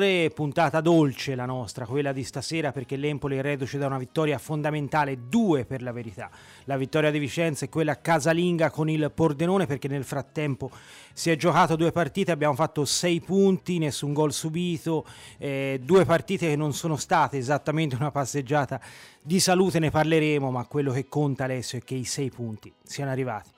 Puntata 0.00 0.80
dolce 0.80 1.34
la 1.34 1.44
nostra, 1.44 1.84
quella 1.84 2.12
di 2.12 2.22
stasera 2.22 2.70
perché 2.70 2.94
l'Empoli 2.94 3.36
è 3.36 3.42
reduce 3.42 3.78
da 3.78 3.86
una 3.86 3.98
vittoria 3.98 4.38
fondamentale, 4.38 5.26
due 5.28 5.64
per 5.64 5.82
la 5.82 5.90
verità. 5.90 6.30
La 6.66 6.76
vittoria 6.76 7.10
di 7.10 7.18
Vicenza 7.18 7.64
e 7.64 7.68
quella 7.68 8.00
casalinga 8.00 8.70
con 8.70 8.88
il 8.88 9.10
Pordenone 9.12 9.66
perché 9.66 9.88
nel 9.88 10.04
frattempo 10.04 10.70
si 11.12 11.30
è 11.30 11.36
giocato 11.36 11.74
due 11.74 11.90
partite, 11.90 12.30
abbiamo 12.30 12.54
fatto 12.54 12.84
sei 12.84 13.20
punti, 13.20 13.78
nessun 13.78 14.12
gol 14.12 14.32
subito, 14.32 15.04
eh, 15.36 15.80
due 15.82 16.04
partite 16.04 16.46
che 16.46 16.54
non 16.54 16.72
sono 16.74 16.94
state 16.94 17.36
esattamente 17.36 17.96
una 17.96 18.12
passeggiata 18.12 18.80
di 19.20 19.40
salute, 19.40 19.80
ne 19.80 19.90
parleremo, 19.90 20.48
ma 20.48 20.64
quello 20.66 20.92
che 20.92 21.08
conta 21.08 21.42
adesso 21.42 21.76
è 21.76 21.80
che 21.82 21.96
i 21.96 22.04
sei 22.04 22.30
punti 22.30 22.72
siano 22.84 23.10
arrivati 23.10 23.50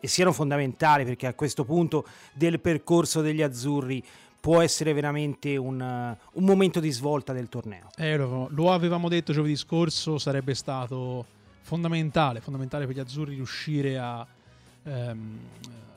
e 0.00 0.06
siano 0.06 0.32
fondamentali 0.32 1.04
perché 1.04 1.26
a 1.26 1.34
questo 1.34 1.64
punto 1.64 2.06
del 2.32 2.60
percorso 2.60 3.22
degli 3.22 3.42
azzurri 3.42 4.02
può 4.40 4.62
essere 4.62 4.92
veramente 4.92 5.56
un, 5.56 5.80
un 6.32 6.44
momento 6.44 6.80
di 6.80 6.90
svolta 6.90 7.32
del 7.32 7.48
torneo. 7.48 7.88
Eh, 7.96 8.16
lo, 8.16 8.48
lo, 8.50 8.72
avevamo 8.72 9.08
detto 9.08 9.32
giovedì 9.32 9.54
scorso, 9.54 10.18
sarebbe 10.18 10.54
stato 10.54 11.26
fondamentale, 11.60 12.40
fondamentale 12.40 12.86
per 12.86 12.96
gli 12.96 13.00
azzurri 13.00 13.34
riuscire 13.34 13.98
a, 13.98 14.26
ehm, 14.84 15.38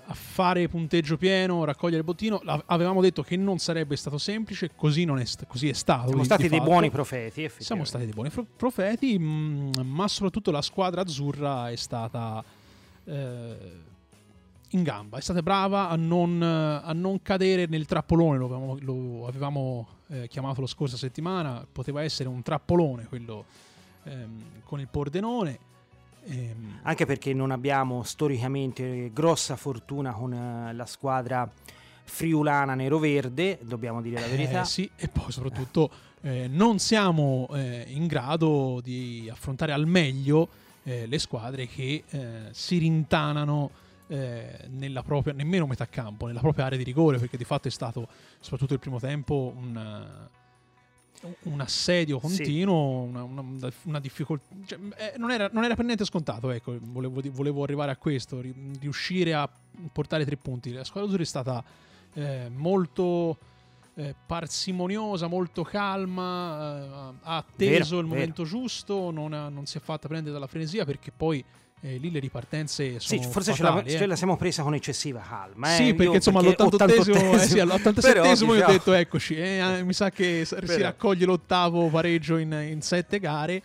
a 0.05 0.13
fare 0.13 0.67
punteggio 0.67 1.17
pieno, 1.17 1.63
raccogliere 1.63 1.99
il 1.99 2.03
bottino. 2.03 2.41
Avevamo 2.65 3.01
detto 3.01 3.23
che 3.23 3.37
non 3.37 3.59
sarebbe 3.59 3.95
stato 3.95 4.17
semplice, 4.17 4.71
così, 4.75 5.03
è, 5.03 5.25
così 5.47 5.69
è 5.69 5.73
stato. 5.73 6.07
Siamo 6.07 6.23
stati 6.25 6.49
dei 6.49 6.61
buoni 6.61 6.91
profeti. 6.91 7.49
Siamo 7.57 7.85
stati 7.85 8.03
dei 8.03 8.13
buoni 8.13 8.29
profeti, 8.57 9.17
mm, 9.17 9.71
ma 9.83 10.07
soprattutto 10.09 10.51
la 10.51 10.61
squadra 10.61 11.01
azzurra 11.01 11.69
è 11.69 11.75
stata... 11.75 12.43
Eh, 13.05 13.91
in 14.73 14.83
gamba, 14.83 15.17
è 15.17 15.21
stata 15.21 15.41
brava 15.41 15.89
a 15.89 15.95
non, 15.95 16.41
a 16.41 16.91
non 16.93 17.21
cadere 17.21 17.65
nel 17.67 17.85
trappolone, 17.85 18.37
lo 18.37 18.45
avevamo, 18.45 18.77
lo 18.81 19.27
avevamo 19.27 19.87
eh, 20.07 20.27
chiamato 20.27 20.61
la 20.61 20.67
scorsa 20.67 20.97
settimana, 20.97 21.65
poteva 21.69 22.03
essere 22.03 22.29
un 22.29 22.41
trappolone 22.41 23.05
quello 23.07 23.45
ehm, 24.03 24.43
con 24.63 24.79
il 24.79 24.87
Pordenone. 24.87 25.71
Ehm. 26.25 26.79
Anche 26.83 27.05
perché 27.05 27.33
non 27.33 27.51
abbiamo 27.51 28.03
storicamente 28.03 29.11
grossa 29.13 29.55
fortuna 29.55 30.11
con 30.11 30.33
eh, 30.33 30.73
la 30.73 30.85
squadra 30.85 31.49
friulana 32.05 32.75
nero-verde, 32.75 33.59
dobbiamo 33.61 34.01
dire 34.01 34.19
la 34.19 34.27
verità. 34.27 34.61
Eh, 34.61 34.65
sì, 34.65 34.89
e 34.95 35.07
poi 35.07 35.31
soprattutto 35.31 35.89
eh, 36.21 36.47
non 36.47 36.79
siamo 36.79 37.47
eh, 37.53 37.85
in 37.89 38.07
grado 38.07 38.79
di 38.81 39.29
affrontare 39.31 39.71
al 39.71 39.85
meglio 39.85 40.47
eh, 40.83 41.05
le 41.05 41.19
squadre 41.19 41.67
che 41.67 42.03
si 42.51 42.77
rintanano 42.77 43.81
eh, 44.13 44.67
nella 44.69 45.01
propria, 45.01 45.33
nemmeno 45.33 45.65
metà 45.65 45.87
campo, 45.87 46.27
nella 46.27 46.39
propria 46.39 46.65
area 46.65 46.77
di 46.77 46.83
rigore, 46.83 47.17
perché 47.17 47.35
di 47.35 47.45
fatto 47.45 47.67
è 47.67 47.71
stato, 47.71 48.07
soprattutto 48.39 48.73
il 48.73 48.79
primo 48.79 48.99
tempo, 48.99 49.51
un, 49.55 50.27
un 51.43 51.59
assedio 51.59 52.19
continuo, 52.19 53.05
sì. 53.05 53.09
una, 53.09 53.23
una, 53.23 53.71
una 53.85 53.99
difficoltà. 53.99 54.45
Cioè, 54.67 54.77
eh, 54.97 55.13
non, 55.17 55.31
era, 55.31 55.49
non, 55.51 55.63
era, 55.63 55.73
per 55.73 55.85
niente 55.85 56.05
scontato, 56.05 56.51
ecco, 56.51 56.77
volevo, 56.79 57.21
volevo, 57.31 57.63
arrivare 57.63 57.89
a 57.89 57.97
questo, 57.97 58.39
riuscire 58.79 59.33
a 59.33 59.49
portare 59.91 60.25
tre 60.25 60.37
punti. 60.37 60.71
La 60.71 60.83
squadra 60.83 61.09
azzurra 61.09 61.23
è 61.23 61.27
stata 61.27 61.63
eh, 62.13 62.51
molto 62.53 63.39
eh, 63.95 64.13
parsimoniosa, 64.27 65.25
molto 65.25 65.63
calma, 65.63 67.11
eh, 67.11 67.15
ha 67.23 67.37
atteso 67.37 67.95
vero, 67.95 67.99
il 68.01 68.05
momento 68.05 68.43
vero. 68.43 68.57
giusto, 68.57 69.09
non, 69.09 69.33
ha, 69.33 69.49
non, 69.49 69.65
si 69.65 69.79
è 69.79 69.81
fatta 69.81 70.07
prendere 70.07 70.33
dalla 70.33 70.45
frenesia 70.45 70.85
perché 70.85 71.11
poi 71.11 71.43
eh, 71.85 71.97
lì 71.97 72.11
le 72.11 72.19
ripartenze 72.19 72.97
sono 73.01 73.21
sì, 73.21 73.27
forse 73.29 73.53
fatali, 73.53 73.81
ce, 73.83 73.83
la, 73.83 73.95
eh. 73.95 73.97
ce, 73.97 74.05
la, 74.05 74.15
siamo 74.15 74.37
presa 74.37 74.63
con 74.63 74.73
eccessiva 74.73 75.19
calma. 75.19 75.73
Eh. 75.73 75.75
Sì, 75.75 75.93
perché 75.93 76.03
io, 76.03 76.13
insomma 76.13 76.39
all'88esimo, 76.39 77.33
eh, 77.33 77.39
sì, 77.39 77.59
all'87esimo 77.59 78.55
io 78.55 78.63
ho 78.63 78.71
detto 78.71 78.93
eccoci, 78.93 79.35
eh, 79.35 79.81
mi 79.83 79.91
sa 79.91 80.09
che 80.09 80.45
si 80.45 80.81
raccoglie 80.81 81.25
l'ottavo 81.25 81.89
pareggio 81.89 82.37
in, 82.37 82.53
in 82.69 82.81
sette 82.81 83.19
gare. 83.19 83.61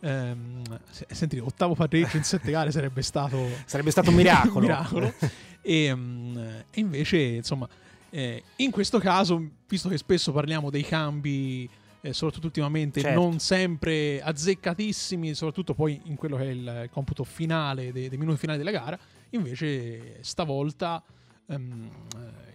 Ehm, 0.00 0.62
senti, 1.08 1.38
ottavo 1.38 1.74
pareggio 1.74 2.18
in 2.18 2.24
sette 2.24 2.50
gare 2.50 2.70
sarebbe 2.70 3.00
stato, 3.00 3.48
sarebbe 3.64 3.90
stato 3.90 4.10
un 4.10 4.16
miracolo. 4.16 4.58
un 4.58 4.60
miracolo. 4.66 5.14
e, 5.62 5.90
um, 5.92 6.36
e, 6.70 6.80
invece, 6.80 7.16
insomma, 7.16 7.66
eh, 8.10 8.42
in 8.56 8.70
questo 8.70 8.98
caso, 8.98 9.42
visto 9.66 9.88
che 9.88 9.96
spesso 9.96 10.30
parliamo 10.30 10.68
dei 10.68 10.84
cambi 10.84 11.66
eh, 12.04 12.12
soprattutto 12.12 12.46
ultimamente, 12.46 13.00
certo. 13.00 13.20
non 13.20 13.38
sempre 13.38 14.20
azzeccatissimi, 14.20 15.34
soprattutto 15.34 15.72
poi 15.72 16.00
in 16.04 16.16
quello 16.16 16.36
che 16.36 16.42
è 16.42 16.50
il 16.50 16.88
computo 16.90 17.22
finale, 17.22 17.92
dei, 17.92 18.08
dei 18.08 18.18
minuti 18.18 18.38
finali 18.38 18.58
della 18.58 18.72
gara. 18.72 18.98
Invece, 19.30 20.18
stavolta 20.22 21.02
um, 21.46 21.88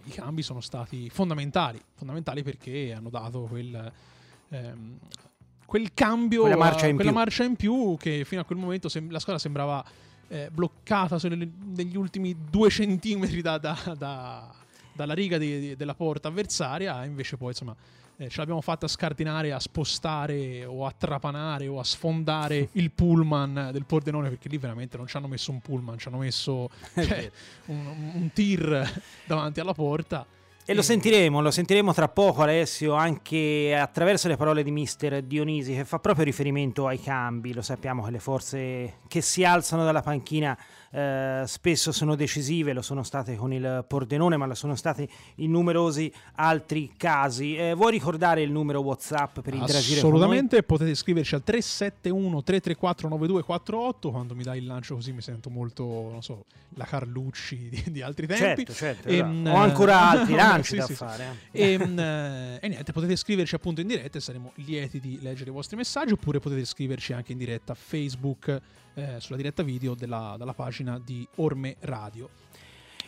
i 0.04 0.10
cambi 0.10 0.42
sono 0.42 0.60
stati 0.60 1.08
fondamentali, 1.08 1.80
fondamentali 1.94 2.42
perché 2.42 2.92
hanno 2.92 3.08
dato 3.08 3.40
quel, 3.48 3.90
um, 4.48 4.98
quel 5.64 5.94
cambio, 5.94 6.42
quella, 6.42 6.56
marcia 6.56 6.86
in, 6.86 6.96
quella 6.96 7.12
marcia, 7.12 7.44
in 7.44 7.56
più 7.56 7.96
che 7.98 8.26
fino 8.26 8.42
a 8.42 8.44
quel 8.44 8.58
momento 8.58 8.90
sem- 8.90 9.10
la 9.10 9.18
squadra 9.18 9.40
sembrava 9.40 9.82
eh, 10.28 10.50
bloccata 10.52 11.16
negli 11.26 11.96
ultimi 11.96 12.36
due 12.50 12.68
centimetri 12.68 13.40
da, 13.40 13.56
da, 13.56 13.94
da, 13.96 14.54
dalla 14.92 15.14
riga 15.14 15.38
di, 15.38 15.58
di, 15.58 15.76
della 15.76 15.94
porta 15.94 16.28
avversaria, 16.28 17.02
invece 17.06 17.38
poi 17.38 17.48
insomma 17.48 17.74
eh, 18.20 18.28
ce 18.28 18.38
l'abbiamo 18.38 18.60
fatta 18.60 18.88
scardinare, 18.88 19.52
a 19.52 19.60
spostare 19.60 20.64
o 20.64 20.84
a 20.84 20.92
trapanare 20.96 21.68
o 21.68 21.78
a 21.78 21.84
sfondare 21.84 22.68
il 22.72 22.90
pullman 22.90 23.70
del 23.72 23.84
Pordenone 23.84 24.28
perché 24.28 24.48
lì 24.48 24.58
veramente 24.58 24.96
non 24.96 25.06
ci 25.06 25.16
hanno 25.16 25.28
messo 25.28 25.52
un 25.52 25.60
pullman, 25.60 25.98
ci 25.98 26.08
hanno 26.08 26.18
messo 26.18 26.68
cioè, 26.94 27.30
un, 27.66 27.86
un 28.14 28.30
tir 28.32 29.02
davanti 29.24 29.60
alla 29.60 29.72
porta. 29.72 30.26
E 30.64 30.74
lo 30.74 30.82
sentiremo, 30.82 31.40
lo 31.40 31.50
sentiremo 31.50 31.94
tra 31.94 32.08
poco 32.08 32.42
Alessio 32.42 32.92
anche 32.92 33.74
attraverso 33.74 34.28
le 34.28 34.36
parole 34.36 34.62
di 34.62 34.70
mister 34.70 35.22
Dionisi 35.22 35.72
che 35.72 35.86
fa 35.86 35.98
proprio 35.98 36.24
riferimento 36.24 36.86
ai 36.86 37.00
cambi, 37.00 37.54
lo 37.54 37.62
sappiamo 37.62 38.02
che 38.04 38.10
le 38.10 38.18
forze 38.18 38.96
che 39.08 39.22
si 39.22 39.44
alzano 39.44 39.84
dalla 39.84 40.02
panchina 40.02 40.58
eh, 40.90 41.42
spesso 41.46 41.92
sono 41.92 42.14
decisive, 42.14 42.72
lo 42.72 42.82
sono 42.82 43.02
state 43.02 43.36
con 43.36 43.52
il 43.52 43.84
Pordenone, 43.86 44.36
ma 44.36 44.46
lo 44.46 44.54
sono 44.54 44.74
state 44.74 45.08
in 45.36 45.50
numerosi 45.50 46.12
altri 46.36 46.92
casi. 46.96 47.56
Eh, 47.56 47.74
vuoi 47.74 47.92
ricordare 47.92 48.42
il 48.42 48.50
numero 48.50 48.80
WhatsApp 48.80 49.40
per 49.40 49.54
interagire 49.54 49.98
Assolutamente, 49.98 50.62
potete 50.62 50.94
scriverci 50.94 51.34
al 51.34 51.42
371 51.42 52.42
334 52.42 53.08
9248 53.08 54.10
quando 54.10 54.34
mi 54.34 54.42
dai 54.42 54.58
il 54.58 54.66
lancio 54.66 54.94
così 54.94 55.12
mi 55.12 55.20
sento 55.20 55.50
molto, 55.50 55.84
non 55.84 56.22
so, 56.22 56.44
la 56.74 56.84
Carlucci 56.84 57.68
di, 57.70 57.84
di 57.88 58.02
altri 58.02 58.26
tempi. 58.26 58.64
Certo, 58.64 58.72
certo. 58.72 59.08
E, 59.08 59.20
um, 59.20 59.46
Ho 59.46 59.56
ancora 59.56 60.10
altri 60.10 60.34
lanci 60.36 60.70
sì, 60.72 60.76
da 60.76 60.86
sì, 60.86 60.94
fare. 60.94 61.36
Sì. 61.52 61.58
E, 61.58 61.76
um, 61.76 61.98
e, 61.98 62.68
niente, 62.68 62.92
potete 62.92 63.16
scriverci 63.16 63.54
appunto 63.54 63.80
in 63.80 63.86
diretta 63.86 64.18
e 64.18 64.20
saremo 64.20 64.52
lieti 64.56 65.00
di 65.00 65.18
leggere 65.20 65.50
i 65.50 65.52
vostri 65.52 65.76
messaggi 65.76 66.12
oppure 66.12 66.38
potete 66.38 66.64
scriverci 66.64 67.12
anche 67.12 67.32
in 67.32 67.38
diretta 67.38 67.72
a 67.72 67.76
Facebook 67.76 68.60
eh, 68.98 69.20
sulla 69.20 69.36
diretta 69.36 69.62
video 69.62 69.94
della, 69.94 70.34
della 70.36 70.54
pagina 70.54 71.00
di 71.02 71.26
Orme 71.36 71.76
Radio. 71.80 72.28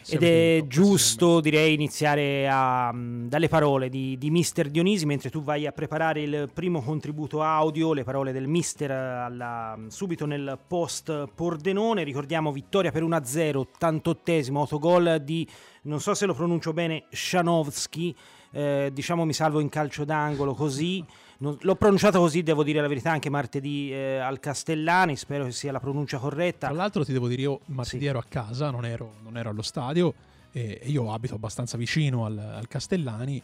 Ed 0.08 0.22
è 0.22 0.64
giusto, 0.66 1.40
direi, 1.40 1.74
iniziare 1.74 2.48
a, 2.48 2.90
mm, 2.92 3.28
dalle 3.28 3.48
parole 3.48 3.88
di, 3.90 4.16
di 4.16 4.30
Mister 4.30 4.70
Dionisi 4.70 5.04
mentre 5.04 5.28
tu 5.30 5.42
vai 5.42 5.66
a 5.66 5.72
preparare 5.72 6.22
il 6.22 6.50
primo 6.52 6.80
contributo 6.80 7.42
audio, 7.42 7.92
le 7.92 8.02
parole 8.02 8.32
del 8.32 8.46
Mister 8.48 8.90
alla, 8.90 9.78
subito 9.88 10.24
nel 10.24 10.58
post 10.66 11.28
Pordenone. 11.34 12.02
Ricordiamo 12.02 12.50
vittoria 12.50 12.90
per 12.90 13.04
1-0, 13.04 13.66
88esimo 13.78 14.56
autogol 14.56 15.20
di, 15.22 15.46
non 15.82 16.00
so 16.00 16.14
se 16.14 16.26
lo 16.26 16.34
pronuncio 16.34 16.72
bene, 16.72 17.04
Shanowski. 17.10 18.16
Eh, 18.52 18.90
diciamo 18.92 19.24
mi 19.24 19.32
salvo 19.32 19.60
in 19.60 19.68
calcio 19.68 20.04
d'angolo 20.04 20.54
così. 20.54 21.04
Non, 21.42 21.56
l'ho 21.60 21.74
pronunciato 21.74 22.18
così, 22.18 22.42
devo 22.42 22.62
dire 22.62 22.80
la 22.80 22.88
verità, 22.88 23.10
anche 23.10 23.30
martedì 23.30 23.90
eh, 23.92 24.18
al 24.18 24.40
Castellani, 24.40 25.16
spero 25.16 25.44
che 25.44 25.52
sia 25.52 25.72
la 25.72 25.80
pronuncia 25.80 26.18
corretta. 26.18 26.66
Tra 26.66 26.76
l'altro 26.76 27.02
ti 27.04 27.12
devo 27.12 27.28
dire, 27.28 27.42
io 27.42 27.60
martedì 27.66 28.02
sì. 28.02 28.08
ero 28.08 28.18
a 28.18 28.24
casa, 28.28 28.70
non 28.70 28.84
ero, 28.84 29.14
non 29.22 29.38
ero 29.38 29.48
allo 29.48 29.62
stadio, 29.62 30.12
e 30.52 30.80
io 30.84 31.12
abito 31.12 31.34
abbastanza 31.34 31.78
vicino 31.78 32.26
al, 32.26 32.38
al 32.38 32.68
Castellani 32.68 33.42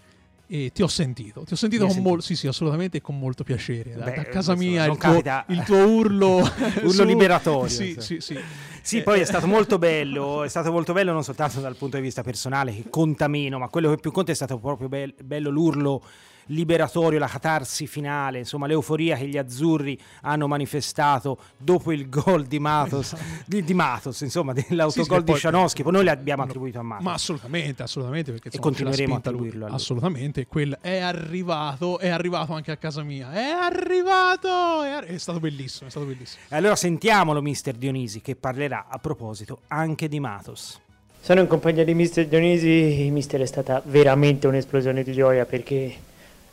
e 0.48 0.70
ti 0.72 0.82
ho 0.82 0.86
sentito, 0.86 1.42
ti 1.42 1.54
ho 1.54 1.56
sentito 1.56 1.86
con 1.86 1.96
molto, 1.98 2.22
sì 2.22 2.36
sì 2.36 2.46
assolutamente 2.46 3.00
con 3.00 3.19
molto 3.19 3.43
piacere, 3.43 3.94
da, 3.94 4.04
Beh, 4.04 4.14
da 4.14 4.22
casa 4.25 4.54
mia 4.54 4.84
il 4.84 4.96
tuo, 4.96 5.22
il 5.49 5.62
tuo, 5.64 5.87
urlo, 5.87 6.37
urlo 6.82 6.90
su, 6.90 7.04
liberatorio. 7.04 7.69
Sì, 7.69 7.96
sì, 7.99 8.20
sì. 8.20 8.38
sì, 8.81 9.02
poi 9.02 9.20
è 9.20 9.25
stato 9.25 9.49
molto 9.49 9.78
bello, 9.78 10.44
è 10.44 10.49
stato 10.49 10.70
molto 10.70 10.92
bello 10.92 11.12
non 11.12 11.25
soltanto 11.25 11.60
dal 11.60 11.75
punto 11.75 11.96
di 11.96 12.02
vista 12.02 12.22
personale 12.22 12.72
che 12.72 12.84
conta 12.88 13.26
meno, 13.26 13.58
ma 13.58 13.69
quello 13.69 13.90
che 13.90 13.96
più 13.96 14.12
conta 14.12 14.31
è 14.31 14.37
stato 14.37 14.58
proprio 14.58 14.88
be- 14.88 15.14
bello 15.20 15.50
l'urlo 15.50 16.02
liberatorio, 16.46 17.19
la 17.19 17.26
catarsi 17.26 17.87
finale, 17.87 18.38
insomma 18.38 18.66
l'euforia 18.66 19.16
che 19.16 19.26
gli 19.26 19.37
azzurri 19.37 19.98
hanno 20.22 20.46
manifestato 20.46 21.38
dopo 21.56 21.93
il 21.93 22.08
gol 22.08 22.44
di 22.44 22.58
Matos, 22.58 23.16
di, 23.46 23.64
di 23.64 23.75
Matos 23.75 24.20
insomma 24.20 24.52
dell'autogol 24.52 25.20
sì, 25.20 25.26
sì, 25.26 25.32
di 25.32 25.38
Scianowski, 25.38 25.82
poi 25.82 25.93
noi 25.93 26.04
l'abbiamo 26.04 26.43
attribuito 26.43 26.78
a 26.78 26.82
Matos. 26.82 27.04
Ma 27.04 27.12
assolutamente, 27.12 27.82
assolutamente. 27.82 28.32
Perché, 28.32 28.48
insomma, 28.48 28.64
e 28.64 28.69
continueremo 28.69 29.14
a 29.14 29.19
attribuirlo. 29.19 29.66
Assolutamente, 29.66 30.46
quel 30.46 30.78
è 30.81 30.98
arrivato, 30.98 31.98
è 31.98 32.08
arrivato 32.08 32.52
anche 32.52 32.70
a 32.70 32.76
casa 32.76 33.02
mia, 33.02 33.32
è 33.32 33.49
arrivato, 33.50 34.82
è, 34.82 34.90
ar- 34.90 35.04
è 35.04 35.19
stato 35.19 35.40
bellissimo, 35.40 35.88
è 35.88 35.90
stato 35.90 36.06
bellissimo. 36.06 36.42
E 36.49 36.56
allora 36.56 36.76
sentiamolo 36.76 37.40
mister 37.42 37.75
Dionisi 37.75 38.20
che 38.20 38.37
parlerà 38.37 38.87
a 38.88 38.99
proposito 38.99 39.60
anche 39.69 40.08
di 40.08 40.20
Matos. 40.20 40.81
Sono 41.20 41.40
in 41.40 41.49
compagnia 41.49 41.84
di 41.84 41.92
mister 41.92 42.28
Dionisi, 42.28 43.08
mister 43.10 43.40
è 43.40 43.46
stata 43.46 43.82
veramente 43.84 44.46
un'esplosione 44.46 45.02
di 45.02 45.12
gioia 45.12 45.44
perché 45.44 45.94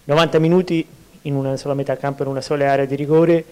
90 0.05 0.39
minuti 0.39 0.85
in 1.23 1.35
una 1.35 1.55
sola 1.55 1.73
metà 1.73 1.95
campo, 1.95 2.23
in 2.23 2.29
una 2.29 2.41
sola 2.41 2.69
area 2.69 2.85
di 2.85 2.95
rigore 2.95 3.45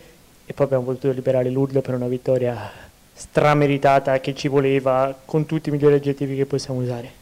e 0.45 0.53
poi 0.53 0.65
abbiamo 0.65 0.83
potuto 0.83 1.11
liberare 1.11 1.49
l'Urlo 1.49 1.81
per 1.81 1.93
una 1.93 2.07
vittoria 2.07 2.69
strameritata 3.13 4.19
che 4.19 4.35
ci 4.35 4.47
voleva 4.47 5.15
con 5.23 5.45
tutti 5.45 5.69
i 5.69 5.71
migliori 5.71 5.95
aggettivi 5.95 6.35
che 6.35 6.45
possiamo 6.45 6.81
usare. 6.81 7.19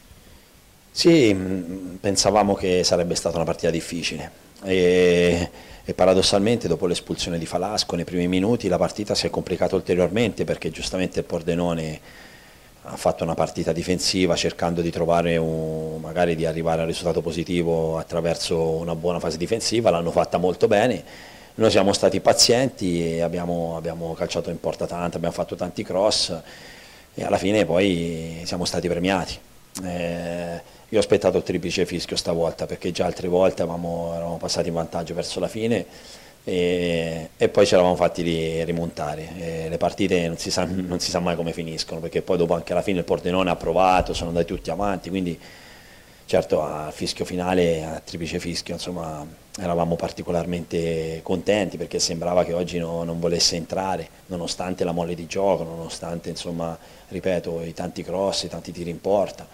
Sì, 0.92 1.34
mm, 1.34 1.96
pensavamo 1.96 2.56
che 2.56 2.84
sarebbe 2.84 3.14
stata 3.14 3.36
una 3.36 3.46
partita 3.46 3.70
difficile 3.70 4.32
e, 4.64 5.50
e 5.86 5.94
paradossalmente 5.94 6.68
dopo 6.68 6.88
l'espulsione 6.88 7.38
di 7.38 7.46
Falasco 7.46 7.96
nei 7.96 8.06
primi 8.06 8.28
minuti 8.28 8.68
la 8.68 8.78
partita 8.78 9.14
si 9.14 9.28
è 9.28 9.30
complicata 9.30 9.76
ulteriormente 9.76 10.44
perché 10.44 10.72
giustamente 10.72 11.20
il 11.20 11.26
Pordenone 11.26 12.00
ha 12.92 12.98
fatto 12.98 13.24
una 13.24 13.36
partita 13.36 13.72
difensiva 13.72 14.36
cercando 14.36 14.82
di 14.82 14.90
trovare 14.90 15.38
un, 15.38 16.00
magari 16.02 16.36
di 16.36 16.46
arrivare 16.46 16.82
al 16.82 16.88
risultato 16.88 17.22
positivo 17.22 17.98
attraverso 18.00 18.60
una 18.60 18.96
buona 18.96 19.20
fase 19.20 19.38
difensiva, 19.38 19.92
l'hanno 19.92 20.10
fatta 20.12 20.38
molto 20.38 20.68
bene, 20.68 21.04
noi 21.56 21.70
siamo 21.70 21.94
stati 21.94 22.20
pazienti 22.20 23.20
abbiamo, 23.22 23.76
abbiamo 23.78 24.14
calciato 24.14 24.50
in 24.50 24.60
porta 24.60 24.88
tanto, 24.88 25.18
abbiamo 25.18 25.36
fatto 25.36 25.56
tanti 25.56 25.84
cross 25.84 26.34
e 27.14 27.24
alla 27.24 27.38
fine 27.38 27.66
poi 27.66 28.42
siamo 28.46 28.66
stati 28.66 28.88
premiati. 28.88 29.38
Eh, 29.84 30.62
io 30.90 30.98
ho 30.98 31.02
aspettato 31.02 31.38
il 31.38 31.44
triplice 31.44 31.86
fischio 31.86 32.16
stavolta 32.16 32.66
perché 32.66 32.92
già 32.92 33.06
altre 33.06 33.28
volte 33.28 33.62
avevamo, 33.62 34.14
eravamo 34.16 34.38
passati 34.38 34.70
in 34.70 34.74
vantaggio 34.74 35.14
verso 35.14 35.40
la 35.40 35.48
fine 35.48 35.86
e, 36.44 37.30
e 37.38 37.50
poi 37.50 37.66
ce 37.66 37.76
l'avamo 37.76 37.96
fatti 37.96 38.64
rimontare. 38.64 39.30
E 39.38 39.70
le 39.70 39.78
partite 39.78 40.28
non 40.28 40.38
si, 40.38 40.52
sa, 40.52 40.66
non 40.66 41.00
si, 41.00 41.10
sa, 41.10 41.20
mai 41.20 41.36
come 41.36 41.54
finiscono 41.54 42.00
perché 42.00 42.22
poi 42.22 42.38
dopo 42.38 42.54
anche 42.54 42.72
alla 42.72 42.82
fine 42.82 43.00
il 43.00 43.06
Pordenone 43.06 43.50
ha 43.50 43.56
provato, 43.56 44.14
sono 44.14 44.30
andati 44.30 44.48
tutti 44.48 44.70
avanti, 44.70 45.10
quindi 45.10 45.40
certo 46.26 46.62
al 46.62 46.94
fischio 46.94 47.26
finale, 47.26 47.84
a 47.84 48.00
triplice 48.06 48.40
fischio, 48.40 48.76
insomma 48.76 49.26
eravamo 49.60 49.96
particolarmente 49.96 51.22
contenti 51.24 51.76
perché 51.76 51.98
sembrava 52.00 52.46
che 52.46 52.54
oggi 52.54 52.78
no, 52.78 53.04
non 53.04 53.20
volesse 53.20 53.56
entrare, 53.56 54.08
nonostante 54.28 54.84
la 54.84 54.92
molle 54.92 55.16
di 55.16 55.26
gioco, 55.26 55.64
nonostante 55.64 56.30
insomma, 56.30 56.78
ripeto, 57.08 57.64
i 57.64 57.74
tanti 57.74 58.04
cross, 58.04 58.44
i 58.44 58.48
tanti 58.48 58.72
tiri 58.72 58.92
in 58.92 59.02
porta. 59.02 59.48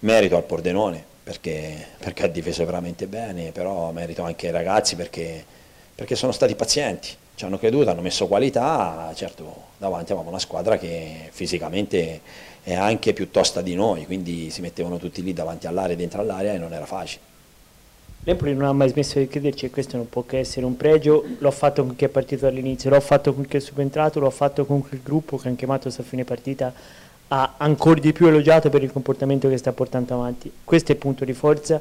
Merito 0.00 0.36
al 0.36 0.44
Pordenone 0.44 1.04
perché, 1.22 1.86
perché 1.98 2.24
ha 2.24 2.28
difeso 2.28 2.64
veramente 2.64 3.06
bene, 3.06 3.50
però 3.50 3.90
merito 3.90 4.22
anche 4.22 4.46
ai 4.46 4.52
ragazzi 4.52 4.96
perché 4.96 5.44
perché 5.94 6.14
sono 6.16 6.32
stati 6.32 6.54
pazienti, 6.54 7.08
ci 7.34 7.44
hanno 7.44 7.58
creduto, 7.58 7.90
hanno 7.90 8.00
messo 8.00 8.26
qualità, 8.26 9.10
certo 9.14 9.70
davanti 9.78 10.12
avevamo 10.12 10.30
una 10.30 10.38
squadra 10.38 10.78
che 10.78 11.28
fisicamente 11.30 12.20
è 12.62 12.74
anche 12.74 13.12
più 13.12 13.30
tosta 13.30 13.60
di 13.60 13.74
noi, 13.74 14.06
quindi 14.06 14.50
si 14.50 14.60
mettevano 14.60 14.98
tutti 14.98 15.22
lì 15.22 15.32
davanti 15.32 15.66
all'area, 15.66 15.96
dentro 15.96 16.20
all'area 16.20 16.52
e 16.52 16.58
non 16.58 16.72
era 16.72 16.86
facile. 16.86 17.30
L'Empoli 18.24 18.54
non 18.54 18.68
ha 18.68 18.72
mai 18.72 18.88
smesso 18.88 19.18
di 19.18 19.26
crederci 19.26 19.66
e 19.66 19.70
questo 19.70 19.96
non 19.96 20.08
può 20.08 20.24
che 20.24 20.38
essere 20.38 20.64
un 20.64 20.76
pregio, 20.76 21.24
l'ho 21.38 21.50
fatto 21.50 21.84
con 21.84 21.96
chi 21.96 22.04
è 22.04 22.08
partito 22.08 22.44
dall'inizio, 22.44 22.88
l'ho 22.88 23.00
fatto 23.00 23.34
con 23.34 23.44
chi 23.44 23.56
è 23.56 23.60
subentrato, 23.60 24.20
l'ho 24.20 24.30
fatto 24.30 24.64
con 24.64 24.86
quel 24.86 25.00
gruppo 25.02 25.36
che 25.36 25.48
anche 25.48 25.66
Matos 25.66 25.98
a 25.98 26.04
fine 26.04 26.22
partita 26.22 26.72
ha 27.26 27.54
ancora 27.56 27.98
di 27.98 28.12
più 28.12 28.28
elogiato 28.28 28.70
per 28.70 28.84
il 28.84 28.92
comportamento 28.92 29.48
che 29.48 29.56
sta 29.56 29.72
portando 29.72 30.14
avanti. 30.14 30.52
Questo 30.62 30.92
è 30.92 30.94
il 30.94 31.00
punto 31.00 31.24
di 31.24 31.32
forza 31.32 31.80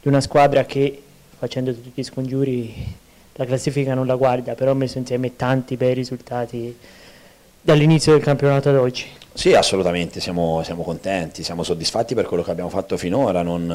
di 0.00 0.08
una 0.08 0.22
squadra 0.22 0.64
che 0.64 1.02
facendo 1.36 1.74
tutti 1.74 1.92
gli 1.94 2.02
scongiuri 2.02 3.02
la 3.36 3.44
classifica 3.44 3.94
non 3.94 4.06
la 4.06 4.14
guarda, 4.14 4.54
però 4.54 4.70
ha 4.70 4.74
messo 4.74 4.98
insieme 4.98 5.34
tanti 5.36 5.76
bei 5.76 5.94
risultati 5.94 6.76
dall'inizio 7.60 8.12
del 8.12 8.22
campionato 8.22 8.68
ad 8.68 8.76
oggi. 8.76 9.06
Sì, 9.32 9.54
assolutamente, 9.54 10.20
siamo, 10.20 10.62
siamo, 10.62 10.84
contenti, 10.84 11.42
siamo 11.42 11.64
soddisfatti 11.64 12.14
per 12.14 12.26
quello 12.26 12.44
che 12.44 12.52
abbiamo 12.52 12.70
fatto 12.70 12.96
finora, 12.96 13.42
non, 13.42 13.66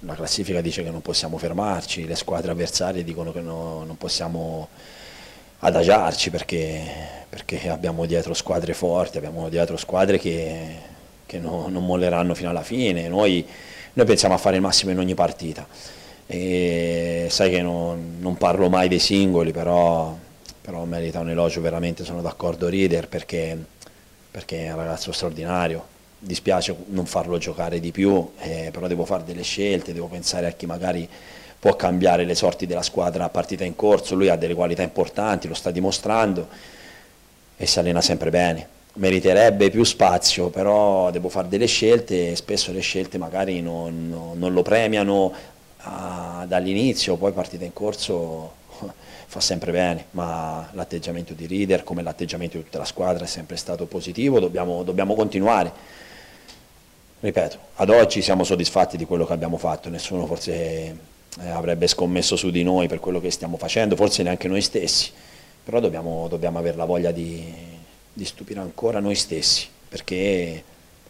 la 0.00 0.14
classifica 0.14 0.60
dice 0.60 0.82
che 0.82 0.90
non 0.90 1.02
possiamo 1.02 1.38
fermarci, 1.38 2.06
le 2.06 2.16
squadre 2.16 2.50
avversarie 2.50 3.04
dicono 3.04 3.30
che 3.30 3.40
no, 3.40 3.84
non 3.84 3.96
possiamo 3.96 4.68
adagiarci 5.60 6.30
perché, 6.30 6.82
perché, 7.28 7.68
abbiamo 7.68 8.06
dietro 8.06 8.34
squadre 8.34 8.74
forti, 8.74 9.18
abbiamo 9.18 9.48
dietro 9.48 9.76
squadre 9.76 10.18
che, 10.18 10.74
che 11.24 11.38
no, 11.38 11.68
non 11.68 11.84
molleranno 11.84 12.34
fino 12.34 12.50
alla 12.50 12.62
fine, 12.62 13.06
noi, 13.06 13.46
noi 13.92 14.06
pensiamo 14.06 14.34
a 14.34 14.38
fare 14.38 14.56
il 14.56 14.62
massimo 14.62 14.90
in 14.90 14.98
ogni 14.98 15.14
partita 15.14 15.64
e 16.30 17.26
sai 17.30 17.48
che 17.48 17.62
non, 17.62 18.18
non 18.20 18.36
parlo 18.36 18.68
mai 18.68 18.86
dei 18.88 18.98
singoli, 18.98 19.50
però, 19.50 20.14
però, 20.60 20.84
merita 20.84 21.20
un 21.20 21.30
elogio 21.30 21.62
veramente, 21.62 22.04
sono 22.04 22.20
d'accordo 22.20 22.68
Rieder 22.68 23.08
perché, 23.08 23.56
perché 24.30 24.66
è 24.66 24.70
un 24.70 24.76
ragazzo 24.76 25.10
straordinario. 25.10 25.96
Dispiace 26.18 26.76
non 26.88 27.06
farlo 27.06 27.38
giocare 27.38 27.80
di 27.80 27.92
più, 27.92 28.32
eh, 28.40 28.68
però 28.70 28.86
devo 28.88 29.06
fare 29.06 29.24
delle 29.24 29.42
scelte, 29.42 29.94
devo 29.94 30.08
pensare 30.08 30.46
a 30.46 30.50
chi 30.50 30.66
magari 30.66 31.08
può 31.58 31.74
cambiare 31.76 32.26
le 32.26 32.34
sorti 32.34 32.66
della 32.66 32.82
squadra 32.82 33.24
a 33.24 33.30
partita 33.30 33.64
in 33.64 33.74
corso, 33.74 34.14
lui 34.14 34.28
ha 34.28 34.36
delle 34.36 34.54
qualità 34.54 34.82
importanti, 34.82 35.48
lo 35.48 35.54
sta 35.54 35.70
dimostrando 35.70 36.46
e 37.56 37.64
si 37.64 37.78
allena 37.78 38.02
sempre 38.02 38.28
bene. 38.28 38.68
Meriterebbe 38.94 39.70
più 39.70 39.82
spazio, 39.82 40.50
però 40.50 41.10
devo 41.10 41.30
fare 41.30 41.48
delle 41.48 41.66
scelte 41.66 42.32
e 42.32 42.36
spesso 42.36 42.70
le 42.70 42.80
scelte 42.80 43.16
magari 43.16 43.62
non, 43.62 44.34
non 44.34 44.52
lo 44.52 44.62
premiano 44.62 45.56
dall'inizio, 46.46 47.16
poi 47.16 47.32
partita 47.32 47.64
in 47.64 47.72
corso 47.72 48.52
fa 49.26 49.40
sempre 49.40 49.72
bene, 49.72 50.06
ma 50.12 50.68
l'atteggiamento 50.72 51.34
di 51.34 51.46
Reader 51.46 51.84
come 51.84 52.02
l'atteggiamento 52.02 52.56
di 52.56 52.64
tutta 52.64 52.78
la 52.78 52.84
squadra 52.84 53.24
è 53.24 53.28
sempre 53.28 53.56
stato 53.56 53.86
positivo, 53.86 54.40
dobbiamo, 54.40 54.82
dobbiamo 54.82 55.14
continuare. 55.14 55.72
Ripeto, 57.20 57.58
ad 57.76 57.90
oggi 57.90 58.22
siamo 58.22 58.44
soddisfatti 58.44 58.96
di 58.96 59.04
quello 59.04 59.26
che 59.26 59.32
abbiamo 59.32 59.56
fatto, 59.56 59.88
nessuno 59.88 60.26
forse 60.26 60.52
eh, 61.40 61.48
avrebbe 61.50 61.86
scommesso 61.86 62.36
su 62.36 62.50
di 62.50 62.62
noi 62.62 62.88
per 62.88 63.00
quello 63.00 63.20
che 63.20 63.30
stiamo 63.30 63.56
facendo, 63.56 63.96
forse 63.96 64.22
neanche 64.22 64.48
noi 64.48 64.62
stessi, 64.62 65.10
però 65.64 65.80
dobbiamo, 65.80 66.28
dobbiamo 66.28 66.58
avere 66.58 66.76
la 66.76 66.84
voglia 66.84 67.10
di, 67.10 67.52
di 68.12 68.24
stupire 68.24 68.60
ancora 68.60 69.00
noi 69.00 69.16
stessi, 69.16 69.66
perché 69.88 70.62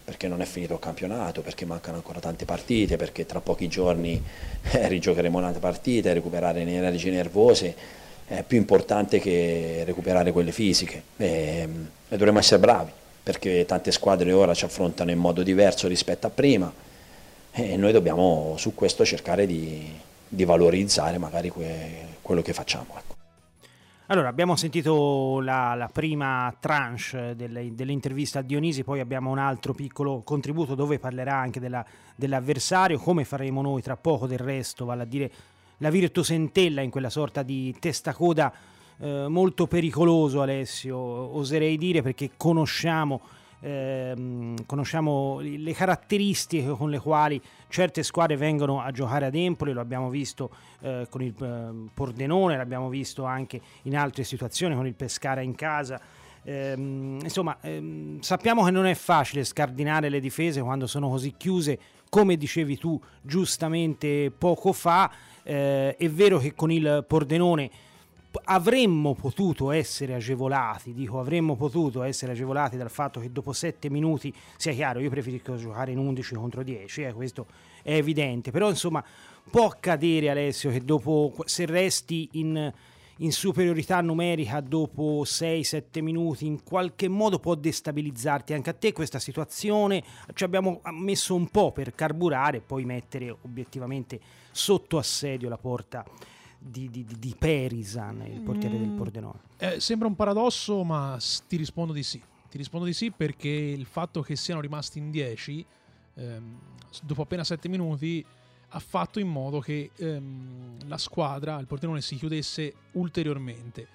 perché 0.09 0.27
non 0.27 0.41
è 0.41 0.47
finito 0.47 0.73
il 0.73 0.79
campionato, 0.79 1.43
perché 1.43 1.67
mancano 1.67 1.99
ancora 1.99 2.19
tante 2.19 2.47
partite, 2.47 2.97
perché 2.97 3.27
tra 3.27 3.43
pochi 3.43 3.69
giorni 3.69 4.19
eh, 4.73 4.89
rigiocheremo 4.89 5.37
un'altra 5.37 5.61
partita, 5.61 6.15
recuperare 6.15 6.65
le 6.65 6.77
energie 6.77 7.11
nervose. 7.11 7.75
È 8.27 8.43
più 8.43 8.57
importante 8.57 9.19
che 9.19 9.83
recuperare 9.85 10.33
quelle 10.33 10.51
fisiche. 10.51 11.03
E, 11.19 11.27
ehm, 11.61 11.89
e 12.09 12.17
dovremmo 12.17 12.39
essere 12.39 12.59
bravi 12.59 12.91
perché 13.23 13.67
tante 13.67 13.93
squadre 13.93 14.33
ora 14.33 14.55
ci 14.55 14.65
affrontano 14.65 15.11
in 15.11 15.19
modo 15.19 15.43
diverso 15.43 15.87
rispetto 15.89 16.27
a 16.27 16.31
prima. 16.31 16.73
E 17.53 17.77
noi 17.77 17.93
dobbiamo 17.93 18.55
su 18.57 18.75
questo 18.75 19.05
cercare 19.05 19.45
di, 19.47 19.93
di 20.27 20.45
valorizzare 20.47 21.19
magari 21.19 21.51
que, 21.51 22.17
quello 22.23 22.41
che 22.41 22.55
facciamo. 22.55 23.08
Allora, 24.11 24.29
abbiamo 24.29 24.57
sentito 24.57 25.39
la, 25.43 25.75
la 25.75 25.91
prima 25.93 26.55
tranche 26.59 27.35
delle, 27.37 27.75
dell'intervista 27.75 28.39
a 28.39 28.43
Dionisi, 28.43 28.83
poi 28.83 29.01
abbiamo 29.01 29.31
un 29.31 29.37
altro 29.37 29.75
piccolo 29.75 30.23
contributo 30.25 30.75
dove 30.75 30.99
parlerà 30.99 31.35
anche 31.35 31.61
della, 31.61 31.85
dell'avversario, 32.17 32.99
come 32.99 33.25
faremo 33.25 33.61
noi 33.61 33.83
tra 33.83 33.99
poco 33.99 34.27
del 34.27 34.39
resto, 34.39 34.87
vale 34.87 35.03
a 35.03 35.05
dire 35.05 35.31
la 35.79 35.91
Virtus 35.91 36.31
Entella 36.31 36.81
in 36.81 36.89
quella 36.89 37.11
sorta 37.11 37.43
di 37.43 37.77
testacoda 37.79 38.51
eh, 38.97 39.27
molto 39.29 39.67
pericoloso 39.67 40.41
Alessio, 40.41 40.97
oserei 40.97 41.77
dire 41.77 42.01
perché 42.01 42.31
conosciamo 42.35 43.21
ehm, 43.61 44.67
conosciamo 44.67 45.39
le 45.41 45.73
caratteristiche 45.73 46.69
con 46.71 46.91
le 46.91 46.99
quali 46.99 47.41
certe 47.69 48.03
squadre 48.03 48.37
vengono 48.37 48.81
a 48.81 48.91
giocare 48.91 49.27
ad 49.27 49.35
Empoli, 49.35 49.73
lo 49.73 49.81
abbiamo 49.81 50.09
visto 50.09 50.51
eh, 50.81 51.07
con 51.11 51.23
il 51.23 51.35
eh, 51.41 51.91
Pordenone, 51.93 52.57
l'abbiamo 52.57 52.89
visto 52.89 53.25
anche 53.25 53.61
in 53.83 53.97
altre 53.97 54.25
situazioni 54.25 54.75
con 54.75 54.87
il 54.87 54.95
Pescara 54.95 55.41
in 55.41 55.55
casa. 55.55 56.01
Ehm, 56.45 57.19
insomma, 57.23 57.59
ehm, 57.61 58.21
sappiamo 58.21 58.65
che 58.65 58.71
non 58.71 58.87
è 58.87 58.95
facile 58.95 59.45
scardinare 59.45 60.09
le 60.09 60.21
difese 60.21 60.63
quando 60.63 60.87
sono 60.87 61.09
così 61.09 61.35
chiuse, 61.37 61.79
come 62.09 62.37
dicevi 62.37 62.79
tu 62.79 63.01
giustamente 63.21 64.33
poco 64.37 64.73
fa. 64.73 65.11
Eh, 65.43 65.97
è 65.97 66.09
vero 66.11 66.39
che 66.39 66.55
con 66.55 66.71
il 66.71 67.05
Pordenone 67.07 67.71
avremmo 68.45 69.15
potuto 69.15 69.71
essere 69.71 70.15
agevolati, 70.15 70.93
dico 70.93 71.21
avremmo 71.21 71.57
potuto 71.57 72.03
essere 72.03 72.33
agevolati 72.33 72.77
dal 72.77 72.91
fatto 72.91 73.21
che 73.21 73.31
dopo 73.31 73.53
7 73.53 73.91
minuti, 73.91 74.33
sia 74.57 74.73
chiaro, 74.73 75.01
io 75.01 75.11
preferisco 75.11 75.57
giocare 75.57 75.93
in 75.93 75.99
11 75.99 76.35
contro 76.35 76.63
10, 76.63 77.03
eh, 77.03 77.13
questo 77.13 77.47
è 77.83 77.95
evidente, 77.95 78.51
però 78.51 78.69
insomma 78.69 79.05
può 79.51 79.67
accadere 79.67 80.31
Alessio 80.31 80.71
che 80.71 80.85
dopo, 80.85 81.35
se 81.45 81.67
resti 81.67 82.29
in, 82.33 82.73
in 83.19 83.33
superiorità 83.33 84.01
numerica 84.01 84.61
dopo 84.61 85.23
6-7 85.25 86.03
minuti, 86.03 86.47
in 86.47 86.63
qualche 86.63 87.09
modo 87.09 87.39
può 87.39 87.55
destabilizzarti 87.55 88.53
anche 88.53 88.71
a 88.71 88.75
te 88.75 88.93
questa 88.93 89.19
situazione, 89.19 90.03
ci 90.35 90.45
abbiamo 90.45 90.81
messo 90.93 91.35
un 91.35 91.49
po' 91.49 91.73
per 91.73 91.95
carburare 91.95 92.59
e 92.59 92.61
poi 92.61 92.85
mettere 92.85 93.31
obiettivamente 93.31 94.21
sotto 94.51 94.99
assedio 94.99 95.49
la 95.49 95.59
porta 95.59 96.05
di, 96.59 96.91
di, 96.91 97.07
di 97.19 97.35
Perisan, 97.39 98.25
il 98.27 98.41
portiere 98.41 98.77
mm. 98.77 98.81
del 98.81 98.91
Pordenone. 98.91 99.41
Eh, 99.59 99.81
sembra 99.81 100.09
un 100.09 100.17
paradosso, 100.17 100.83
ma 100.85 101.19
ti 101.47 101.57
rispondo 101.57 101.93
di 101.93 102.03
sì. 102.03 102.21
Ti 102.51 102.57
rispondo 102.57 102.87
di 102.87 102.95
sì 102.95 103.11
perché 103.11 103.49
il 103.49 103.85
fatto 103.85 104.23
che 104.23 104.35
siano 104.35 104.61
rimasti 104.61 104.99
in 104.99 105.11
10 105.11 105.67
ehm, 106.15 106.59
dopo 107.03 107.23
appena 107.23 107.45
7 107.45 107.69
minuti 107.69 108.25
ha 108.71 108.79
fatto 108.81 109.19
in 109.19 109.29
modo 109.29 109.61
che 109.61 109.91
ehm, 109.97 110.89
la 110.89 110.99
squadra, 110.99 111.59
il 111.59 111.67
Pordenone, 111.67 112.01
si 112.01 112.17
chiudesse 112.17 112.75
ulteriormente 112.93 113.89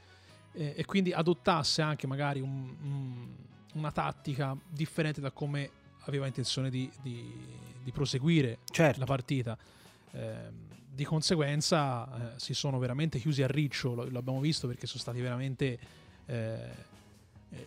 eh, 0.53 0.73
e 0.75 0.85
quindi 0.85 1.11
adottasse 1.11 1.81
anche 1.81 2.07
magari 2.07 2.39
un, 2.39 2.75
un, 2.81 3.27
una 3.73 3.91
tattica 3.91 4.55
differente 4.67 5.21
da 5.21 5.31
come 5.31 5.69
aveva 6.05 6.25
intenzione 6.25 6.69
di, 6.69 6.89
di, 7.01 7.31
di 7.83 7.91
proseguire 7.91 8.59
certo. 8.71 8.99
la 8.99 9.05
partita. 9.05 9.57
Eh, 10.11 10.62
di 10.93 11.03
conseguenza 11.03 12.35
eh, 12.35 12.39
si 12.39 12.53
sono 12.53 12.77
veramente 12.77 13.19
chiusi 13.19 13.41
a 13.41 13.47
riccio, 13.47 13.95
lo, 13.95 14.09
l'abbiamo 14.09 14.39
visto 14.39 14.67
perché 14.67 14.85
sono 14.85 14.99
stati 14.99 15.19
veramente 15.21 15.79
eh, 16.25 16.91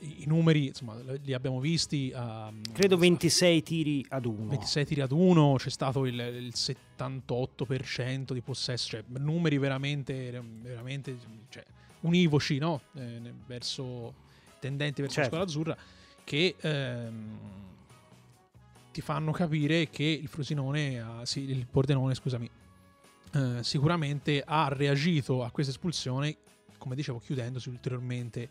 i 0.00 0.24
numeri 0.26 0.66
insomma, 0.66 0.96
li 1.22 1.32
abbiamo 1.32 1.60
visti. 1.60 2.12
A, 2.14 2.52
Credo 2.72 2.96
26 2.96 3.62
tiri 3.62 4.06
ad 4.08 4.24
1. 4.24 4.48
26 4.48 4.84
tiri 4.84 5.00
ad 5.00 5.12
1, 5.12 5.54
c'è 5.58 5.70
stato 5.70 6.06
il, 6.06 6.18
il 6.18 6.52
78% 6.54 8.32
di 8.32 8.40
possesso, 8.40 8.88
cioè 8.88 9.04
numeri 9.18 9.58
veramente, 9.58 10.42
veramente 10.62 11.16
cioè, 11.48 11.64
univoci 12.00 12.58
no? 12.58 12.82
eh, 12.94 13.32
verso, 13.46 14.14
tendenti 14.60 15.02
verso 15.02 15.20
certo. 15.20 15.36
la 15.36 15.46
squadra 15.46 15.72
azzurra, 15.74 15.76
che 16.24 16.54
ehm, 16.60 17.38
ti 18.92 19.00
fanno 19.00 19.32
capire 19.32 19.88
che 19.88 20.04
il 20.04 20.28
Frosinone, 20.28 21.00
ha, 21.00 21.24
sì, 21.24 21.40
il 21.40 21.66
Pordenone, 21.66 22.14
scusami, 22.14 22.48
eh, 23.32 23.62
sicuramente 23.62 24.42
ha 24.44 24.68
reagito 24.68 25.42
a 25.42 25.50
questa 25.50 25.72
espulsione, 25.72 26.36
come 26.78 26.94
dicevo, 26.94 27.18
chiudendosi 27.18 27.68
ulteriormente 27.68 28.48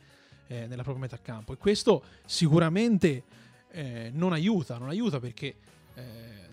eh, 0.47 0.67
nella 0.67 0.83
propria 0.83 1.03
metà 1.03 1.19
campo. 1.21 1.53
E 1.53 1.57
questo 1.57 2.03
sicuramente 2.25 3.23
eh, 3.71 4.09
non 4.13 4.33
aiuta, 4.33 4.77
non 4.77 4.89
aiuta 4.89 5.19
perché 5.19 5.55
eh, 5.95 6.03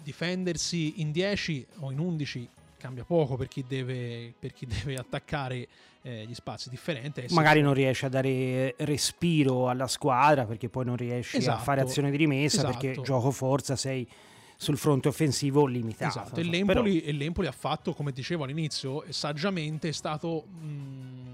difendersi 0.03 1.01
in 1.01 1.13
10 1.13 1.67
o 1.81 1.91
in 1.91 1.99
11 1.99 2.49
cambia 2.83 3.05
poco 3.05 3.37
per 3.37 3.47
chi 3.47 3.65
deve, 3.67 4.35
per 4.37 4.53
chi 4.53 4.67
deve 4.67 4.97
attaccare 4.97 5.69
eh, 6.03 6.25
gli 6.27 6.35
spazi 6.35 6.69
differente. 6.69 7.27
Magari 7.31 7.63
non 7.63 7.75
riesce 7.75 8.07
a 8.07 8.09
dare 8.09 8.75
respiro 8.79 9.69
alla 9.69 9.87
squadra 9.87 10.45
perché 10.45 10.69
poi 10.69 10.85
non 10.85 10.97
riesci 10.97 11.37
esatto, 11.37 11.59
a 11.59 11.63
fare 11.63 11.81
azione 11.81 12.11
di 12.11 12.17
rimessa 12.17 12.59
esatto. 12.59 12.79
perché 12.79 13.01
gioco 13.03 13.31
forza 13.31 13.77
sei 13.77 14.07
sul 14.57 14.77
fronte 14.77 15.09
offensivo 15.09 15.67
limitato. 15.67 16.21
Esatto, 16.21 16.41
e 16.41 16.45
l'Empoli, 16.45 17.01
Però... 17.01 17.11
e 17.11 17.13
l'Empoli 17.13 17.47
ha 17.47 17.53
fatto, 17.53 17.93
come 17.95 18.13
dicevo 18.13 18.45
all'inizio, 18.45 19.05
saggiamente 19.09 19.89
è 19.89 19.93
stato 19.93 20.45
mh, 20.47 21.33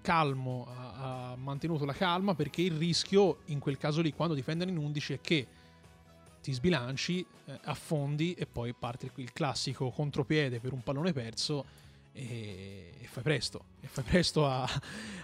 calmo, 0.00 0.66
ha, 0.68 1.30
ha, 1.30 1.36
mantenuto 1.36 1.84
la 1.84 1.92
calma 1.92 2.34
perché 2.34 2.62
il 2.62 2.72
rischio 2.72 3.38
in 3.46 3.58
quel 3.58 3.78
caso 3.78 4.00
lì, 4.00 4.12
quando 4.12 4.34
difendono 4.34 4.70
in 4.70 4.76
11, 4.76 5.12
è 5.14 5.20
che 5.20 5.46
ti 6.42 6.52
sbilanci, 6.52 7.24
eh, 7.46 7.60
affondi 7.64 8.34
e 8.34 8.46
poi 8.46 8.72
parte 8.72 9.10
il 9.16 9.32
classico 9.32 9.90
contropiede 9.90 10.58
per 10.58 10.72
un 10.72 10.82
pallone 10.82 11.12
perso 11.12 11.64
e, 12.12 12.94
e 12.98 13.06
fai 13.06 13.22
presto, 13.22 13.64
e 13.80 13.86
fai 13.86 14.04
presto 14.04 14.46
a, 14.46 14.68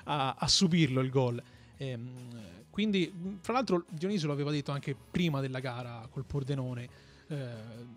a, 0.04 0.35
a 0.38 0.49
subirlo 0.49 1.00
il 1.00 1.11
gol. 1.11 1.42
E, 1.76 1.88
ehm, 1.88 2.54
quindi, 2.71 3.11
fra 3.40 3.54
l'altro, 3.54 3.85
Dionisio 3.88 4.28
l'aveva 4.28 4.50
detto 4.50 4.71
anche 4.71 4.95
prima 4.95 5.40
della 5.40 5.61
gara 5.61 6.06
col 6.11 6.26
Pordenone 6.26 6.88
eh, 7.28 7.47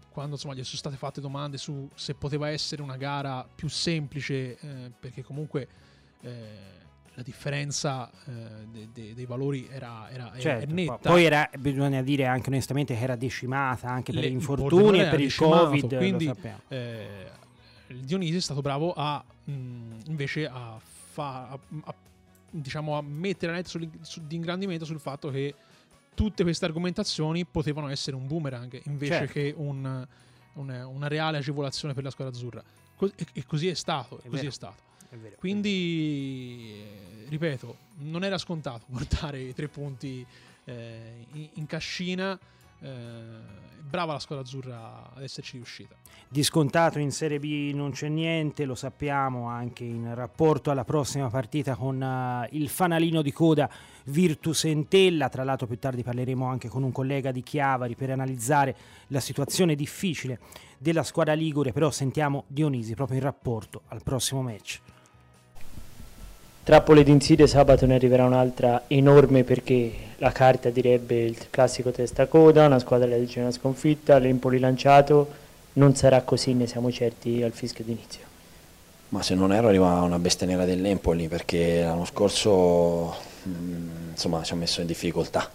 quando 0.10 0.36
insomma, 0.36 0.54
gli 0.54 0.64
sono 0.64 0.78
state 0.78 0.96
fatte 0.96 1.22
domande 1.22 1.58
su 1.58 1.88
se 1.94 2.14
poteva 2.16 2.50
essere 2.50 2.82
una 2.82 2.98
gara 2.98 3.48
più 3.54 3.68
semplice, 3.68 4.58
eh, 4.58 4.92
perché 5.00 5.24
comunque 5.24 5.68
eh, 6.22 6.78
la 7.14 7.22
differenza 7.22 8.10
eh, 8.26 8.32
de, 8.72 8.90
de, 8.94 9.14
dei 9.14 9.26
valori 9.26 9.68
era, 9.70 10.10
era, 10.10 10.32
certo, 10.38 10.74
netta. 10.74 10.98
Poi 10.98 11.26
era, 11.26 11.50
bisogna 11.60 12.02
dire 12.02 12.26
anche 12.26 12.50
onestamente 12.50 12.96
che 12.96 13.02
era 13.02 13.16
decimata 13.16 13.90
anche 13.90 14.14
per 14.14 14.24
Le, 14.24 14.30
gli 14.30 14.34
infortuni 14.34 15.02
e 15.02 15.10
per 15.10 15.20
il 15.20 15.36
Covid. 15.36 15.98
Quindi 15.98 16.32
eh, 16.70 17.32
il 17.88 18.00
Dionisi 18.06 18.38
è 18.38 18.42
stato 18.42 18.62
bravo 18.62 18.94
a 18.94 19.24
mh, 19.44 19.52
invece 20.08 20.48
a, 20.48 20.80
fa, 20.80 21.50
a, 21.50 21.60
a, 21.84 21.96
diciamo, 22.50 22.98
a 22.98 23.02
mettere 23.02 23.52
la 23.52 23.58
net 23.58 23.78
di 24.22 24.36
ingrandimento 24.36 24.86
sul 24.86 25.00
fatto 25.00 25.30
che 25.30 25.54
tutte 26.20 26.44
queste 26.44 26.66
argomentazioni 26.66 27.46
potevano 27.46 27.88
essere 27.88 28.18
un 28.18 28.28
boomerang 28.28 28.82
invece 28.88 29.14
certo. 29.14 29.32
che 29.32 29.54
un, 29.56 30.06
un, 30.56 30.70
una 30.70 31.08
reale 31.08 31.38
agevolazione 31.38 31.94
per 31.94 32.04
la 32.04 32.10
squadra 32.10 32.36
azzurra. 32.36 32.62
Co- 32.98 33.10
e, 33.16 33.46
così 33.46 33.70
è 33.70 33.74
stato. 33.74 34.20
È 34.22 34.28
così 34.28 34.48
è 34.48 34.52
stato. 34.52 34.82
È 35.10 35.16
vero, 35.16 35.38
Quindi, 35.40 36.74
eh, 36.76 37.30
ripeto, 37.30 37.78
non 38.00 38.26
era 38.26 38.38
scontato 38.38 38.84
portare 38.92 39.40
i 39.40 39.54
tre 39.54 39.70
punti 39.70 40.26
eh, 40.66 41.26
in, 41.32 41.48
in 41.54 41.66
cascina 41.66 42.38
eh, 42.82 43.68
brava 43.90 44.14
la 44.14 44.20
squadra 44.20 44.46
azzurra 44.46 45.12
ad 45.14 45.24
esserci 45.24 45.58
riuscita. 45.58 45.96
Di 46.32 46.44
scontato 46.44 47.00
in 47.00 47.12
Serie 47.12 47.40
B 47.40 47.72
non 47.74 47.92
c'è 47.92 48.08
niente, 48.08 48.66
lo 48.66 48.76
sappiamo 48.76 49.48
anche 49.48 49.84
in 49.84 50.14
rapporto 50.14 50.70
alla 50.70 50.84
prossima 50.84 51.28
partita 51.30 51.76
con 51.76 52.00
uh, 52.00 52.48
il 52.56 52.70
fanalino 52.70 53.24
di 53.24 53.32
coda 53.32 53.68
Virtus 54.06 54.66
Entella. 54.66 55.28
Tra 55.30 55.44
l'altro 55.44 55.66
più 55.66 55.80
tardi 55.80 56.04
parleremo 56.04 56.46
anche 56.46 56.68
con 56.68 56.84
un 56.84 56.92
collega 56.92 57.32
di 57.32 57.42
Chiavari 57.42 57.96
per 57.96 58.12
analizzare 58.12 58.76
la 59.08 59.20
situazione 59.20 59.74
difficile 59.74 60.40
della 60.78 61.02
squadra 61.02 61.34
Ligure, 61.34 61.72
però 61.72 61.90
sentiamo 61.90 62.44
Dionisi 62.46 62.94
proprio 62.94 63.18
in 63.18 63.24
rapporto 63.24 63.82
al 63.88 64.04
prossimo 64.04 64.44
match. 64.44 64.80
Trappole 66.70 67.02
d'insidia 67.02 67.48
sabato 67.48 67.88
ne 67.88 67.96
arriverà 67.96 68.26
un'altra 68.26 68.84
enorme 68.86 69.44
perché 69.44 69.92
la 70.18 70.32
carta 70.32 70.70
direbbe 70.70 71.20
il 71.20 71.50
classico 71.50 71.90
testa 71.90 72.28
coda, 72.28 72.68
una 72.68 72.78
squadra 72.78 73.08
che 73.08 73.20
dice 73.20 73.40
una 73.40 73.50
sconfitta, 73.50 74.20
l'Empoli 74.20 74.60
lanciato, 74.60 75.28
non 75.74 75.96
sarà 75.96 76.22
così, 76.22 76.54
ne 76.54 76.68
siamo 76.68 76.92
certi 76.92 77.42
al 77.42 77.54
fischio 77.54 77.84
d'inizio. 77.84 78.22
Ma 79.10 79.24
se 79.24 79.34
non 79.34 79.52
ero 79.52 79.70
arriva 79.70 80.00
una 80.02 80.20
bestia 80.20 80.46
nera 80.46 80.64
dell'Empoli 80.64 81.28
perché 81.28 81.82
l'anno 81.82 82.06
scorso 82.06 83.16
mh, 83.42 84.12
insomma, 84.12 84.44
ci 84.44 84.54
ha 84.54 84.56
messo 84.56 84.82
in 84.82 84.86
difficoltà. 84.86 85.50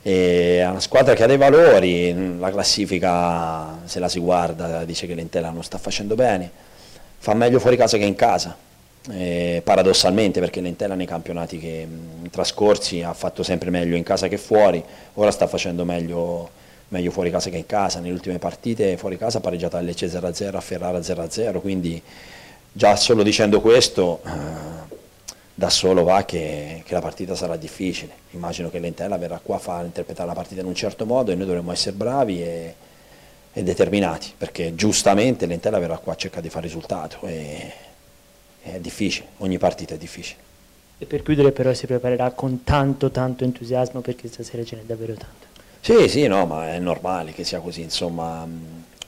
E 0.00 0.60
è 0.60 0.66
una 0.66 0.80
squadra 0.80 1.12
che 1.12 1.22
ha 1.22 1.26
dei 1.26 1.36
valori, 1.36 2.38
la 2.38 2.50
classifica 2.50 3.80
se 3.84 3.98
la 3.98 4.08
si 4.08 4.20
guarda 4.20 4.86
dice 4.86 5.06
che 5.06 5.12
l'Entella 5.12 5.50
non 5.50 5.62
sta 5.62 5.76
facendo 5.76 6.14
bene, 6.14 6.50
fa 7.18 7.34
meglio 7.34 7.58
fuori 7.58 7.76
casa 7.76 7.98
che 7.98 8.04
in 8.04 8.14
casa 8.14 8.64
eh, 9.10 9.60
paradossalmente 9.64 10.40
perché 10.40 10.60
l'Entella 10.60 10.94
nei 10.94 11.06
campionati 11.06 11.58
che, 11.58 11.86
mh, 11.86 12.30
trascorsi 12.30 13.02
ha 13.02 13.12
fatto 13.12 13.42
sempre 13.42 13.70
meglio 13.70 13.96
in 13.96 14.02
casa 14.02 14.28
che 14.28 14.38
fuori, 14.38 14.82
ora 15.14 15.30
sta 15.30 15.46
facendo 15.46 15.84
meglio, 15.84 16.50
meglio 16.88 17.10
fuori 17.10 17.30
casa 17.30 17.50
che 17.50 17.56
in 17.56 17.66
casa, 17.66 18.00
nelle 18.00 18.14
ultime 18.14 18.38
partite 18.38 18.96
fuori 18.96 19.16
casa 19.16 19.38
ha 19.38 19.40
pareggiato 19.40 19.76
a 19.76 19.80
Lecce 19.80 20.06
0-0, 20.06 20.56
a 20.56 20.60
Ferrara 20.60 20.98
0-0, 20.98 21.60
quindi 21.60 22.00
già 22.72 22.96
solo 22.96 23.22
dicendo 23.22 23.60
questo 23.60 24.20
eh, 24.24 24.30
da 25.54 25.70
solo 25.70 26.04
va 26.04 26.24
che, 26.24 26.82
che, 26.84 26.92
la 26.92 27.00
partita 27.00 27.34
sarà 27.34 27.56
difficile, 27.56 28.12
immagino 28.32 28.70
che 28.70 28.78
l'Entella 28.78 29.16
verrà 29.16 29.40
qua 29.42 29.56
a 29.56 29.60
far 29.60 29.84
interpretare 29.84 30.28
la 30.28 30.34
partita 30.34 30.60
in 30.60 30.66
un 30.66 30.74
certo 30.74 31.06
modo 31.06 31.30
e 31.30 31.34
noi 31.34 31.46
dovremmo 31.46 31.72
essere 31.72 31.96
bravi 31.96 32.42
e, 32.42 32.74
e 33.52 33.62
determinati, 33.62 34.32
perché 34.36 34.74
giustamente 34.74 35.46
l'Entella 35.46 35.78
verrà 35.78 35.96
qua 35.96 36.12
a 36.12 36.16
cercare 36.16 36.42
di 36.42 36.50
fare 36.50 36.66
risultato. 36.66 37.24
E, 37.26 37.72
è 38.74 38.80
difficile, 38.80 39.28
ogni 39.38 39.58
partita 39.58 39.94
è 39.94 39.98
difficile. 39.98 40.44
E 40.98 41.04
per 41.04 41.22
chiudere 41.22 41.52
però 41.52 41.72
si 41.74 41.86
preparerà 41.86 42.30
con 42.30 42.64
tanto 42.64 43.10
tanto 43.10 43.44
entusiasmo 43.44 44.00
perché 44.00 44.28
stasera 44.28 44.64
ce 44.64 44.76
n'è 44.76 44.82
davvero 44.82 45.14
tanto. 45.14 45.46
Sì, 45.80 46.08
sì, 46.08 46.26
no, 46.26 46.46
ma 46.46 46.72
è 46.72 46.78
normale 46.78 47.32
che 47.32 47.44
sia 47.44 47.60
così, 47.60 47.82
insomma, 47.82 48.46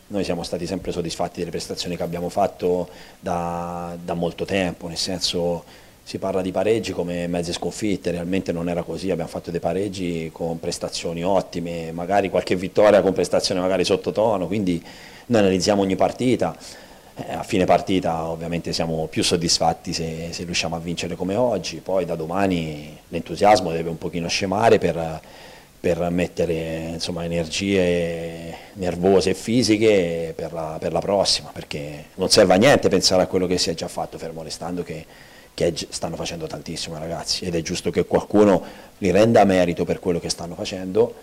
noi 0.08 0.24
siamo 0.24 0.42
stati 0.42 0.66
sempre 0.66 0.92
soddisfatti 0.92 1.40
delle 1.40 1.50
prestazioni 1.50 1.96
che 1.96 2.02
abbiamo 2.02 2.28
fatto 2.28 2.88
da, 3.18 3.96
da 4.02 4.14
molto 4.14 4.44
tempo, 4.44 4.86
nel 4.86 4.96
senso 4.96 5.64
si 6.02 6.18
parla 6.18 6.40
di 6.40 6.52
pareggi 6.52 6.92
come 6.92 7.26
mezze 7.26 7.52
sconfitte, 7.52 8.10
realmente 8.10 8.52
non 8.52 8.68
era 8.68 8.82
così, 8.82 9.10
abbiamo 9.10 9.28
fatto 9.28 9.50
dei 9.50 9.60
pareggi 9.60 10.30
con 10.32 10.58
prestazioni 10.58 11.22
ottime, 11.22 11.92
magari 11.92 12.30
qualche 12.30 12.54
vittoria 12.56 13.02
con 13.02 13.12
prestazioni 13.12 13.60
magari 13.60 13.84
sottotono, 13.84 14.46
quindi 14.46 14.82
noi 15.26 15.40
analizziamo 15.40 15.82
ogni 15.82 15.96
partita 15.96 16.56
eh, 17.26 17.32
a 17.32 17.42
fine 17.42 17.64
partita 17.64 18.24
ovviamente 18.28 18.72
siamo 18.72 19.06
più 19.06 19.24
soddisfatti 19.24 19.92
se, 19.92 20.28
se, 20.30 20.44
riusciamo 20.44 20.76
a 20.76 20.78
vincere 20.78 21.16
come 21.16 21.34
oggi, 21.34 21.78
poi 21.78 22.04
da 22.04 22.14
domani 22.14 22.96
l'entusiasmo 23.08 23.72
deve 23.72 23.88
un 23.88 23.98
pochino 23.98 24.28
scemare 24.28 24.78
per, 24.78 25.20
per 25.80 26.08
mettere 26.10 26.90
insomma, 26.92 27.24
energie 27.24 28.54
nervose 28.74 29.30
e 29.30 29.34
fisiche 29.34 30.32
per 30.36 30.52
la, 30.52 30.76
per 30.78 30.92
la, 30.92 31.00
prossima, 31.00 31.50
perché 31.52 32.06
non 32.14 32.28
serve 32.30 32.54
a 32.54 32.56
niente 32.56 32.88
pensare 32.88 33.22
a 33.22 33.26
quello 33.26 33.48
che 33.48 33.58
si 33.58 33.70
è 33.70 33.74
già 33.74 33.88
fatto, 33.88 34.16
fermo 34.16 34.44
restando 34.44 34.84
che, 34.84 35.04
che 35.54 35.74
stanno 35.88 36.14
facendo 36.14 36.46
tantissimo 36.46 36.98
ragazzi. 36.98 37.44
Ed 37.44 37.56
è 37.56 37.62
giusto 37.62 37.90
che 37.90 38.04
qualcuno 38.04 38.62
li 38.98 39.10
renda 39.10 39.42
merito 39.44 39.84
per 39.84 39.98
quello 39.98 40.20
che 40.20 40.28
stanno 40.28 40.54
facendo, 40.54 41.14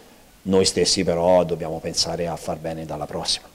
noi 0.44 0.66
stessi 0.66 1.06
però 1.06 1.44
dobbiamo 1.46 1.80
pensare 1.80 2.28
a 2.28 2.36
far 2.36 2.58
bene 2.58 2.86
dalla 2.86 3.06
prossima. 3.06 3.55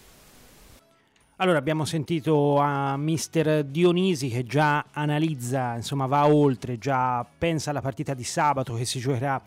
Allora 1.41 1.57
abbiamo 1.57 1.87
sentito 1.87 2.59
a 2.59 2.99
mister 2.99 3.65
Dionisi 3.65 4.29
che 4.29 4.45
già 4.45 4.85
analizza, 4.91 5.75
insomma 5.75 6.05
va 6.05 6.27
oltre, 6.27 6.77
già 6.77 7.25
pensa 7.25 7.71
alla 7.71 7.81
partita 7.81 8.13
di 8.13 8.25
sabato 8.25 8.75
che 8.75 8.85
si 8.85 8.99
giocherà 8.99 9.41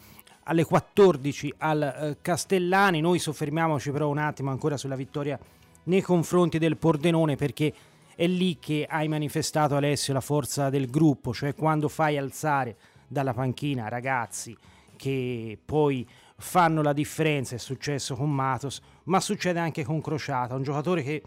alle 0.46 0.64
14 0.64 1.54
al 1.60 1.84
eh, 1.84 2.18
Castellani. 2.20 3.00
Noi 3.00 3.20
soffermiamoci 3.20 3.92
però 3.92 4.10
un 4.10 4.18
attimo 4.18 4.50
ancora 4.50 4.76
sulla 4.76 4.96
vittoria 4.96 5.38
nei 5.84 6.02
confronti 6.02 6.58
del 6.58 6.78
Pordenone 6.78 7.36
perché 7.36 7.72
è 8.16 8.26
lì 8.26 8.58
che 8.58 8.88
hai 8.90 9.08
manifestato 9.08 9.76
Alessio 9.76 10.14
la 10.14 10.22
forza 10.22 10.72
del 10.72 10.90
gruppo, 10.90 11.32
cioè 11.32 11.54
quando 11.54 11.90
fai 11.90 12.18
alzare 12.18 12.76
dalla 13.08 13.36
panchina 13.36 13.88
ragazzi 13.88 14.58
che 14.96 15.60
poi 15.64 16.08
fanno 16.38 16.82
la 16.82 16.94
differenza, 16.94 17.54
è 17.54 17.60
successo 17.60 18.16
con 18.16 18.32
Matos, 18.32 18.82
ma 19.04 19.20
succede 19.20 19.60
anche 19.60 19.84
con 19.84 20.02
Crociata, 20.02 20.56
un 20.56 20.64
giocatore 20.64 21.04
che 21.04 21.22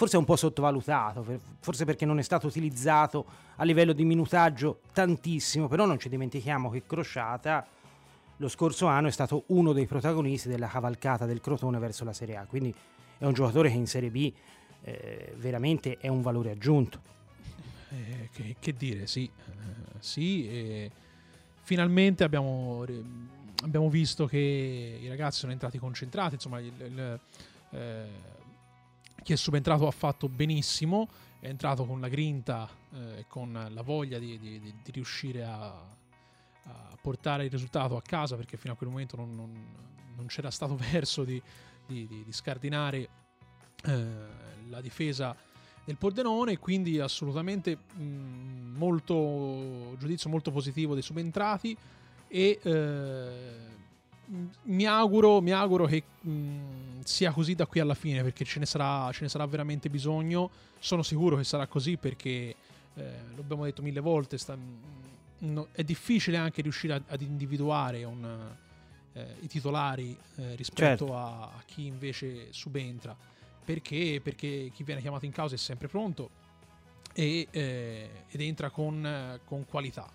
forse 0.00 0.16
è 0.16 0.18
un 0.18 0.24
po' 0.24 0.36
sottovalutato, 0.36 1.22
forse 1.58 1.84
perché 1.84 2.06
non 2.06 2.18
è 2.18 2.22
stato 2.22 2.46
utilizzato 2.46 3.26
a 3.56 3.64
livello 3.64 3.92
di 3.92 4.06
minutaggio 4.06 4.80
tantissimo, 4.94 5.68
però 5.68 5.84
non 5.84 5.98
ci 5.98 6.08
dimentichiamo 6.08 6.70
che 6.70 6.84
Crociata 6.86 7.66
lo 8.38 8.48
scorso 8.48 8.86
anno 8.86 9.08
è 9.08 9.10
stato 9.10 9.42
uno 9.48 9.74
dei 9.74 9.84
protagonisti 9.84 10.48
della 10.48 10.68
cavalcata 10.68 11.26
del 11.26 11.42
Crotone 11.42 11.78
verso 11.78 12.04
la 12.04 12.14
Serie 12.14 12.36
A, 12.36 12.46
quindi 12.46 12.74
è 13.18 13.26
un 13.26 13.34
giocatore 13.34 13.68
che 13.68 13.76
in 13.76 13.86
Serie 13.86 14.08
B 14.10 14.32
eh, 14.84 15.34
veramente 15.36 15.98
è 16.00 16.08
un 16.08 16.22
valore 16.22 16.52
aggiunto. 16.52 16.98
Eh, 17.90 18.30
che, 18.32 18.56
che, 18.58 18.72
dire, 18.72 19.06
sì, 19.06 19.28
eh, 19.28 19.98
sì 19.98 20.90
finalmente 21.60 22.24
abbiamo, 22.24 22.86
abbiamo, 23.64 23.90
visto 23.90 24.24
che 24.24 24.98
i 24.98 25.08
ragazzi 25.08 25.40
sono 25.40 25.52
entrati 25.52 25.76
concentrati, 25.76 26.36
insomma 26.36 26.58
il, 26.58 26.72
il, 26.78 27.20
eh, 27.72 28.38
chi 29.22 29.32
è 29.32 29.36
subentrato 29.36 29.86
ha 29.86 29.90
fatto 29.90 30.28
benissimo, 30.28 31.08
è 31.40 31.48
entrato 31.48 31.84
con 31.84 32.00
la 32.00 32.08
grinta 32.08 32.68
e 32.92 33.20
eh, 33.20 33.24
con 33.28 33.68
la 33.70 33.82
voglia 33.82 34.18
di, 34.18 34.38
di, 34.38 34.60
di, 34.60 34.74
di 34.82 34.90
riuscire 34.90 35.44
a, 35.44 35.68
a, 35.68 36.98
portare 37.00 37.44
il 37.44 37.50
risultato 37.50 37.96
a 37.96 38.02
casa 38.02 38.36
perché 38.36 38.56
fino 38.56 38.74
a 38.74 38.76
quel 38.76 38.90
momento 38.90 39.16
non, 39.16 39.34
non, 39.34 39.66
non 40.16 40.26
c'era 40.26 40.50
stato 40.50 40.76
verso 40.92 41.24
di, 41.24 41.42
scardinare 42.28 43.08
eh, 43.84 44.06
la 44.68 44.80
difesa 44.80 45.34
del 45.84 45.96
Pordenone, 45.96 46.58
quindi 46.58 47.00
assolutamente 47.00 47.76
mh, 47.76 48.02
mm, 48.02 48.76
molto 48.76 49.96
giudizio 49.98 50.30
molto 50.30 50.50
positivo 50.50 50.94
dei 50.94 51.02
subentrati 51.02 51.76
e 52.28 52.60
eh, 52.62 53.68
mi, 54.64 54.86
auguro, 54.86 55.40
mi 55.40 55.50
auguro 55.50 55.86
che 55.86 56.04
mh, 56.20 56.30
mm, 56.30 56.89
sia 57.04 57.32
così 57.32 57.54
da 57.54 57.66
qui 57.66 57.80
alla 57.80 57.94
fine 57.94 58.22
perché 58.22 58.44
ce 58.44 58.58
ne, 58.58 58.66
sarà, 58.66 59.10
ce 59.12 59.22
ne 59.22 59.28
sarà 59.28 59.46
veramente 59.46 59.88
bisogno. 59.88 60.50
Sono 60.78 61.02
sicuro 61.02 61.36
che 61.36 61.44
sarà 61.44 61.66
così 61.66 61.96
perché, 61.96 62.54
eh, 62.94 63.12
lo 63.34 63.40
abbiamo 63.40 63.64
detto 63.64 63.82
mille 63.82 64.00
volte, 64.00 64.38
sta, 64.38 64.56
mm, 64.56 65.52
no, 65.52 65.68
è 65.72 65.82
difficile 65.82 66.36
anche 66.36 66.62
riuscire 66.62 66.94
a, 66.94 67.02
ad 67.08 67.20
individuare 67.20 68.04
un, 68.04 68.50
eh, 69.12 69.26
i 69.40 69.46
titolari 69.46 70.16
eh, 70.36 70.54
rispetto 70.54 71.06
certo. 71.06 71.16
a, 71.16 71.42
a 71.42 71.62
chi 71.64 71.86
invece 71.86 72.52
subentra 72.52 73.16
perché, 73.64 74.20
perché 74.22 74.70
chi 74.74 74.82
viene 74.82 75.00
chiamato 75.00 75.26
in 75.26 75.32
causa 75.32 75.54
è 75.54 75.58
sempre 75.58 75.88
pronto 75.88 76.30
e, 77.12 77.46
eh, 77.50 78.10
ed 78.28 78.40
entra 78.40 78.70
con, 78.70 79.38
con, 79.44 79.64
qualità, 79.66 80.10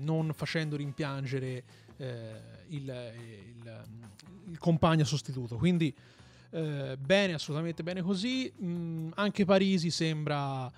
non 0.00 0.32
facendo 0.32 0.76
rimpiangere 0.76 1.62
eh, 1.96 2.30
il, 2.68 2.82
il, 2.82 3.84
il, 4.48 4.58
compagno 4.58 5.04
sostituto. 5.04 5.56
Quindi 5.56 5.94
eh, 6.50 6.96
bene, 6.98 7.34
assolutamente 7.34 7.82
bene 7.82 8.02
così. 8.02 8.52
Mm, 8.62 9.10
anche 9.14 9.44
Parisi 9.44 9.90
sembra 9.90 10.70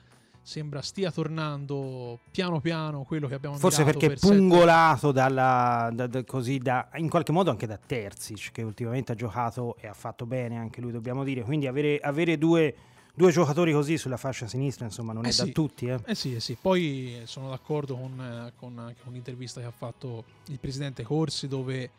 sembra 0.43 0.81
stia 0.81 1.13
tornando 1.13 2.19
piano 2.31 2.61
piano 2.61 3.03
quello 3.03 3.29
che 3.29 3.35
abbiamo 3.35 3.57
Forse 3.57 3.85
perché 3.85 4.09
per 4.09 4.19
pungolato 4.19 5.13
dalla, 5.13 5.91
da, 5.93 6.07
da, 6.07 6.25
così 6.25 6.59
da, 6.59 6.89
in 6.95 7.09
qualche 7.09 7.31
modo 7.31 7.51
anche 7.51 7.67
da 7.67 7.79
Terzic, 7.79 8.51
che 8.51 8.63
ultimamente 8.63 9.13
ha 9.13 9.15
giocato 9.15 9.77
e 9.79 9.87
ha 9.87 9.93
fatto 9.93 10.27
bene 10.27 10.57
anche 10.57 10.81
lui, 10.81 10.93
dobbiamo 10.93 11.25
dire. 11.25 11.43
Quindi 11.43 11.67
avere, 11.67 11.99
avere 11.99 12.39
due, 12.39 12.75
due, 13.15 13.31
giocatori 13.31 13.73
così 13.73 13.99
sulla 13.99 14.17
fascia 14.17 14.49
sinistra, 14.49 14.87
insomma, 14.87 15.13
non 15.13 15.25
eh 15.25 15.29
è 15.29 15.33
sì, 15.33 15.45
da 15.45 15.53
tutti. 15.53 15.87
Eh. 15.87 16.01
eh 16.05 16.15
sì, 16.15 16.35
eh 16.35 16.41
sì. 16.41 16.57
Poi 16.61 17.21
sono 17.25 17.51
d'accordo 17.51 17.95
con, 17.97 18.53
con, 18.57 18.79
anche 18.79 19.03
con 19.05 19.13
l'intervista 19.13 19.61
che 19.61 19.67
ha 19.67 19.73
fatto 19.73 20.25
il 20.47 20.59
presidente 20.59 21.03
Corsi, 21.03 21.47
dove 21.47 21.91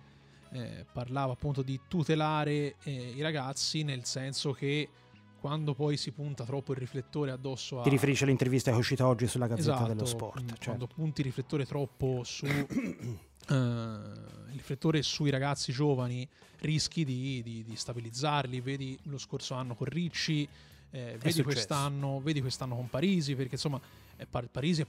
eh, 0.52 0.86
parlava 0.92 1.34
appunto 1.34 1.62
di 1.62 1.80
tutelare 1.88 2.76
eh, 2.84 3.14
i 3.16 3.22
ragazzi, 3.22 3.84
nel 3.84 4.06
senso 4.06 4.52
che 4.52 4.90
quando 5.40 5.74
poi 5.74 5.98
si 5.98 6.12
punta 6.12 6.44
troppo 6.44 6.74
il 6.74 6.78
riflettore 6.78 7.32
addosso 7.32 7.80
a... 7.80 7.84
Ti 7.84 7.90
riferisci 7.90 8.24
all'intervista 8.24 8.70
che 8.70 8.78
è 8.78 8.80
uscita 8.80 9.08
oggi 9.08 9.26
sulla 9.26 9.48
Gazzetta 9.48 9.74
esatto, 9.74 9.88
dello 9.88 10.06
Sport. 10.06 10.46
Certo. 10.46 10.66
Quando 10.66 10.88
punti 10.88 11.22
il 11.22 11.28
riflettore 11.28 11.66
troppo 11.66 12.22
su... 12.24 12.46
uh, 12.46 12.52
il 13.50 14.52
riflettore 14.52 15.02
sui 15.02 15.32
ragazzi 15.32 15.72
giovani 15.72 16.28
rischi 16.60 17.04
di, 17.04 17.42
di, 17.42 17.64
di, 17.64 17.76
stabilizzarli. 17.76 18.62
Vedi 18.62 18.98
lo 19.04 19.18
scorso 19.18 19.56
anno 19.56 19.74
con 19.74 19.88
Ricci, 19.88 20.48
eh, 20.92 21.18
vedi, 21.20 21.42
quest'anno, 21.42 22.20
vedi, 22.22 22.40
quest'anno, 22.42 22.76
con 22.76 22.88
Parisi, 22.90 23.36
perché 23.36 23.56
insomma 23.56 23.82
eh, 24.18 24.28
Parisi, 24.28 24.86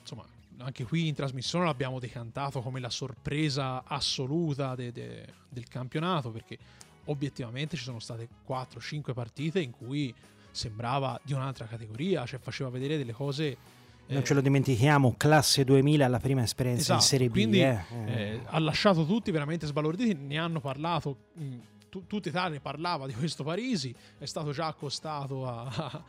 insomma, 0.00 0.26
anche 0.58 0.84
qui 0.84 1.08
in 1.08 1.14
trasmissione 1.14 1.64
l'abbiamo 1.64 1.98
decantato 1.98 2.60
come 2.60 2.80
la 2.80 2.90
sorpresa 2.90 3.84
assoluta 3.84 4.74
de, 4.74 4.92
de, 4.92 5.26
del 5.48 5.68
campionato, 5.68 6.30
perché 6.30 6.58
obiettivamente 7.06 7.76
ci 7.76 7.82
sono 7.82 7.98
state 7.98 8.28
4-5 8.48 9.12
partite 9.12 9.60
in 9.60 9.70
cui 9.70 10.14
sembrava 10.50 11.18
di 11.22 11.32
un'altra 11.32 11.66
categoria, 11.66 12.24
cioè 12.26 12.38
faceva 12.38 12.70
vedere 12.70 12.96
delle 12.96 13.12
cose 13.12 13.82
non 14.06 14.20
eh, 14.20 14.24
ce 14.24 14.34
lo 14.34 14.42
dimentichiamo, 14.42 15.14
classe 15.16 15.64
2000 15.64 16.06
la 16.08 16.18
prima 16.18 16.42
esperienza 16.42 16.82
esatto, 16.82 17.00
in 17.00 17.06
Serie 17.06 17.28
B. 17.28 17.32
Quindi 17.32 17.62
eh. 17.62 17.80
Eh, 18.06 18.40
ha 18.44 18.58
lasciato 18.58 19.06
tutti 19.06 19.30
veramente 19.30 19.66
sbalorditi, 19.66 20.12
ne 20.14 20.36
hanno 20.38 20.60
parlato, 20.60 21.16
mh, 21.32 21.56
tu, 21.88 22.06
tutta 22.06 22.28
Italia 22.28 22.60
parlava 22.60 23.06
di 23.06 23.14
questo 23.14 23.44
Parisi, 23.44 23.94
è 24.18 24.26
stato 24.26 24.52
già 24.52 24.66
accostato 24.66 25.48
a, 25.48 26.04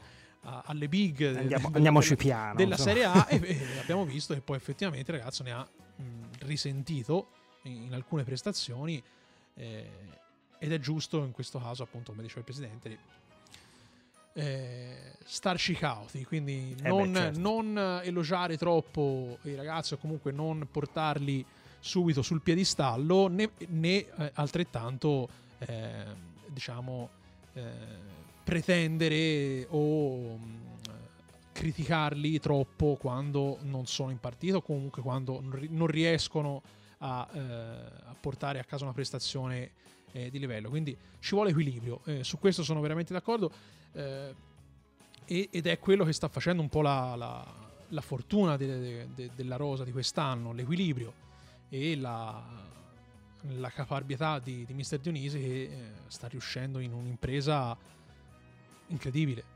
a, 0.46 0.64
alle 0.66 0.88
big 0.88 1.24
Andiamo, 1.24 1.70
de, 1.70 1.76
andiamoci 1.76 2.16
piano, 2.16 2.56
della 2.56 2.76
insomma. 2.76 2.90
Serie 2.90 3.06
A 3.06 3.28
e, 3.30 3.40
e, 3.42 3.80
abbiamo 3.80 4.06
visto 4.06 4.34
che 4.34 4.42
poi 4.42 4.58
effettivamente 4.58 5.12
il 5.12 5.18
ragazzo 5.18 5.44
ne 5.44 5.52
ha 5.52 5.68
mh, 5.96 6.04
risentito 6.40 7.28
in, 7.64 7.84
in, 7.84 7.94
alcune 7.94 8.24
prestazioni 8.24 9.02
eh, 9.56 9.90
ed 10.58 10.72
è 10.72 10.80
giusto 10.80 11.24
in 11.24 11.32
questo 11.32 11.60
caso, 11.60 11.84
appunto, 11.84 12.12
come 12.12 12.24
diceva 12.24 12.40
il 12.40 12.46
presidente, 12.46 12.98
eh, 14.34 15.14
starci 15.24 15.74
cauti, 15.74 16.26
quindi 16.26 16.76
eh 16.82 16.88
non, 16.88 17.12
beh, 17.12 17.20
certo. 17.20 17.40
non, 17.40 18.02
elogiare 18.04 18.58
troppo 18.58 19.38
i 19.44 19.56
ragazzi 19.56 19.94
o 19.94 19.98
comunque 19.98 20.32
non 20.32 20.68
portarli 20.70 21.46
subito 21.80 22.22
sul 22.22 22.42
piedistallo 22.42 23.28
né, 23.28 23.52
né 23.68 23.98
eh, 23.98 24.32
altrettanto 24.34 25.30
eh, 25.60 26.06
diciamo 26.48 27.10
eh, 27.54 27.64
pretendere 28.46 29.66
o 29.72 30.38
mm, 30.38 30.66
criticarli 31.52 32.40
troppo 32.40 32.96
quando 32.96 33.58
non 33.64 33.88
sono 33.88 34.12
in 34.12 34.20
partita 34.20 34.58
o 34.58 34.62
comunque 34.62 35.02
quando 35.02 35.42
non 35.42 35.88
riescono 35.88 36.62
a, 37.00 37.28
eh, 37.34 37.40
a 37.40 38.16
portare 38.20 38.60
a 38.60 38.64
casa 38.64 38.84
una 38.84 38.94
prestazione 38.94 39.72
eh, 40.12 40.30
di 40.30 40.38
livello. 40.38 40.70
Quindi 40.70 40.96
ci 41.20 41.34
vuole 41.34 41.50
equilibrio, 41.50 42.02
eh, 42.06 42.24
su 42.24 42.38
questo 42.38 42.62
sono 42.64 42.82
veramente 42.82 43.14
d'accordo 43.14 43.52
eh, 43.94 44.36
ed 45.26 45.66
è 45.66 45.80
quello 45.80 46.06
che 46.06 46.14
sta 46.14 46.28
facendo 46.28 46.62
un 46.62 46.70
po' 46.70 46.84
la, 46.84 47.16
la, 47.16 47.44
la 47.90 48.02
fortuna 48.02 48.58
de, 48.58 48.80
de, 48.80 49.08
de, 49.16 49.32
della 49.36 49.56
rosa 49.56 49.84
di 49.84 49.92
quest'anno, 49.92 50.54
l'equilibrio 50.54 51.14
e 51.70 51.96
la, 51.96 52.44
la 53.58 53.70
caparbietà 53.70 54.38
di, 54.38 54.66
di 54.66 54.74
Mister 54.74 55.00
Dionisi 55.00 55.40
che 55.40 55.64
eh, 55.64 55.92
sta 56.08 56.28
riuscendo 56.28 56.78
in 56.78 56.94
un'impresa 56.94 57.76
incredibile 58.88 59.54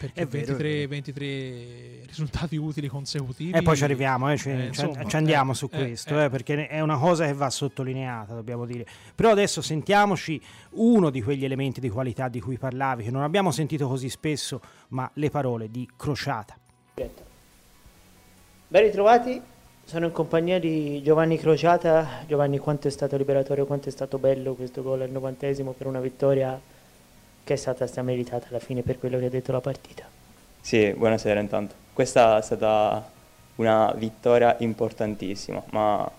perché 0.00 0.24
vero, 0.24 0.56
23, 0.56 0.86
23, 0.86 2.06
risultati 2.06 2.56
utili 2.56 2.88
consecutivi. 2.88 3.50
E 3.50 3.60
poi 3.60 3.76
ci 3.76 3.84
arriviamo, 3.84 4.32
eh, 4.32 4.38
ci, 4.38 4.48
eh, 4.48 4.66
insomma, 4.68 5.04
ci, 5.04 5.16
andiamo 5.16 5.52
eh, 5.52 5.54
su 5.54 5.68
eh, 5.70 5.76
questo, 5.76 6.18
eh. 6.18 6.30
perché 6.30 6.68
è 6.68 6.80
una 6.80 6.96
cosa 6.96 7.26
che 7.26 7.34
va 7.34 7.50
sottolineata, 7.50 8.32
dobbiamo 8.32 8.64
dire. 8.64 8.86
Però 9.14 9.30
adesso 9.30 9.60
sentiamoci 9.60 10.40
uno 10.70 11.10
di 11.10 11.20
quegli 11.20 11.44
elementi 11.44 11.80
di 11.80 11.90
qualità 11.90 12.28
di 12.28 12.40
cui 12.40 12.56
parlavi, 12.56 13.04
che 13.04 13.10
non 13.10 13.22
abbiamo 13.24 13.50
sentito 13.50 13.88
così 13.88 14.08
spesso, 14.08 14.62
ma 14.88 15.10
le 15.14 15.28
parole 15.28 15.70
di 15.70 15.86
Crociata. 15.94 16.56
Ben 16.94 18.82
ritrovati, 18.82 19.38
sono 19.84 20.06
in 20.06 20.12
compagnia 20.12 20.58
di 20.58 21.02
Giovanni 21.02 21.36
Crociata. 21.36 22.24
Giovanni, 22.26 22.56
quanto 22.56 22.88
è 22.88 22.90
stato 22.90 23.18
liberatorio, 23.18 23.66
quanto 23.66 23.90
è 23.90 23.92
stato 23.92 24.16
bello 24.16 24.54
questo 24.54 24.82
gol 24.82 25.02
al 25.02 25.10
novantesimo 25.10 25.72
per 25.72 25.86
una 25.86 26.00
vittoria 26.00 26.58
che 27.44 27.54
è 27.54 27.56
stata 27.56 27.86
strameritata 27.86 28.46
alla 28.48 28.58
fine 28.58 28.82
per 28.82 28.98
quello 28.98 29.18
che 29.18 29.26
ha 29.26 29.30
detto 29.30 29.52
la 29.52 29.60
partita. 29.60 30.04
Sì, 30.60 30.92
buonasera 30.92 31.40
intanto. 31.40 31.74
Questa 31.92 32.38
è 32.38 32.42
stata 32.42 33.08
una 33.56 33.92
vittoria 33.96 34.56
importantissima, 34.58 35.62
ma 35.70 36.10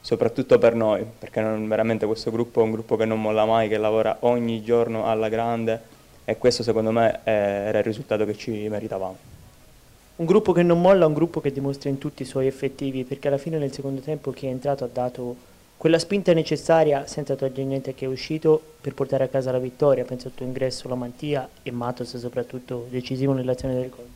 soprattutto 0.00 0.58
per 0.58 0.74
noi, 0.74 1.04
perché 1.18 1.40
non, 1.40 1.66
veramente 1.66 2.06
questo 2.06 2.30
gruppo 2.30 2.60
è 2.60 2.64
un 2.64 2.72
gruppo 2.72 2.96
che 2.96 3.04
non 3.04 3.20
molla 3.20 3.44
mai, 3.44 3.68
che 3.68 3.78
lavora 3.78 4.16
ogni 4.20 4.62
giorno 4.62 5.06
alla 5.06 5.28
grande 5.28 5.92
e 6.24 6.38
questo 6.38 6.62
secondo 6.62 6.90
me 6.90 7.20
era 7.24 7.78
il 7.78 7.84
risultato 7.84 8.24
che 8.24 8.36
ci 8.36 8.68
meritavamo. 8.68 9.16
Un 10.16 10.26
gruppo 10.26 10.52
che 10.52 10.62
non 10.62 10.80
molla, 10.80 11.06
un 11.06 11.14
gruppo 11.14 11.40
che 11.40 11.52
dimostra 11.52 11.88
in 11.88 11.98
tutti 11.98 12.22
i 12.22 12.26
suoi 12.26 12.46
effettivi, 12.46 13.04
perché 13.04 13.28
alla 13.28 13.38
fine 13.38 13.58
nel 13.58 13.72
secondo 13.72 14.00
tempo 14.00 14.30
chi 14.30 14.46
è 14.46 14.50
entrato 14.50 14.84
ha 14.84 14.88
dato 14.92 15.36
quella 15.76 15.98
spinta 15.98 16.32
necessaria, 16.32 17.06
senza 17.06 17.34
togliere 17.34 17.64
niente 17.64 17.94
che 17.94 18.06
è 18.06 18.08
uscito, 18.08 18.60
per 18.80 18.94
portare 18.94 19.24
a 19.24 19.28
casa 19.28 19.52
la 19.52 19.58
vittoria, 19.58 20.04
penso 20.04 20.28
al 20.28 20.34
tuo 20.34 20.46
ingresso, 20.46 20.88
la 20.88 20.94
Mantia 20.94 21.48
e 21.62 21.70
Matos 21.70 22.16
soprattutto 22.16 22.86
decisivo 22.88 23.32
nell'azione 23.32 23.74
del 23.74 23.90
gol. 23.90 24.06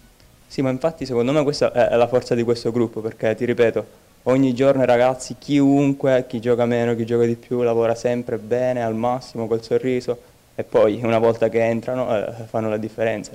Sì, 0.46 0.62
ma 0.62 0.70
infatti 0.70 1.04
secondo 1.04 1.30
me 1.32 1.42
questa 1.42 1.72
è 1.72 1.94
la 1.94 2.08
forza 2.08 2.34
di 2.34 2.42
questo 2.42 2.70
gruppo, 2.70 3.00
perché 3.00 3.34
ti 3.34 3.44
ripeto, 3.44 3.86
ogni 4.24 4.54
giorno 4.54 4.84
ragazzi, 4.86 5.36
chiunque, 5.38 6.24
chi 6.26 6.40
gioca 6.40 6.64
meno, 6.64 6.94
chi 6.94 7.04
gioca 7.04 7.26
di 7.26 7.36
più, 7.36 7.60
lavora 7.60 7.94
sempre 7.94 8.38
bene, 8.38 8.82
al 8.82 8.94
massimo, 8.94 9.46
col 9.46 9.62
sorriso, 9.62 10.18
e 10.54 10.64
poi 10.64 11.00
una 11.02 11.18
volta 11.18 11.48
che 11.48 11.62
entrano 11.62 12.16
eh, 12.16 12.32
fanno 12.46 12.70
la 12.70 12.78
differenza. 12.78 13.32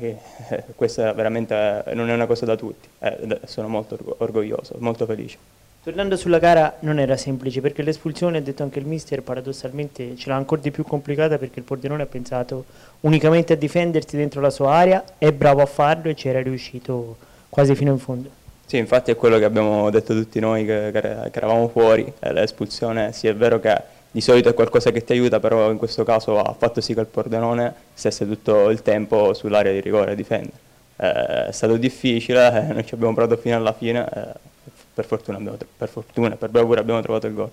Eh, 0.00 0.16
questa 0.76 1.12
veramente 1.14 1.82
non 1.94 2.10
è 2.10 2.12
una 2.12 2.26
cosa 2.26 2.44
da 2.44 2.56
tutti, 2.56 2.88
eh, 2.98 3.40
sono 3.46 3.68
molto 3.68 3.98
orgoglioso, 4.18 4.76
molto 4.78 5.06
felice. 5.06 5.38
Tornando 5.82 6.14
sulla 6.18 6.38
gara 6.38 6.76
non 6.80 6.98
era 6.98 7.16
semplice 7.16 7.62
perché 7.62 7.80
l'espulsione, 7.80 8.36
ha 8.36 8.40
detto 8.42 8.62
anche 8.62 8.78
il 8.78 8.84
mister, 8.84 9.22
paradossalmente 9.22 10.14
ce 10.14 10.28
l'ha 10.28 10.36
ancora 10.36 10.60
di 10.60 10.70
più 10.70 10.84
complicata 10.84 11.38
perché 11.38 11.58
il 11.60 11.64
Pordenone 11.64 12.02
ha 12.02 12.06
pensato 12.06 12.66
unicamente 13.00 13.54
a 13.54 13.56
difendersi 13.56 14.14
dentro 14.14 14.42
la 14.42 14.50
sua 14.50 14.74
area, 14.74 15.02
è 15.16 15.32
bravo 15.32 15.62
a 15.62 15.66
farlo 15.66 16.10
e 16.10 16.14
ci 16.14 16.28
era 16.28 16.42
riuscito 16.42 17.16
quasi 17.48 17.74
fino 17.74 17.92
in 17.92 17.98
fondo. 17.98 18.28
Sì, 18.66 18.76
infatti 18.76 19.10
è 19.10 19.16
quello 19.16 19.38
che 19.38 19.46
abbiamo 19.46 19.88
detto 19.88 20.12
tutti 20.12 20.38
noi 20.38 20.66
che, 20.66 20.90
che, 20.92 21.30
eravamo 21.32 21.68
fuori, 21.68 22.12
eh, 22.18 22.30
l'espulsione 22.30 23.14
sì 23.14 23.26
è 23.28 23.34
vero 23.34 23.58
che 23.58 23.74
di 24.10 24.20
solito 24.20 24.50
è 24.50 24.54
qualcosa 24.54 24.90
che 24.90 25.02
ti 25.02 25.12
aiuta, 25.12 25.40
però 25.40 25.70
in 25.70 25.78
questo 25.78 26.04
caso 26.04 26.42
ha 26.42 26.52
fatto 26.52 26.82
sì 26.82 26.92
che 26.92 27.00
il 27.00 27.06
Pordenone 27.06 27.72
stesse 27.94 28.26
tutto 28.26 28.68
il 28.68 28.82
tempo 28.82 29.32
sull'area 29.32 29.72
di 29.72 29.80
rigore 29.80 30.12
a 30.12 30.14
difendere. 30.14 30.58
Eh, 30.96 31.46
è 31.46 31.52
stato 31.52 31.78
difficile, 31.78 32.68
eh, 32.68 32.72
noi 32.74 32.84
ci 32.84 32.92
abbiamo 32.92 33.14
provato 33.14 33.40
fino 33.40 33.56
alla 33.56 33.72
fine 33.72 34.06
per 35.00 35.08
fortuna, 35.08 35.38
abbiamo, 35.38 35.56
per 35.76 35.88
fortuna, 35.88 36.36
per 36.36 36.50
bravura 36.50 36.80
abbiamo 36.80 37.00
trovato 37.00 37.26
il 37.26 37.34
gol. 37.34 37.50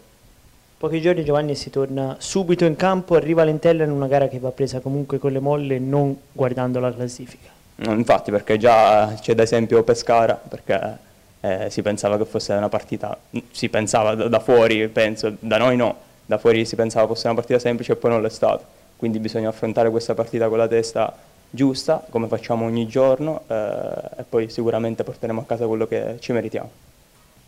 Pochi 0.78 1.02
giorni 1.02 1.24
Giovanni 1.24 1.56
si 1.56 1.70
torna 1.70 2.18
subito 2.20 2.66
in 2.66 2.76
campo, 2.76 3.16
arriva 3.16 3.44
Lentella 3.44 3.84
in 3.84 3.90
una 3.90 4.08
gara 4.08 4.28
che 4.28 4.38
va 4.38 4.52
presa 4.52 4.80
comunque 4.80 5.18
con 5.18 5.32
le 5.32 5.40
molle 5.40 5.80
non 5.80 6.16
guardando 6.32 6.80
la 6.80 6.94
classifica. 6.94 7.50
infatti 7.78 8.30
perché 8.32 8.58
già 8.58 9.14
c'è 9.20 9.34
da 9.34 9.44
esempio 9.44 9.82
Pescara, 9.84 10.36
perché 10.36 10.98
eh, 11.42 11.70
si 11.70 11.82
pensava 11.82 12.18
che 12.18 12.26
fosse 12.26 12.54
una 12.54 12.70
partita, 12.70 13.18
si 13.50 13.70
pensava 13.70 14.14
da, 14.14 14.28
da, 14.28 14.40
fuori, 14.40 14.88
penso, 14.90 15.34
da 15.40 15.58
noi 15.58 15.78
no, 15.78 15.96
da 16.26 16.38
fuori 16.38 16.66
si 16.66 16.76
pensava 16.76 17.08
fosse 17.08 17.28
una 17.28 17.36
partita 17.36 17.60
semplice 17.60 17.94
e 17.94 17.96
poi 17.96 18.12
non 18.12 18.22
l'è 18.22 18.30
stata. 18.30 18.64
Quindi 18.98 19.20
bisogna 19.20 19.50
affrontare 19.50 19.90
questa 19.90 20.14
partita 20.14 20.48
con 20.48 20.58
la 20.58 20.68
testa 20.68 21.16
giusta, 21.50 22.06
come 22.10 22.28
facciamo 22.28 22.66
ogni 22.66 22.88
giorno, 22.88 23.42
eh, 23.48 24.20
e 24.20 24.24
poi 24.30 24.50
sicuramente 24.50 25.04
porteremo 25.04 25.42
a 25.42 25.44
casa 25.44 25.66
quello 25.66 25.88
che 25.88 26.18
ci 26.20 26.34
meritiamo 26.34 26.70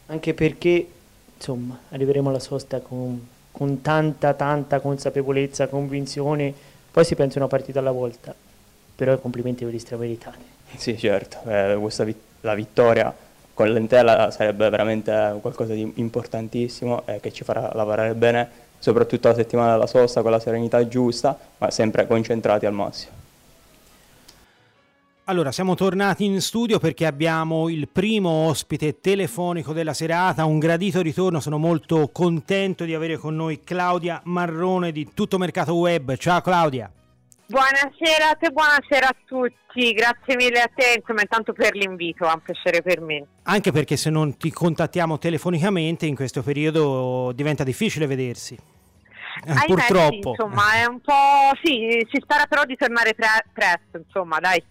anche 0.10 0.34
perché 0.34 0.88
insomma 1.36 1.80
arriveremo 1.90 2.30
alla 2.30 2.40
sosta 2.40 2.80
con, 2.80 3.28
con 3.52 3.82
tanta 3.82 4.34
tanta 4.34 4.80
consapevolezza, 4.80 5.68
convinzione, 5.68 6.54
poi 6.92 7.06
si 7.06 7.16
pensa 7.16 7.40
una 7.40 7.48
partita 7.48 7.80
alla 7.80 7.92
volta, 7.92 8.34
però 8.96 9.18
complimenti 9.18 9.66
ve 9.66 9.72
li 9.72 9.80
strameritati. 9.80 10.44
Sì 10.76 10.98
certo, 10.98 11.40
eh, 11.50 11.76
questa 11.80 12.04
vi 12.04 12.16
la 12.42 12.54
vittoria 12.54 13.14
con 13.54 13.70
l'Entella 13.70 14.32
sarebbe 14.32 14.70
veramente 14.70 15.38
qualcosa 15.42 15.74
di 15.74 15.92
importantissimo 15.96 17.02
eh, 17.06 17.20
che 17.20 17.34
ci 17.34 17.44
farà 17.44 17.72
lavorare 17.74 18.14
bene, 18.14 18.50
soprattutto 18.80 19.28
la 19.28 19.34
settimana 19.34 19.72
della 19.72 19.88
sosta 19.88 20.22
con 20.22 20.32
la 20.32 20.40
serenità 20.40 20.88
giusta, 20.88 21.38
ma 21.58 21.70
sempre 21.70 22.08
concentrati 22.08 22.66
al 22.66 22.74
massimo. 22.74 23.19
Allora, 25.30 25.52
siamo 25.52 25.76
tornati 25.76 26.26
in 26.26 26.42
studio 26.42 26.80
perché 26.80 27.06
abbiamo 27.06 27.70
il 27.70 27.88
primo 27.88 28.30
ospite 28.48 29.00
telefonico 29.00 29.74
della 29.74 29.94
serata, 29.94 30.46
un 30.46 30.58
gradito 30.58 31.04
ritorno, 31.04 31.40
sono 31.40 31.60
molto 31.60 32.10
contento 32.12 32.84
di 32.84 32.96
avere 32.96 33.16
con 33.18 33.36
noi 33.36 33.64
Claudia 33.64 34.22
Marrone 34.24 34.92
di 34.92 35.12
Tutto 35.14 35.38
Mercato 35.38 35.76
Web. 35.76 36.16
Ciao 36.16 36.42
Claudia. 36.42 36.92
Buonasera 37.46 38.30
a 38.32 38.36
te, 38.40 38.50
buonasera 38.50 39.08
a 39.08 39.16
tutti, 39.24 39.94
grazie 39.94 40.36
mille 40.36 40.62
a 40.62 40.72
te, 40.74 40.96
insomma 40.98 41.22
intanto 41.22 41.54
per 41.54 41.76
l'invito, 41.76 42.28
è 42.28 42.34
un 42.34 42.42
piacere 42.42 42.82
per 42.82 43.00
me. 43.00 43.24
Anche 43.44 43.72
perché 43.72 43.98
se 43.98 44.10
non 44.10 44.36
ti 44.36 44.50
contattiamo 44.50 45.20
telefonicamente 45.20 46.08
in 46.08 46.16
questo 46.16 46.42
periodo 46.42 47.34
diventa 47.36 47.64
difficile 47.64 48.08
vedersi. 48.08 48.58
Eh, 49.46 49.54
purtroppo. 49.68 50.32
Messi, 50.32 50.42
insomma, 50.42 50.74
è 50.74 50.86
un 50.86 51.00
po'... 51.00 51.14
Sì, 51.64 52.06
si 52.12 52.20
spera 52.20 52.46
però 52.46 52.66
di 52.66 52.76
tornare 52.76 53.14
pre- 53.14 53.46
presto, 53.54 53.98
insomma, 53.98 54.40
dai. 54.40 54.62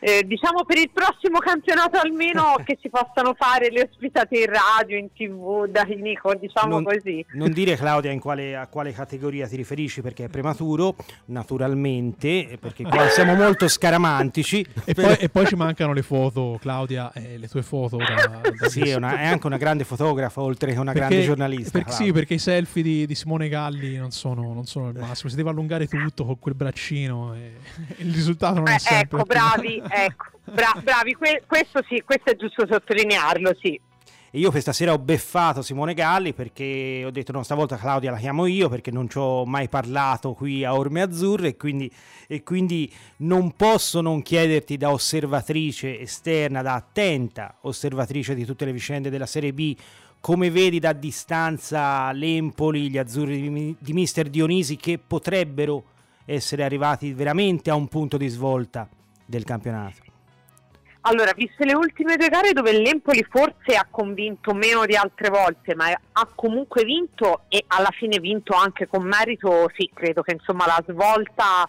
Eh, 0.00 0.22
diciamo 0.24 0.64
per 0.64 0.78
il 0.78 0.90
prossimo 0.92 1.38
campionato 1.38 1.98
almeno 1.98 2.56
che 2.64 2.78
si 2.80 2.88
possano 2.88 3.34
fare 3.34 3.70
le 3.70 3.88
ospitate 3.90 4.38
in 4.38 4.46
radio, 4.46 4.96
in 4.96 5.12
tv, 5.12 5.66
dai 5.66 5.96
Nico, 5.96 6.34
diciamo 6.34 6.74
non, 6.74 6.84
così. 6.84 7.24
Non 7.32 7.50
dire 7.50 7.76
Claudia 7.76 8.16
quale, 8.18 8.56
a 8.56 8.66
quale 8.66 8.92
categoria 8.92 9.46
ti 9.46 9.56
riferisci 9.56 10.02
perché 10.02 10.24
è 10.24 10.28
prematuro, 10.28 10.96
naturalmente, 11.26 12.58
perché 12.60 12.84
qua 12.84 13.08
siamo 13.10 13.34
molto 13.34 13.68
scaramantici. 13.68 14.64
e, 14.84 14.94
poi, 14.94 15.16
e, 15.18 15.28
poi, 15.28 15.46
ci 15.46 15.56
mancano 15.56 15.92
le 15.92 16.02
foto, 16.02 16.58
Claudia, 16.60 17.10
eh, 17.12 17.38
le 17.38 17.48
tue 17.48 17.62
foto. 17.62 17.96
Da, 17.96 18.40
da 18.58 18.68
sì, 18.68 18.80
è, 18.80 18.94
una, 18.94 19.18
è, 19.18 19.26
anche 19.26 19.46
una 19.46 19.56
grande 19.56 19.84
fotografa 19.84 20.40
oltre 20.40 20.72
che 20.72 20.78
una 20.78 20.92
perché, 20.92 21.08
grande 21.08 21.24
giornalista. 21.24 21.78
Per, 21.78 21.90
sì, 21.90 22.12
perché 22.12 22.34
i 22.34 22.38
selfie 22.38 22.82
di, 22.82 23.06
di 23.06 23.14
Simone 23.14 23.48
Galli 23.48 23.96
non 23.96 24.10
sono, 24.10 24.52
non 24.52 24.64
sono, 24.64 24.88
il 24.90 24.98
massimo, 24.98 25.30
si 25.30 25.36
deve 25.36 25.50
allungare 25.50 25.86
tutto 25.86 26.24
con 26.24 26.38
quel 26.38 26.54
braccino 26.54 27.34
e, 27.34 27.54
e 27.96 28.04
il 28.04 28.12
risultato 28.12 28.56
non 28.56 28.68
è 28.68 28.74
eh, 28.74 28.78
sempre... 28.78 29.18
Ecco, 29.18 29.26
bravi, 29.26 29.82
ecco, 29.88 30.24
bra- 30.44 30.80
bravi, 30.82 31.14
que- 31.14 31.42
questo 31.46 31.82
sì, 31.88 32.02
questo 32.04 32.30
è 32.30 32.36
giusto 32.36 32.66
sottolinearlo, 32.68 33.56
sì. 33.60 33.80
E 34.30 34.40
io 34.40 34.50
questa 34.50 34.74
sera 34.74 34.92
ho 34.92 34.98
beffato 34.98 35.62
Simone 35.62 35.94
Galli 35.94 36.34
perché 36.34 37.02
ho 37.02 37.10
detto 37.10 37.32
no, 37.32 37.42
stavolta 37.42 37.78
Claudia 37.78 38.10
la 38.10 38.18
chiamo 38.18 38.44
io 38.44 38.68
perché 38.68 38.90
non 38.90 39.08
ci 39.08 39.16
ho 39.16 39.46
mai 39.46 39.70
parlato 39.70 40.34
qui 40.34 40.66
a 40.66 40.74
Orme 40.74 41.00
Azzurre 41.00 41.48
e 41.48 41.56
quindi, 41.56 41.90
e 42.26 42.42
quindi 42.42 42.92
non 43.18 43.52
posso 43.56 44.02
non 44.02 44.20
chiederti 44.20 44.76
da 44.76 44.90
osservatrice 44.90 45.98
esterna, 45.98 46.60
da 46.60 46.74
attenta 46.74 47.56
osservatrice 47.62 48.34
di 48.34 48.44
tutte 48.44 48.66
le 48.66 48.72
vicende 48.72 49.08
della 49.08 49.24
Serie 49.24 49.54
B, 49.54 49.74
come 50.20 50.50
vedi 50.50 50.78
da 50.78 50.92
distanza 50.92 52.12
l'Empoli, 52.12 52.90
gli 52.90 52.98
azzurri 52.98 53.40
di, 53.40 53.76
di 53.78 53.92
Mister 53.94 54.28
Dionisi 54.28 54.76
che 54.76 54.98
potrebbero 54.98 55.84
essere 56.26 56.64
arrivati 56.64 57.14
veramente 57.14 57.70
a 57.70 57.74
un 57.74 57.88
punto 57.88 58.18
di 58.18 58.28
svolta 58.28 58.86
del 59.28 59.44
campionato? 59.44 60.06
Allora, 61.02 61.32
viste 61.34 61.64
le 61.64 61.74
ultime 61.74 62.16
due 62.16 62.28
gare 62.28 62.52
dove 62.52 62.72
l'Empoli 62.72 63.24
forse 63.30 63.76
ha 63.76 63.86
convinto 63.88 64.52
meno 64.52 64.84
di 64.84 64.96
altre 64.96 65.28
volte, 65.30 65.74
ma 65.74 65.86
ha 65.88 66.28
comunque 66.34 66.84
vinto 66.84 67.44
e 67.48 67.64
alla 67.68 67.90
fine 67.92 68.18
vinto 68.18 68.54
anche 68.54 68.88
con 68.88 69.04
merito, 69.04 69.70
sì, 69.76 69.88
credo 69.94 70.22
che 70.22 70.32
insomma 70.32 70.66
la 70.66 70.82
svolta 70.86 71.66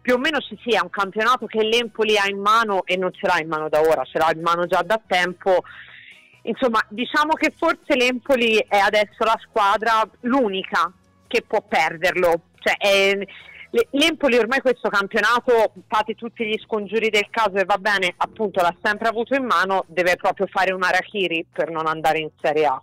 più 0.00 0.14
o 0.14 0.18
meno 0.18 0.40
ci 0.40 0.58
sia 0.66 0.82
un 0.82 0.90
campionato 0.90 1.46
che 1.46 1.62
l'Empoli 1.62 2.18
ha 2.18 2.28
in 2.28 2.40
mano 2.40 2.84
e 2.84 2.96
non 2.96 3.12
ce 3.12 3.26
l'ha 3.26 3.38
in 3.38 3.48
mano 3.48 3.68
da 3.68 3.80
ora, 3.80 4.04
ce 4.04 4.18
l'ha 4.18 4.32
in 4.34 4.42
mano 4.42 4.66
già 4.66 4.82
da 4.82 5.00
tempo. 5.06 5.62
Insomma, 6.42 6.84
diciamo 6.88 7.34
che 7.34 7.54
forse 7.56 7.94
l'Empoli 7.94 8.56
è 8.68 8.78
adesso 8.78 9.24
la 9.24 9.38
squadra 9.42 10.02
l'unica 10.22 10.92
che 11.28 11.44
può 11.46 11.62
perderlo. 11.62 12.42
Cioè, 12.58 12.76
è, 12.76 13.18
L'Empoli 13.92 14.36
ormai 14.36 14.60
questo 14.60 14.90
campionato, 14.90 15.72
fate 15.86 16.14
tutti 16.14 16.44
gli 16.44 16.58
scongiuri 16.62 17.08
del 17.08 17.28
caso 17.30 17.56
e 17.56 17.64
va 17.64 17.78
bene, 17.78 18.12
appunto 18.18 18.60
l'ha 18.60 18.74
sempre 18.82 19.08
avuto 19.08 19.34
in 19.34 19.46
mano, 19.46 19.84
deve 19.88 20.16
proprio 20.16 20.46
fare 20.46 20.74
una 20.74 20.90
Rahiri 20.90 21.46
per 21.50 21.70
non 21.70 21.86
andare 21.86 22.18
in 22.18 22.28
Serie 22.38 22.66
A. 22.66 22.82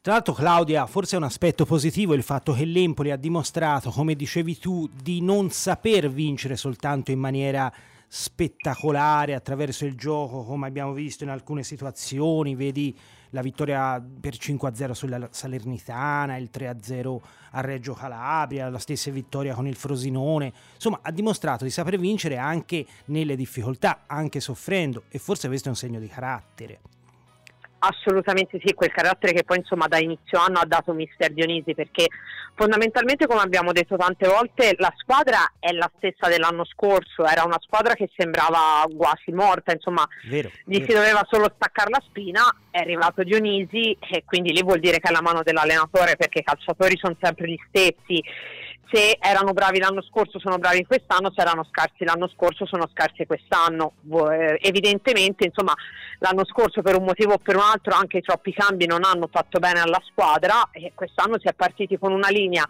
Tra 0.00 0.12
l'altro 0.12 0.32
Claudia, 0.32 0.86
forse 0.86 1.16
è 1.16 1.18
un 1.18 1.24
aspetto 1.24 1.64
positivo 1.64 2.14
il 2.14 2.22
fatto 2.22 2.52
che 2.52 2.64
l'Empoli 2.64 3.10
ha 3.10 3.16
dimostrato, 3.16 3.90
come 3.90 4.14
dicevi 4.14 4.56
tu, 4.56 4.88
di 5.02 5.20
non 5.20 5.50
saper 5.50 6.08
vincere 6.08 6.54
soltanto 6.54 7.10
in 7.10 7.18
maniera 7.18 7.70
spettacolare 8.06 9.34
attraverso 9.34 9.84
il 9.84 9.96
gioco, 9.96 10.44
come 10.44 10.68
abbiamo 10.68 10.92
visto 10.92 11.24
in 11.24 11.30
alcune 11.30 11.64
situazioni, 11.64 12.54
vedi 12.54 12.96
la 13.30 13.42
vittoria 13.42 14.02
per 14.20 14.34
5-0 14.34 14.90
sulla 14.92 15.28
Salernitana, 15.30 16.36
il 16.36 16.50
3-0 16.52 17.18
a 17.52 17.60
Reggio 17.60 17.94
Calabria, 17.94 18.68
la 18.68 18.78
stessa 18.78 19.10
vittoria 19.10 19.54
con 19.54 19.66
il 19.66 19.74
Frosinone, 19.74 20.52
insomma 20.74 21.00
ha 21.02 21.10
dimostrato 21.10 21.64
di 21.64 21.70
saper 21.70 21.98
vincere 21.98 22.36
anche 22.36 22.86
nelle 23.06 23.36
difficoltà, 23.36 24.02
anche 24.06 24.40
soffrendo 24.40 25.04
e 25.08 25.18
forse 25.18 25.48
questo 25.48 25.68
è 25.68 25.70
un 25.70 25.76
segno 25.76 25.98
di 25.98 26.08
carattere. 26.08 26.80
Assolutamente 27.82 28.60
sì, 28.62 28.74
quel 28.74 28.92
carattere 28.92 29.32
che 29.32 29.42
poi 29.42 29.56
insomma 29.56 29.86
da 29.86 29.98
inizio 29.98 30.38
anno 30.38 30.58
ha 30.58 30.66
dato 30.66 30.92
Mister 30.92 31.32
Dionisi 31.32 31.74
perché 31.74 32.08
fondamentalmente 32.54 33.26
come 33.26 33.40
abbiamo 33.40 33.72
detto 33.72 33.96
tante 33.96 34.28
volte 34.28 34.74
la 34.76 34.92
squadra 34.98 35.50
è 35.58 35.72
la 35.72 35.90
stessa 35.96 36.28
dell'anno 36.28 36.66
scorso, 36.66 37.24
era 37.24 37.42
una 37.44 37.58
squadra 37.58 37.94
che 37.94 38.10
sembrava 38.14 38.84
quasi 38.94 39.32
morta, 39.32 39.72
insomma 39.72 40.06
vero, 40.28 40.50
gli 40.64 40.78
vero. 40.78 40.84
si 40.84 40.92
doveva 40.92 41.26
solo 41.30 41.50
staccare 41.54 41.88
la 41.88 42.02
spina, 42.06 42.42
è 42.70 42.80
arrivato 42.80 43.22
Dionisi 43.22 43.96
e 43.98 44.24
quindi 44.26 44.52
lì 44.52 44.62
vuol 44.62 44.80
dire 44.80 44.98
che 44.98 45.08
è 45.08 45.12
la 45.12 45.22
mano 45.22 45.42
dell'allenatore 45.42 46.16
perché 46.16 46.40
i 46.40 46.44
calciatori 46.44 46.98
sono 46.98 47.16
sempre 47.18 47.48
gli 47.48 47.58
stessi 47.68 48.22
se 48.90 49.18
erano 49.20 49.52
bravi 49.52 49.78
l'anno 49.78 50.02
scorso 50.02 50.38
sono 50.38 50.58
bravi 50.58 50.84
quest'anno, 50.84 51.32
se 51.34 51.40
erano 51.40 51.66
scarsi 51.70 52.04
l'anno 52.04 52.28
scorso 52.28 52.66
sono 52.66 52.88
scarsi 52.92 53.26
quest'anno. 53.26 53.92
Eh, 54.32 54.58
evidentemente 54.62 55.44
insomma, 55.44 55.74
l'anno 56.18 56.44
scorso 56.44 56.82
per 56.82 56.96
un 56.96 57.04
motivo 57.04 57.34
o 57.34 57.38
per 57.38 57.56
un 57.56 57.62
altro 57.62 57.94
anche 57.94 58.20
troppi 58.20 58.52
cambi 58.52 58.86
non 58.86 59.04
hanno 59.04 59.28
fatto 59.30 59.58
bene 59.58 59.80
alla 59.80 60.02
squadra 60.10 60.70
e 60.72 60.92
quest'anno 60.94 61.38
si 61.38 61.46
è 61.46 61.54
partiti 61.54 61.98
con 61.98 62.12
una 62.12 62.28
linea 62.28 62.66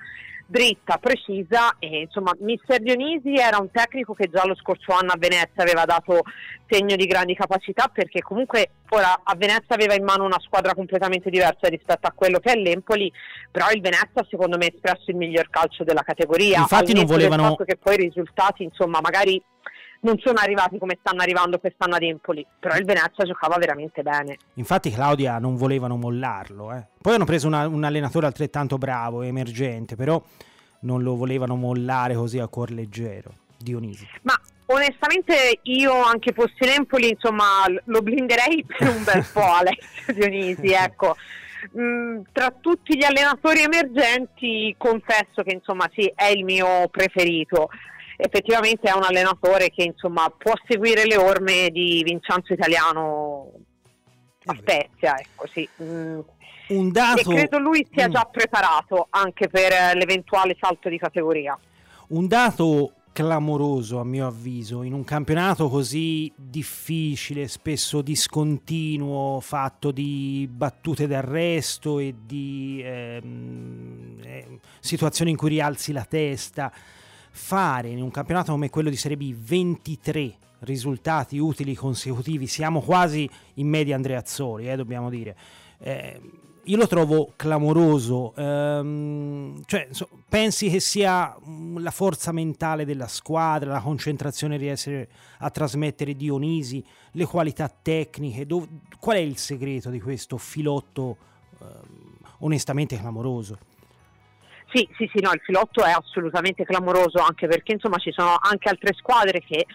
dritta, 0.51 0.99
precisa 0.99 1.77
e 1.79 2.01
insomma 2.01 2.35
Mister 2.41 2.81
Dionisi 2.81 3.35
era 3.35 3.59
un 3.59 3.71
tecnico 3.71 4.15
che 4.15 4.29
già 4.29 4.45
lo 4.45 4.57
scorso 4.57 4.93
anno 4.93 5.13
a 5.13 5.17
Venezia 5.17 5.63
aveva 5.63 5.85
dato 5.85 6.23
segno 6.69 6.97
di 6.97 7.07
grandi 7.07 7.37
capacità 7.37 7.87
perché 7.87 8.21
comunque 8.21 8.71
ora 8.89 9.21
a 9.23 9.37
Venezia 9.37 9.77
aveva 9.77 9.95
in 9.95 10.03
mano 10.03 10.25
una 10.25 10.41
squadra 10.41 10.75
completamente 10.75 11.31
diversa 11.31 11.69
rispetto 11.69 12.09
a 12.09 12.13
quello 12.13 12.41
che 12.41 12.51
è 12.53 12.57
l'Empoli, 12.57 13.13
però 13.49 13.71
il 13.71 13.81
Venezia 13.81 14.27
secondo 14.29 14.57
me 14.57 14.67
ha 14.67 14.73
espresso 14.75 15.13
il 15.13 15.17
miglior 15.17 15.49
calcio 15.51 15.85
della 15.85 16.03
categoria. 16.03 16.59
Infatti 16.59 16.95
non 16.95 17.05
volevano... 17.05 17.55
che 17.55 17.77
poi 17.77 17.95
i 17.95 18.09
risultati 18.09 18.65
insomma 18.65 18.99
magari 19.01 19.41
non 20.01 20.19
sono 20.19 20.39
arrivati 20.39 20.79
come 20.79 20.97
stanno 21.01 21.23
arrivando 21.23 21.59
quest'anno 21.59 21.97
ad 21.97 22.03
Empoli, 22.03 22.47
però 22.59 22.77
il 22.77 22.85
Venezia 22.85 23.25
giocava 23.25 23.57
veramente 23.59 24.03
bene. 24.03 24.37
Infatti 24.55 24.91
Claudia 24.91 25.39
non 25.39 25.57
volevano 25.57 25.97
mollarlo, 25.97 26.73
eh. 26.73 26.87
poi 27.01 27.15
hanno 27.15 27.25
preso 27.25 27.47
una, 27.47 27.67
un 27.67 27.85
allenatore 27.85 28.27
altrettanto 28.27 28.79
bravo, 28.79 29.23
emergente, 29.23 29.97
però 29.97 30.23
non 30.81 31.03
lo 31.03 31.17
volevano 31.17 31.57
mollare 31.57 32.15
così 32.15 32.39
a 32.39 32.49
cuor 32.49 32.71
leggero, 32.71 33.33
Dionisi. 33.59 34.07
Ma 34.23 34.39
onestamente 34.67 35.61
io 35.63 36.03
anche 36.03 36.33
fossi 36.33 36.65
l'Empoli, 36.65 37.11
insomma, 37.11 37.65
lo 37.85 38.01
blinderei 38.01 38.65
per 38.65 38.89
un 38.89 39.05
bel 39.05 39.27
po' 39.33 39.53
Alessio 39.53 40.15
Dionisi, 40.15 40.73
ecco. 40.73 41.17
Mm, 41.79 42.23
tra 42.33 42.55
tutti 42.59 42.97
gli 42.97 43.05
allenatori 43.05 43.61
emergenti 43.61 44.75
confesso 44.79 45.43
che 45.45 45.53
insomma 45.53 45.87
sì, 45.93 46.11
è 46.17 46.29
il 46.29 46.43
mio 46.43 46.89
preferito 46.89 47.69
effettivamente 48.21 48.89
è 48.89 48.93
un 48.93 49.03
allenatore 49.03 49.71
che 49.71 49.83
insomma, 49.83 50.33
può 50.37 50.53
seguire 50.67 51.07
le 51.07 51.17
orme 51.17 51.71
di 51.71 52.03
Vincenzo 52.05 52.53
Italiano 52.53 53.51
a 54.45 54.55
Spezia. 54.55 55.19
Ecco, 55.19 55.47
sì. 55.53 55.69
mm. 55.83 56.21
Un 56.69 56.93
dato... 56.93 57.21
E 57.21 57.35
credo 57.35 57.59
lui 57.59 57.87
sia 57.93 58.09
mm. 58.09 58.13
già 58.13 58.29
preparato 58.31 59.07
anche 59.11 59.49
per 59.49 59.97
l'eventuale 59.97 60.57
salto 60.59 60.89
di 60.89 60.99
categoria. 60.99 61.59
Un 62.09 62.27
dato 62.27 62.93
clamoroso 63.13 63.99
a 63.99 64.05
mio 64.05 64.27
avviso 64.27 64.83
in 64.83 64.93
un 64.93 65.05
campionato 65.05 65.69
così 65.69 66.33
difficile, 66.37 67.49
spesso 67.49 68.03
discontinuo, 68.03 69.41
fatto 69.41 69.91
di 69.91 70.49
battute 70.51 71.07
d'arresto 71.07 71.99
e 71.99 72.15
di 72.25 72.81
ehm, 72.85 74.17
eh, 74.23 74.47
situazioni 74.79 75.33
in 75.33 75.37
cui 75.37 75.51
rialzi 75.51 75.93
la 75.93 76.05
testa 76.05 76.73
fare 77.41 77.89
in 77.89 78.03
un 78.03 78.11
campionato 78.11 78.53
come 78.53 78.69
quello 78.69 78.91
di 78.91 78.97
Serie 78.97 79.17
B 79.17 79.35
23 79.35 80.37
risultati 80.61 81.39
utili 81.39 81.75
consecutivi, 81.75 82.47
siamo 82.47 82.83
quasi 82.83 83.29
in 83.55 83.67
media 83.67 83.97
Andreazzoli, 83.97 84.71
eh, 84.71 84.77
dobbiamo 84.77 85.09
dire. 85.09 85.35
Eh, 85.79 86.21
io 86.65 86.77
lo 86.77 86.87
trovo 86.87 87.33
clamoroso, 87.35 88.35
ehm, 88.37 89.63
cioè, 89.65 89.89
so, 89.91 90.09
pensi 90.29 90.69
che 90.69 90.79
sia 90.81 91.35
mm, 91.35 91.79
la 91.79 91.91
forza 91.91 92.31
mentale 92.31 92.85
della 92.85 93.09
squadra, 93.09 93.73
la 93.73 93.81
concentrazione 93.81 94.59
di 94.59 94.67
essere 94.67 95.09
a 95.39 95.51
trasmettere 95.51 96.15
Dionisi, 96.15 96.85
le 97.13 97.25
qualità 97.25 97.69
tecniche, 97.69 98.47
dov- 98.47 98.69
qual 99.01 99.17
è 99.17 99.21
il 99.21 99.39
segreto 99.39 99.89
di 99.89 100.01
questo 100.01 100.37
filotto 100.37 101.17
ehm, 101.59 102.19
onestamente 102.41 102.99
clamoroso? 102.99 103.70
Sì, 104.73 104.89
sì, 104.97 105.11
sì, 105.13 105.21
no, 105.21 105.33
il 105.33 105.41
filotto 105.43 105.85
è 105.85 105.91
assolutamente 105.91 106.65
clamoroso 106.65 107.19
anche 107.19 107.49
perché 107.49 107.73
insomma 107.73 107.99
ci 107.99 108.13
sono 108.13 108.37
anche 108.41 108.69
altre 108.69 108.95
squadre 108.95 109.41
che 109.41 109.67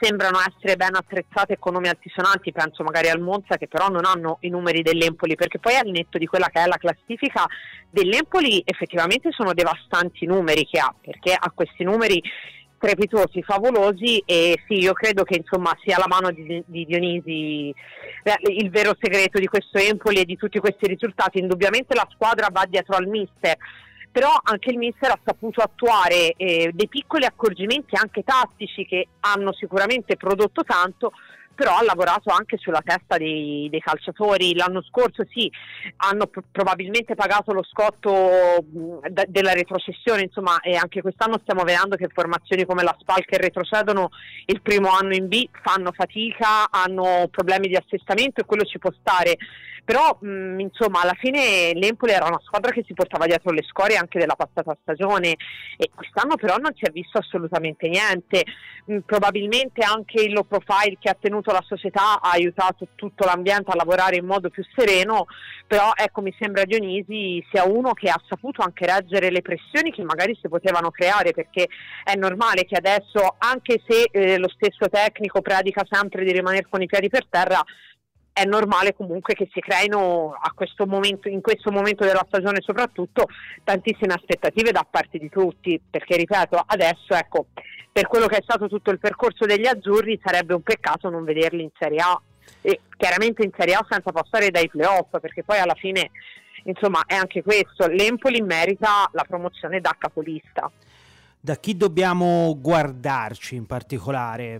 sembrano 0.00 0.38
essere 0.38 0.76
ben 0.76 0.94
attrezzate 0.94 1.58
con 1.58 1.74
nomi 1.74 1.88
altisonanti, 1.88 2.50
penso 2.50 2.82
magari 2.82 3.10
al 3.10 3.20
Monza 3.20 3.56
che 3.56 3.68
però 3.68 3.88
non 3.88 4.04
hanno 4.06 4.38
i 4.40 4.48
numeri 4.48 4.82
dell'Empoli 4.82 5.36
perché 5.36 5.60
poi 5.60 5.76
al 5.76 5.88
netto 5.88 6.18
di 6.18 6.26
quella 6.26 6.48
che 6.48 6.62
è 6.62 6.66
la 6.66 6.78
classifica 6.78 7.46
dell'Empoli 7.90 8.62
effettivamente 8.64 9.30
sono 9.30 9.52
devastanti 9.52 10.24
i 10.24 10.26
numeri 10.26 10.66
che 10.66 10.80
ha 10.80 10.92
perché 11.00 11.36
ha 11.38 11.52
questi 11.54 11.84
numeri 11.84 12.20
strepitosi, 12.80 13.42
favolosi 13.42 14.22
e 14.24 14.58
sì, 14.66 14.78
io 14.78 14.94
credo 14.94 15.22
che 15.22 15.36
insomma 15.36 15.76
sia 15.84 15.98
la 15.98 16.08
mano 16.08 16.30
di, 16.32 16.62
di 16.66 16.86
Dionisi 16.86 17.72
eh, 18.22 18.34
il 18.48 18.70
vero 18.70 18.96
segreto 18.98 19.38
di 19.38 19.46
questo 19.46 19.76
Empoli 19.78 20.20
e 20.20 20.24
di 20.24 20.36
tutti 20.36 20.58
questi 20.58 20.86
risultati. 20.86 21.38
Indubbiamente 21.38 21.94
la 21.94 22.08
squadra 22.10 22.48
va 22.50 22.64
dietro 22.66 22.96
al 22.96 23.06
mister 23.06 23.56
però 24.10 24.30
anche 24.42 24.70
il 24.70 24.78
mister 24.78 25.10
ha 25.10 25.20
saputo 25.24 25.60
attuare 25.60 26.32
eh, 26.36 26.70
dei 26.74 26.88
piccoli 26.88 27.24
accorgimenti 27.24 27.96
anche 27.96 28.22
tattici 28.22 28.84
che 28.84 29.08
hanno 29.20 29.52
sicuramente 29.52 30.16
prodotto 30.16 30.64
tanto 30.64 31.12
però 31.60 31.76
ha 31.76 31.82
lavorato 31.82 32.30
anche 32.30 32.56
sulla 32.56 32.80
testa 32.82 33.18
dei, 33.18 33.68
dei 33.70 33.80
calciatori. 33.80 34.54
L'anno 34.54 34.82
scorso 34.82 35.26
sì, 35.28 35.52
hanno 35.96 36.26
pr- 36.26 36.46
probabilmente 36.50 37.14
pagato 37.14 37.52
lo 37.52 37.62
scotto 37.62 38.64
d- 38.64 39.26
della 39.26 39.52
retrocessione, 39.52 40.22
insomma, 40.22 40.60
e 40.60 40.74
anche 40.74 41.02
quest'anno 41.02 41.38
stiamo 41.42 41.62
vedendo 41.62 41.96
che 41.96 42.08
formazioni 42.08 42.64
come 42.64 42.82
la 42.82 42.96
SPAL 42.98 43.26
che 43.26 43.36
retrocedono 43.36 44.08
il 44.46 44.62
primo 44.62 44.88
anno 44.88 45.14
in 45.14 45.28
B 45.28 45.50
fanno 45.62 45.92
fatica, 45.92 46.70
hanno 46.70 47.28
problemi 47.30 47.68
di 47.68 47.76
assestamento 47.76 48.40
e 48.40 48.46
quello 48.46 48.64
ci 48.64 48.78
può 48.78 48.90
stare 48.98 49.36
però 49.84 50.16
mh, 50.20 50.60
insomma 50.60 51.02
alla 51.02 51.16
fine 51.18 51.72
l'Empoli 51.74 52.12
era 52.12 52.26
una 52.26 52.40
squadra 52.42 52.70
che 52.70 52.84
si 52.86 52.94
portava 52.94 53.26
dietro 53.26 53.50
le 53.52 53.62
scorie 53.62 53.96
anche 53.96 54.18
della 54.18 54.36
passata 54.36 54.76
stagione 54.82 55.36
e 55.76 55.90
quest'anno 55.94 56.36
però 56.36 56.56
non 56.56 56.72
si 56.74 56.84
è 56.84 56.90
visto 56.90 57.18
assolutamente 57.18 57.88
niente. 57.88 58.44
Mh, 58.86 58.98
probabilmente 59.06 59.84
anche 59.84 60.22
il 60.22 60.32
low 60.32 60.44
profile 60.44 60.96
che 60.98 61.10
ha 61.10 61.16
tenuto 61.18 61.52
la 61.52 61.64
società 61.66 62.20
ha 62.20 62.30
aiutato 62.30 62.88
tutto 62.94 63.24
l'ambiente 63.24 63.70
a 63.70 63.76
lavorare 63.76 64.16
in 64.16 64.26
modo 64.26 64.48
più 64.50 64.64
sereno 64.74 65.26
però 65.66 65.92
ecco 65.94 66.20
mi 66.20 66.34
sembra 66.38 66.64
Dionisi 66.64 67.44
sia 67.50 67.64
uno 67.64 67.92
che 67.92 68.08
ha 68.08 68.20
saputo 68.28 68.62
anche 68.62 68.86
reggere 68.86 69.30
le 69.30 69.42
pressioni 69.42 69.92
che 69.92 70.02
magari 70.02 70.36
si 70.40 70.48
potevano 70.48 70.90
creare 70.90 71.32
perché 71.32 71.68
è 72.02 72.16
normale 72.16 72.64
che 72.64 72.76
adesso 72.76 73.36
anche 73.38 73.80
se 73.86 74.08
eh, 74.10 74.38
lo 74.38 74.48
stesso 74.48 74.88
tecnico 74.88 75.40
predica 75.40 75.86
sempre 75.88 76.24
di 76.24 76.32
rimanere 76.32 76.66
con 76.68 76.82
i 76.82 76.86
piedi 76.86 77.08
per 77.08 77.26
terra 77.28 77.62
è 78.40 78.44
normale 78.46 78.94
comunque 78.94 79.34
che 79.34 79.50
si 79.52 79.60
creino 79.60 80.34
questo 80.54 80.86
momento, 80.86 81.28
in 81.28 81.42
questo 81.42 81.70
momento 81.70 82.04
della 82.04 82.24
stagione 82.26 82.62
soprattutto 82.62 83.26
tantissime 83.64 84.14
aspettative 84.14 84.72
da 84.72 84.86
parte 84.88 85.18
di 85.18 85.28
tutti, 85.28 85.78
perché 85.90 86.16
ripeto, 86.16 86.62
adesso 86.66 87.14
ecco, 87.14 87.46
per 87.92 88.06
quello 88.06 88.26
che 88.26 88.38
è 88.38 88.42
stato 88.42 88.66
tutto 88.66 88.90
il 88.90 88.98
percorso 88.98 89.44
degli 89.44 89.66
azzurri 89.66 90.18
sarebbe 90.24 90.54
un 90.54 90.62
peccato 90.62 91.10
non 91.10 91.24
vederli 91.24 91.62
in 91.62 91.70
Serie 91.78 92.00
A 92.00 92.20
e 92.62 92.80
chiaramente 92.96 93.42
in 93.42 93.50
Serie 93.56 93.74
A 93.74 93.86
senza 93.88 94.10
passare 94.10 94.50
dai 94.50 94.70
playoff, 94.70 95.18
perché 95.20 95.44
poi 95.44 95.58
alla 95.58 95.74
fine 95.74 96.10
insomma 96.64 97.02
è 97.06 97.14
anche 97.14 97.42
questo, 97.42 97.88
l'Empoli 97.88 98.40
merita 98.40 99.08
la 99.12 99.24
promozione 99.28 99.80
da 99.80 99.94
capolista. 99.98 100.70
Da 101.42 101.56
chi 101.56 101.76
dobbiamo 101.76 102.56
guardarci 102.58 103.54
in 103.54 103.66
particolare? 103.66 104.58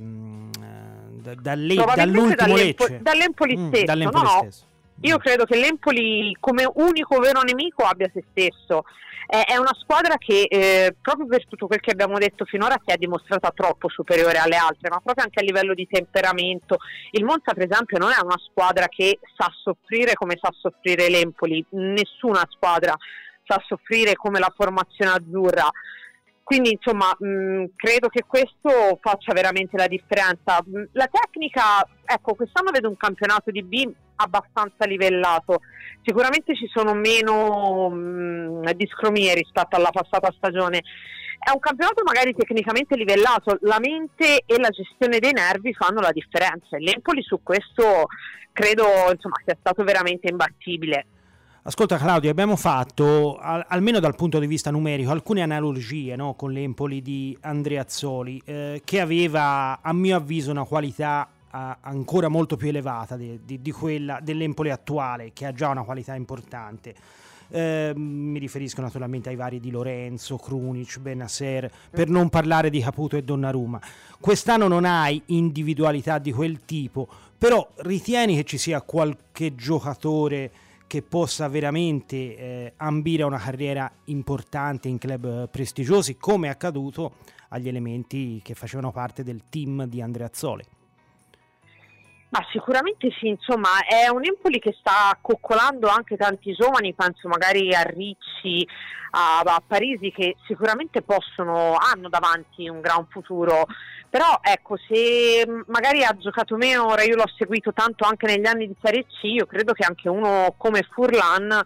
Mm, 1.21 1.33
da, 1.41 1.95
dall'ultimo 1.95 2.57
Lecce? 2.57 2.99
Dall'Empoli 3.03 3.57
mm, 3.57 3.69
stesso. 3.69 3.85
Dall'Empoli 3.85 4.23
no, 4.23 4.39
stesso. 4.41 4.65
Io 5.03 5.17
credo 5.19 5.45
che 5.45 5.57
l'Empoli 5.57 6.37
come 6.41 6.69
unico 6.75 7.19
vero 7.19 7.41
nemico 7.43 7.85
abbia 7.85 8.11
se 8.13 8.25
stesso. 8.31 8.85
Eh, 9.33 9.45
è 9.45 9.57
una 9.57 9.75
squadra 9.81 10.17
che 10.19 10.43
eh, 10.51 10.97
proprio 11.01 11.27
per 11.27 11.47
tutto 11.47 11.69
quel 11.69 11.79
che 11.79 11.93
abbiamo 11.93 12.19
detto 12.19 12.45
finora 12.45 12.75
si 12.85 12.93
è 12.93 12.97
dimostrata 12.97 13.53
troppo 13.55 13.89
superiore 13.89 14.39
alle 14.39 14.57
altre, 14.57 14.89
ma 14.89 14.99
proprio 14.99 15.25
anche 15.25 15.39
a 15.41 15.45
livello 15.45 15.73
di 15.73 15.87
temperamento. 15.89 16.79
Il 17.13 17.25
Monza 17.25 17.55
per 17.55 17.69
esempio 17.71 17.99
non 17.99 18.11
è 18.11 18.21
una 18.23 18.39
squadra 18.39 18.89
che 18.89 19.21
sa 19.37 19.49
soffrire 19.63 20.15
come 20.15 20.37
sa 20.41 20.51
soffrire 20.53 21.09
l'Empoli, 21.09 21.65
nessuna 21.71 22.45
squadra 22.51 22.95
sa 23.45 23.63
soffrire 23.67 24.15
come 24.15 24.39
la 24.39 24.53
formazione 24.55 25.13
azzurra. 25.13 25.69
Quindi 26.51 26.73
insomma 26.73 27.15
mh, 27.17 27.77
credo 27.77 28.09
che 28.09 28.25
questo 28.27 28.99
faccia 29.01 29.33
veramente 29.33 29.77
la 29.77 29.87
differenza. 29.87 30.59
La 30.95 31.07
tecnica, 31.09 31.87
ecco, 32.05 32.35
quest'anno 32.35 32.73
vedo 32.73 32.89
un 32.89 32.97
campionato 32.97 33.53
di 33.53 33.63
B 33.63 33.89
abbastanza 34.17 34.85
livellato. 34.85 35.61
Sicuramente 36.03 36.57
ci 36.57 36.69
sono 36.75 36.93
meno 36.93 37.89
mh, 37.89 38.73
discromie 38.73 39.33
rispetto 39.35 39.77
alla 39.77 39.93
passata 39.93 40.35
stagione. 40.37 40.83
È 41.39 41.51
un 41.53 41.61
campionato 41.61 42.03
magari 42.05 42.35
tecnicamente 42.35 42.97
livellato, 42.97 43.59
la 43.61 43.79
mente 43.79 44.43
e 44.45 44.59
la 44.59 44.71
gestione 44.71 45.21
dei 45.21 45.33
nervi 45.33 45.73
fanno 45.73 46.01
la 46.01 46.11
differenza 46.11 46.77
e 46.77 46.81
l'Empoli 46.81 47.23
su 47.23 47.45
questo 47.45 48.09
credo 48.53 48.87
insomma, 49.13 49.37
sia 49.45 49.57
stato 49.57 49.85
veramente 49.85 50.29
imbattibile. 50.29 51.07
Ascolta 51.63 51.99
Claudio, 51.99 52.31
abbiamo 52.31 52.57
fatto, 52.57 53.37
al, 53.37 53.63
almeno 53.69 54.01
dal 54.01 54.15
punto 54.15 54.39
di 54.39 54.47
vista 54.47 54.71
numerico, 54.71 55.11
alcune 55.11 55.43
analogie 55.43 56.17
no, 56.17 56.33
con 56.33 56.53
l'Empoli 56.53 57.03
di 57.03 57.37
Andreazzoli, 57.39 58.41
eh, 58.47 58.81
che 58.83 58.99
aveva 58.99 59.81
a 59.83 59.93
mio 59.93 60.17
avviso 60.17 60.51
una 60.51 60.65
qualità 60.65 61.29
eh, 61.53 61.77
ancora 61.83 62.29
molto 62.29 62.57
più 62.57 62.69
elevata 62.69 63.15
di, 63.19 63.41
di, 63.45 63.61
di, 63.61 63.71
quella 63.73 64.21
dell'Empoli 64.23 64.71
attuale, 64.71 65.33
che 65.35 65.45
ha 65.45 65.53
già 65.53 65.69
una 65.69 65.83
qualità 65.83 66.15
importante. 66.15 66.95
Eh, 67.51 67.93
mi 67.95 68.39
riferisco 68.39 68.81
naturalmente 68.81 69.29
ai 69.29 69.37
vari 69.37 69.61
di 69.61 69.71
Lorenzo, 69.71 70.39
Krunic, 70.39 70.99
Benasser, 70.99 71.71
per 71.91 72.09
non 72.09 72.31
parlare 72.31 72.71
di 72.71 72.81
Caputo 72.81 73.19
e 73.19 73.23
Donnarumma. 73.23 73.79
Quest'anno 74.19 74.67
non 74.67 74.87
hai 74.87 75.21
individualità 75.27 76.17
di 76.17 76.33
quel 76.33 76.65
tipo, 76.65 77.07
però 77.37 77.69
ritieni 77.81 78.35
che 78.35 78.45
ci 78.45 78.57
sia 78.57 78.81
qualche 78.81 79.55
giocatore 79.55 80.51
che 80.91 81.03
possa 81.03 81.47
veramente 81.47 82.17
eh, 82.17 82.73
ambire 82.79 83.23
a 83.23 83.27
una 83.27 83.39
carriera 83.39 83.89
importante 84.07 84.89
in 84.89 84.99
club 84.99 85.49
prestigiosi, 85.49 86.17
come 86.17 86.49
è 86.49 86.51
accaduto 86.51 87.13
agli 87.51 87.69
elementi 87.69 88.41
che 88.43 88.55
facevano 88.55 88.91
parte 88.91 89.23
del 89.23 89.45
team 89.49 89.85
di 89.85 90.03
Andrea 90.03 90.29
Zole. 90.33 90.80
Ma 92.31 92.47
sicuramente 92.53 93.11
sì, 93.19 93.27
insomma, 93.27 93.85
è 93.85 94.09
un 94.09 94.25
Empoli 94.25 94.61
che 94.61 94.77
sta 94.79 95.17
coccolando 95.21 95.89
anche 95.89 96.17
tanti 96.17 96.53
giovani, 96.53 96.95
penso 96.95 97.27
magari 97.27 97.75
a 97.75 97.83
Ricci, 97.83 98.67
a, 99.11 99.41
a, 99.41 99.63
Parisi, 99.67 100.13
che 100.13 100.37
sicuramente 100.47 101.03
possono, 101.03 101.75
hanno 101.75 102.09
davanti 102.09 102.69
un 102.69 102.81
gran 102.81 103.05
futuro. 103.09 103.67
Però 104.09 104.39
ecco, 104.43 104.77
se 104.77 105.45
magari 105.67 106.05
ha 106.05 106.17
giocato 106.17 106.57
meno, 106.57 106.87
ora 106.87 107.03
io 107.03 107.17
l'ho 107.17 107.31
seguito 107.37 107.73
tanto 107.73 108.05
anche 108.05 108.27
negli 108.27 108.47
anni 108.47 108.69
di 108.69 108.77
Serie 108.81 109.07
C, 109.07 109.25
io 109.25 109.47
credo 109.47 109.73
che 109.73 109.85
anche 109.85 110.09
uno 110.09 110.55
come 110.57 110.87
Furlan 110.89 111.61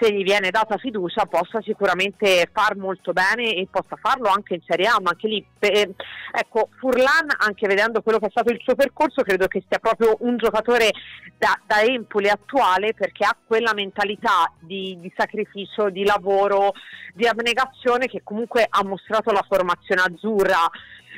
se 0.00 0.12
gli 0.12 0.22
viene 0.22 0.50
data 0.50 0.78
fiducia 0.78 1.26
possa 1.26 1.60
sicuramente 1.60 2.48
far 2.50 2.74
molto 2.76 3.12
bene 3.12 3.54
e 3.54 3.68
possa 3.70 3.96
farlo 4.00 4.28
anche 4.28 4.54
in 4.54 4.62
Serie 4.66 4.86
A, 4.86 4.98
ma 5.00 5.10
anche 5.10 5.28
lì, 5.28 5.44
eh, 5.58 5.94
ecco, 6.32 6.70
Furlan, 6.78 7.28
anche 7.38 7.66
vedendo 7.66 8.00
quello 8.00 8.18
che 8.18 8.26
è 8.26 8.30
stato 8.30 8.50
il 8.50 8.60
suo 8.62 8.74
percorso, 8.74 9.22
credo 9.22 9.46
che 9.46 9.62
sia 9.68 9.78
proprio 9.78 10.16
un 10.20 10.38
giocatore 10.38 10.90
da, 11.36 11.58
da 11.66 11.82
Empoli 11.82 12.30
attuale 12.30 12.94
perché 12.94 13.24
ha 13.24 13.36
quella 13.46 13.74
mentalità 13.74 14.50
di, 14.58 14.96
di, 14.98 15.12
sacrificio, 15.14 15.90
di 15.90 16.04
lavoro, 16.04 16.72
di 17.12 17.26
abnegazione 17.26 18.06
che 18.06 18.22
comunque 18.24 18.66
ha 18.68 18.82
mostrato 18.82 19.30
la 19.32 19.44
formazione 19.46 20.00
azzurra. 20.02 20.70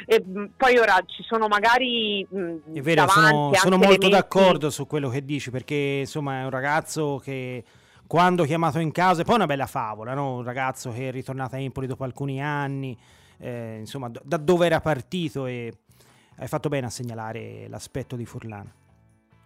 E 0.07 0.25
poi 0.57 0.79
ora 0.79 0.99
ci 1.07 1.23
sono 1.23 1.47
magari 1.47 2.27
mh, 2.29 2.73
è 2.75 2.81
vero, 2.81 3.07
sono, 3.07 3.53
sono 3.55 3.77
molto 3.77 4.07
elementi... 4.07 4.09
d'accordo 4.09 4.71
su 4.71 4.87
quello 4.87 5.09
che 5.11 5.23
dici 5.25 5.51
perché 5.51 5.75
insomma 5.75 6.41
è 6.41 6.45
un 6.45 6.51
ragazzo 6.51 7.21
che 7.23 7.63
quando 8.13 8.45
chiamato 8.45 8.79
in 8.79 8.93
casa, 8.93 9.23
e 9.23 9.25
poi 9.25 9.37
una 9.37 9.47
bella 9.47 9.65
favola, 9.65 10.13
no? 10.13 10.35
un 10.35 10.43
ragazzo 10.43 10.93
che 10.93 11.09
è 11.09 11.11
ritornato 11.11 11.55
a 11.55 11.59
Empoli 11.59 11.87
dopo 11.87 12.05
alcuni 12.05 12.43
anni, 12.43 12.95
eh, 13.39 13.79
insomma 13.79 14.11
da 14.11 14.37
dove 14.37 14.67
era 14.67 14.83
partito 14.83 15.47
e 15.47 15.73
hai 16.37 16.47
fatto 16.47 16.69
bene 16.69 16.85
a 16.85 16.91
segnalare 16.91 17.69
l'aspetto 17.71 18.15
di 18.15 18.27
Furlano. 18.27 18.71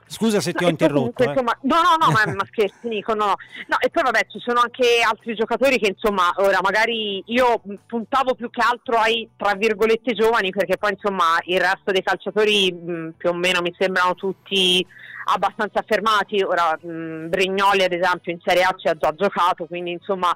Scusa 0.08 0.40
se 0.40 0.52
ti 0.52 0.64
ho 0.64 0.68
interrotto. 0.68 1.12
Comunque, 1.12 1.26
eh. 1.26 1.28
insomma, 1.28 1.56
no, 1.62 1.76
no, 1.76 2.06
no, 2.06 2.10
ma, 2.10 2.34
ma 2.34 2.44
scherzi 2.48 2.88
Nico, 2.88 3.14
no. 3.14 3.34
no. 3.68 3.78
E 3.78 3.88
poi 3.88 4.02
vabbè, 4.02 4.26
ci 4.30 4.40
sono 4.40 4.58
anche 4.58 5.00
altri 5.00 5.36
giocatori 5.36 5.78
che 5.78 5.90
insomma, 5.90 6.32
ora 6.38 6.58
magari 6.60 7.22
io 7.26 7.62
puntavo 7.86 8.34
più 8.34 8.50
che 8.50 8.62
altro 8.68 8.96
ai, 8.96 9.30
tra 9.36 9.54
virgolette, 9.54 10.12
giovani, 10.12 10.50
perché 10.50 10.76
poi 10.76 10.90
insomma 10.90 11.38
il 11.44 11.60
resto 11.60 11.92
dei 11.92 12.02
calciatori 12.02 12.72
mh, 12.72 13.14
più 13.16 13.28
o 13.30 13.32
meno 13.32 13.60
mi 13.62 13.72
sembrano 13.78 14.16
tutti 14.16 14.84
abbastanza 15.34 15.80
affermati. 15.80 16.42
Ora 16.42 16.78
mh, 16.80 17.28
Brignoli 17.28 17.84
ad 17.84 17.92
esempio 17.92 18.32
in 18.32 18.40
Serie 18.44 18.62
A 18.62 18.74
ci 18.76 18.88
ha 18.88 18.94
già 18.94 19.14
giocato, 19.14 19.66
quindi 19.66 19.92
insomma 19.92 20.32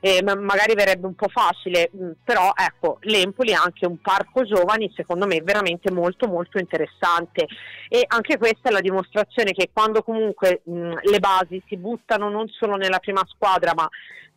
eh, 0.00 0.22
magari 0.22 0.74
verrebbe 0.74 1.06
un 1.06 1.14
po' 1.14 1.28
facile, 1.28 1.88
mh, 1.90 2.10
però 2.24 2.52
ecco 2.54 2.98
l'Empoli 3.02 3.54
ha 3.54 3.62
anche 3.62 3.86
un 3.86 3.98
parco 4.02 4.44
giovani 4.44 4.92
secondo 4.94 5.26
me 5.26 5.40
veramente 5.40 5.90
molto 5.90 6.26
molto 6.26 6.58
interessante 6.58 7.46
e 7.88 8.04
anche 8.06 8.36
questa 8.36 8.68
è 8.68 8.72
la 8.72 8.82
dimostrazione 8.82 9.52
che 9.52 9.70
quando 9.72 10.02
comunque 10.02 10.60
mh, 10.64 10.94
le 11.04 11.18
basi 11.20 11.62
si 11.66 11.78
buttano 11.78 12.28
non 12.28 12.48
solo 12.48 12.76
nella 12.76 12.98
prima 12.98 13.22
squadra 13.26 13.72
ma 13.74 13.88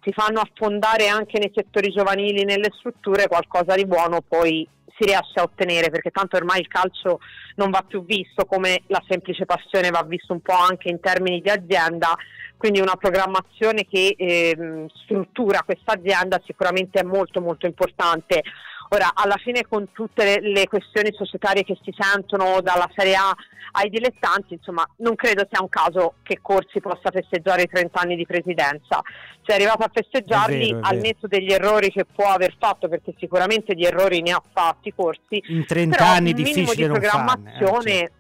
si 0.08 0.14
fanno 0.14 0.40
affondare 0.40 1.10
anche 1.10 1.38
nei 1.38 1.52
settori 1.54 1.92
giovanili, 1.92 2.46
nelle 2.46 2.72
strutture, 2.78 3.28
qualcosa 3.28 3.76
di 3.76 3.86
buono 3.86 4.22
poi 4.26 4.66
si 4.98 5.06
riesce 5.06 5.40
a 5.40 5.44
ottenere 5.44 5.90
perché 5.90 6.12
tanto 6.12 6.38
ormai 6.38 6.62
il 6.62 6.68
calcio 6.68 7.20
non 7.56 7.70
va 7.70 7.84
più 7.86 8.06
visto 8.06 8.46
come 8.46 8.84
la 8.88 9.04
semplice 9.06 9.46
passione, 9.46 9.90
va 9.90 10.04
visto 10.04 10.32
un 10.32 10.40
po' 10.40 10.56
anche 10.56 10.90
in 10.90 11.02
termini 11.02 11.42
di 11.42 11.50
azienda, 11.50 12.16
quindi 12.56 12.80
una 12.80 12.96
programmazione 12.96 13.86
che 13.86 14.16
eh, 14.18 14.86
struttura 15.04 15.64
questa 15.64 15.92
azienda 15.94 16.42
sicuramente 16.46 17.02
è 17.02 17.04
molto 17.04 17.42
molto 17.42 17.66
importante. 17.66 18.44
Ora, 18.90 19.12
alla 19.14 19.38
fine 19.38 19.66
con 19.68 19.92
tutte 19.92 20.24
le, 20.24 20.50
le, 20.50 20.68
questioni 20.68 21.12
societarie 21.14 21.64
che 21.64 21.78
si 21.82 21.94
sentono 21.98 22.62
dalla 22.62 22.90
Serie 22.96 23.16
A 23.16 23.36
ai 23.72 23.90
dilettanti, 23.90 24.54
insomma, 24.54 24.88
non 24.98 25.16
credo 25.16 25.46
sia 25.50 25.62
un 25.62 25.70
caso 25.70 26.16
che 26.24 26.40
Corsi 26.42 26.80
possa 26.80 27.12
festeggiare 27.12 27.64
i 27.64 27.68
30 27.68 28.00
anni 28.00 28.16
di 28.16 28.26
presidenza. 28.26 29.02
Se 29.44 29.52
è 29.52 29.56
arrivato 29.56 29.84
a 29.84 29.92
festeggiarli 29.94 30.72
vero, 30.72 30.86
al 30.86 30.98
netto 30.98 31.28
degli 31.28 31.52
errori 31.52 31.92
che 31.92 32.06
può 32.06 32.28
aver 32.30 32.56
fatto, 32.58 32.88
perché 32.88 33.14
sicuramente 33.18 33.74
di 33.74 33.84
errori 33.84 34.22
ne 34.22 34.32
ha 34.32 34.42
fatti 34.54 34.94
Corsi. 34.96 35.44
In 35.48 35.66
30 35.66 36.06
anni 36.06 36.34
difficile 36.34 36.76
di 36.76 36.86
programmazione, 36.86 37.60
farne, 37.60 38.04
eh, 38.04 38.12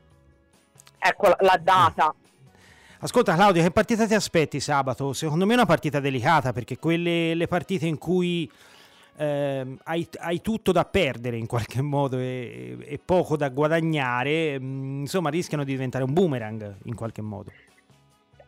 ecco 0.99 1.35
la 1.39 1.59
data. 1.61 2.13
Ascolta 2.99 3.35
Claudio, 3.35 3.61
che 3.61 3.71
partita 3.71 4.05
ti 4.07 4.15
aspetti 4.15 4.59
sabato? 4.59 5.13
Secondo 5.13 5.45
me 5.45 5.53
è 5.53 5.55
una 5.55 5.65
partita 5.65 5.99
delicata 5.99 6.51
perché 6.51 6.77
quelle 6.77 7.35
le 7.35 7.47
partite 7.47 7.85
in 7.85 7.97
cui 7.97 8.49
eh, 9.17 9.77
hai, 9.83 10.07
hai, 10.19 10.41
tutto 10.41 10.71
da 10.71 10.85
perdere 10.85 11.37
in 11.37 11.47
qualche 11.47 11.81
modo 11.83 12.17
e, 12.17 12.77
e 12.79 12.99
poco 13.03 13.35
da 13.35 13.49
guadagnare, 13.49 14.59
mm, 14.59 15.01
insomma 15.01 15.29
rischiano 15.29 15.63
di 15.63 15.71
diventare 15.71 16.03
un 16.03 16.13
boomerang 16.13 16.75
in 16.83 16.95
qualche 16.95 17.21
modo. 17.21 17.51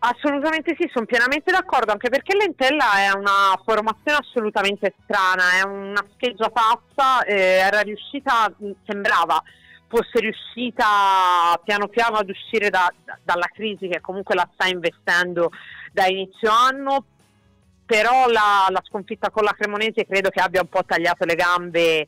Assolutamente 0.01 0.77
sì, 0.79 0.89
sono 0.93 1.05
pienamente 1.05 1.51
d'accordo, 1.51 1.91
anche 1.91 2.09
perché 2.09 2.33
l'Entella 2.37 2.99
è 2.99 3.11
una 3.11 3.59
formazione 3.65 4.19
assolutamente 4.21 4.93
strana, 5.03 5.59
è 5.59 5.65
una 5.65 6.05
scheggia 6.13 6.49
pazza, 6.49 7.25
eh, 7.25 7.35
era 7.35 7.81
riuscita, 7.81 8.53
mm, 8.63 8.71
sembrava 8.85 9.43
fosse 9.89 10.19
riuscita 10.19 11.59
piano 11.63 11.87
piano 11.87 12.17
ad 12.17 12.29
uscire 12.29 12.69
da, 12.69 12.93
da, 13.03 13.17
dalla 13.23 13.49
crisi 13.51 13.87
che 13.87 13.99
comunque 14.01 14.35
la 14.35 14.47
sta 14.53 14.67
investendo 14.67 15.49
da 15.91 16.05
inizio 16.05 16.51
anno, 16.51 17.05
però 17.89 18.27
la, 18.27 18.67
la, 18.69 18.83
sconfitta 18.87 19.31
con 19.31 19.43
la 19.43 19.55
Cremonese 19.57 20.05
credo 20.05 20.29
che 20.29 20.39
abbia 20.39 20.61
un 20.61 20.69
po' 20.69 20.85
tagliato 20.85 21.25
le 21.25 21.33
gambe 21.33 22.05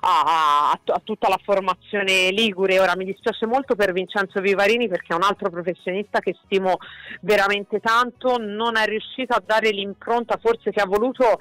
a, 0.00 0.70
a, 0.70 0.70
a, 0.70 1.00
tutta 1.02 1.28
la 1.28 1.40
formazione 1.42 2.30
Ligure. 2.30 2.78
Ora 2.78 2.94
mi 2.94 3.04
dispiace 3.04 3.44
molto 3.44 3.74
per 3.74 3.92
Vincenzo 3.92 4.40
Vivarini 4.40 4.86
perché 4.86 5.12
è 5.12 5.16
un 5.16 5.24
altro 5.24 5.50
professionista 5.50 6.20
che 6.20 6.36
stimo 6.44 6.76
veramente 7.22 7.80
tanto, 7.80 8.36
non 8.38 8.76
è 8.76 8.84
riuscito 8.86 9.34
a 9.34 9.42
dare 9.44 9.70
l'impronta 9.70 10.38
forse 10.40 10.70
che 10.70 10.80
ha 10.80 10.86
voluto 10.86 11.40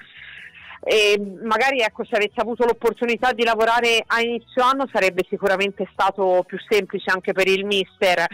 e 0.86 1.18
magari 1.42 1.80
ecco, 1.80 2.04
se 2.04 2.16
avesse 2.16 2.42
avuto 2.42 2.66
l'opportunità 2.66 3.32
di 3.32 3.46
lavorare 3.46 4.04
a 4.06 4.20
inizio 4.20 4.64
anno 4.64 4.86
sarebbe 4.92 5.26
sicuramente 5.30 5.88
stato 5.94 6.44
più 6.46 6.58
semplice 6.68 7.10
anche 7.10 7.32
per 7.32 7.48
il 7.48 7.66
mister. 7.66 8.26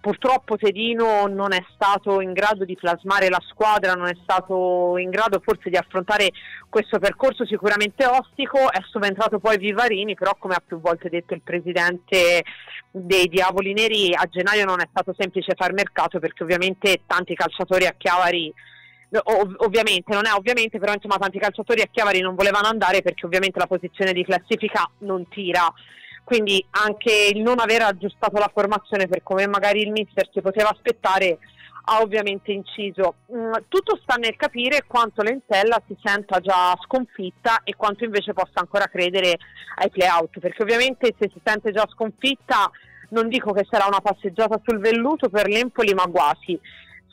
Purtroppo 0.00 0.56
Tedino 0.56 1.26
non 1.26 1.52
è 1.52 1.64
stato 1.74 2.20
in 2.20 2.32
grado 2.32 2.64
di 2.64 2.76
plasmare 2.76 3.28
la 3.28 3.42
squadra, 3.48 3.94
non 3.94 4.06
è 4.06 4.16
stato 4.22 4.96
in 4.98 5.10
grado 5.10 5.40
forse 5.42 5.68
di 5.68 5.76
affrontare 5.76 6.30
questo 6.68 7.00
percorso 7.00 7.44
sicuramente 7.44 8.06
ostico, 8.06 8.70
è 8.70 8.80
subentrato 8.88 9.40
poi 9.40 9.58
Vivarini, 9.58 10.14
però 10.14 10.36
come 10.38 10.54
ha 10.54 10.62
più 10.64 10.78
volte 10.80 11.08
detto 11.08 11.34
il 11.34 11.42
presidente 11.42 12.44
dei 12.88 13.26
Diavoli 13.26 13.72
Neri, 13.72 14.14
a 14.14 14.28
gennaio 14.30 14.64
non 14.64 14.80
è 14.80 14.86
stato 14.88 15.12
semplice 15.18 15.54
far 15.56 15.72
mercato 15.72 16.20
perché 16.20 16.44
ovviamente 16.44 17.00
tanti 17.04 17.34
calciatori 17.34 17.86
a 17.86 17.94
Chiavari 17.98 18.54
Ov- 19.22 19.56
ovviamente, 19.58 20.14
non 20.14 20.26
è 20.26 20.32
ovviamente, 20.32 20.78
però 20.78 20.92
insomma 20.92 21.18
tanti 21.18 21.38
calciatori 21.38 21.82
a 21.82 21.88
Chiavari 21.90 22.20
non 22.20 22.34
volevano 22.34 22.68
andare 22.68 23.02
perché 23.02 23.26
ovviamente 23.26 23.58
la 23.58 23.66
posizione 23.66 24.12
di 24.12 24.24
classifica 24.24 24.88
non 24.98 25.28
tira. 25.28 25.72
Quindi 26.24 26.64
anche 26.70 27.30
il 27.32 27.40
non 27.40 27.60
aver 27.60 27.82
aggiustato 27.82 28.38
la 28.38 28.50
formazione 28.52 29.06
per 29.06 29.22
come 29.22 29.46
magari 29.46 29.82
il 29.82 29.92
mister 29.92 30.28
si 30.32 30.40
poteva 30.40 30.70
aspettare 30.70 31.38
ha 31.88 32.00
ovviamente 32.00 32.52
inciso. 32.52 33.16
Mm, 33.32 33.52
tutto 33.68 33.98
sta 34.02 34.16
nel 34.16 34.36
capire 34.36 34.84
quanto 34.86 35.22
l'Entella 35.22 35.80
si 35.86 35.96
senta 36.02 36.40
già 36.40 36.76
sconfitta 36.84 37.60
e 37.62 37.76
quanto 37.76 38.04
invece 38.04 38.32
possa 38.32 38.60
ancora 38.60 38.86
credere 38.86 39.36
ai 39.76 39.90
play-out, 39.90 40.38
perché 40.40 40.62
ovviamente 40.62 41.14
se 41.18 41.30
si 41.32 41.40
sente 41.44 41.72
già 41.72 41.86
sconfitta 41.92 42.70
non 43.10 43.28
dico 43.28 43.52
che 43.52 43.66
sarà 43.70 43.86
una 43.86 44.00
passeggiata 44.00 44.60
sul 44.64 44.80
velluto 44.80 45.28
per 45.28 45.46
l'Empoli, 45.46 45.94
ma 45.94 46.06
quasi 46.06 46.58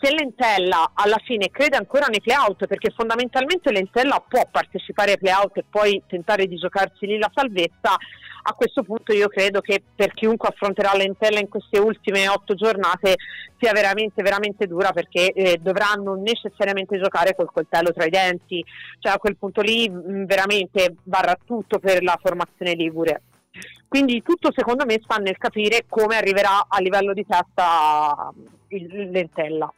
se 0.04 0.14
l'Entella 0.14 0.92
alla 0.96 1.20
fine 1.24 1.50
crede 1.50 1.78
ancora 1.78 2.08
nei 2.08 2.20
playout, 2.20 2.68
perché 2.68 2.92
fondamentalmente 2.94 3.72
l'Entella 3.72 4.22
può 4.28 4.46
partecipare 4.52 5.12
ai 5.12 5.18
playout 5.18 5.58
e 5.58 5.64
poi 5.70 6.04
tentare 6.06 6.46
di 6.46 6.58
giocarsi 6.58 7.06
lì 7.06 7.18
la 7.18 7.32
salvezza, 7.34 7.96
a 8.46 8.54
questo 8.54 8.84
punto 8.84 9.14
io 9.14 9.30
credo 9.30 9.62
che 9.62 9.82
per 9.96 10.14
chiunque 10.14 10.50
affronterà 10.50 10.92
l'Entella 10.94 11.40
in 11.40 11.48
queste 11.48 11.80
ultime 11.80 12.28
otto 12.28 12.54
giornate 12.56 13.16
sia 13.58 13.72
veramente 13.72 14.22
veramente 14.22 14.68
dura 14.68 14.92
perché 14.92 15.32
eh, 15.32 15.58
dovranno 15.62 16.16
necessariamente 16.16 17.00
giocare 17.00 17.34
col 17.34 17.50
coltello 17.54 17.94
tra 17.94 18.04
i 18.04 18.10
denti, 18.10 18.62
cioè 19.00 19.14
a 19.14 19.18
quel 19.18 19.38
punto 19.38 19.62
lì 19.62 19.90
mh, 19.90 20.12
mm, 20.12 20.24
veramente 20.26 20.96
varrà 21.04 21.38
tutto 21.46 21.80
per 21.80 22.04
la 22.04 22.20
formazione 22.22 22.74
Ligure. 22.74 23.22
Quindi 23.88 24.22
tutto 24.22 24.52
secondo 24.54 24.84
me 24.86 25.00
sta 25.02 25.16
nel 25.16 25.38
capire 25.38 25.86
come 25.88 26.18
arriverà 26.18 26.66
a 26.68 26.82
livello 26.82 27.14
di 27.14 27.26
testa 27.26 28.34
l'Entella. 28.68 29.72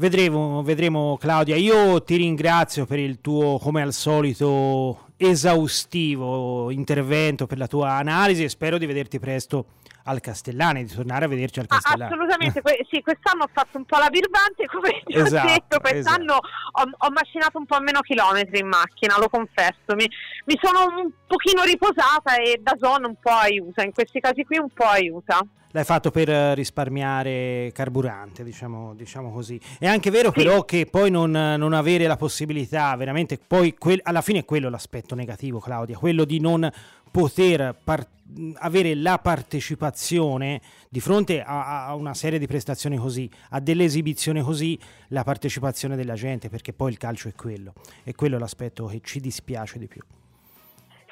Vedremo, 0.00 0.62
vedremo 0.62 1.16
Claudia. 1.18 1.56
Io 1.56 2.00
ti 2.04 2.14
ringrazio 2.14 2.86
per 2.86 3.00
il 3.00 3.20
tuo, 3.20 3.58
come 3.58 3.82
al 3.82 3.92
solito, 3.92 5.08
esaustivo 5.16 6.70
intervento, 6.70 7.48
per 7.48 7.58
la 7.58 7.66
tua 7.66 7.94
analisi 7.94 8.44
e 8.44 8.48
spero 8.48 8.78
di 8.78 8.86
vederti 8.86 9.18
presto 9.18 9.66
al 10.04 10.20
Castellani, 10.20 10.84
di 10.84 10.94
tornare 10.94 11.24
a 11.24 11.28
vederci 11.28 11.58
al 11.58 11.66
ah, 11.68 11.74
Castellani. 11.74 12.12
assolutamente, 12.12 12.62
que- 12.62 12.86
sì, 12.88 13.02
quest'anno 13.02 13.42
ho 13.42 13.50
fatto 13.52 13.76
un 13.76 13.86
po' 13.86 13.98
la 13.98 14.08
birbante, 14.08 14.66
come 14.66 15.02
ti 15.04 15.18
esatto, 15.18 15.46
ho 15.46 15.50
detto, 15.50 15.80
quest'anno 15.80 16.32
esatto. 16.32 16.48
ho, 16.74 17.06
ho, 17.06 17.10
macinato 17.10 17.58
un 17.58 17.66
po' 17.66 17.80
meno 17.80 18.00
chilometri 18.00 18.60
in 18.60 18.68
macchina, 18.68 19.18
lo 19.18 19.28
confesso, 19.28 19.96
mi, 19.96 20.08
mi 20.44 20.58
sono 20.62 20.96
un 20.96 21.10
pochino 21.26 21.64
riposata 21.64 22.36
e 22.36 22.60
da 22.62 22.76
zona 22.78 23.08
un 23.08 23.16
po' 23.20 23.30
aiuta, 23.30 23.82
in 23.82 23.92
questi 23.92 24.20
casi 24.20 24.44
qui 24.44 24.58
un 24.58 24.70
po' 24.70 24.84
aiuta 24.84 25.44
l'hai 25.78 25.86
fatto 25.86 26.10
per 26.10 26.28
risparmiare 26.56 27.70
carburante, 27.72 28.42
diciamo, 28.42 28.94
diciamo 28.94 29.30
così. 29.30 29.60
È 29.78 29.86
anche 29.86 30.10
vero 30.10 30.32
sì. 30.32 30.42
però 30.42 30.64
che 30.64 30.86
poi 30.86 31.08
non, 31.08 31.30
non, 31.30 31.72
avere 31.72 32.06
la 32.08 32.16
possibilità, 32.16 32.94
veramente, 32.96 33.38
poi 33.38 33.76
quel, 33.78 34.00
alla 34.02 34.20
fine 34.20 34.40
è 34.40 34.44
quello 34.44 34.68
l'aspetto 34.68 35.14
negativo, 35.14 35.60
Claudia, 35.60 35.96
quello 35.96 36.24
di 36.24 36.40
non 36.40 36.68
poter 37.12 37.76
par- 37.82 38.08
avere 38.54 38.94
la 38.96 39.18
partecipazione 39.18 40.60
di 40.88 40.98
fronte 40.98 41.42
a, 41.42 41.86
a, 41.86 41.94
una 41.94 42.14
serie 42.14 42.40
di 42.40 42.48
prestazioni 42.48 42.96
così, 42.96 43.30
a 43.50 43.60
delle 43.60 43.84
esibizioni 43.84 44.42
così, 44.42 44.76
la 45.08 45.22
partecipazione 45.22 45.94
della 45.94 46.14
gente, 46.14 46.48
perché 46.48 46.72
poi 46.72 46.90
il 46.90 46.98
calcio 46.98 47.28
è 47.28 47.34
quello, 47.34 47.72
è 48.02 48.12
quello 48.14 48.36
l'aspetto 48.36 48.86
che 48.86 49.00
ci 49.04 49.20
dispiace 49.20 49.78
di 49.78 49.86
più. 49.86 50.00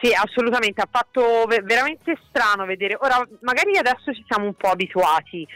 Sì, 0.01 0.12
assolutamente, 0.12 0.82
ha 0.82 0.88
fatto 0.90 1.47
veramente 1.47 2.18
strano 2.28 2.66
vedere, 2.66 2.97
ora 3.01 3.26
magari 3.40 3.78
adesso 3.78 4.12
ci 4.12 4.24
siamo 4.28 4.44
un 4.44 4.55
po' 4.55 4.68
abituati, 4.68 5.47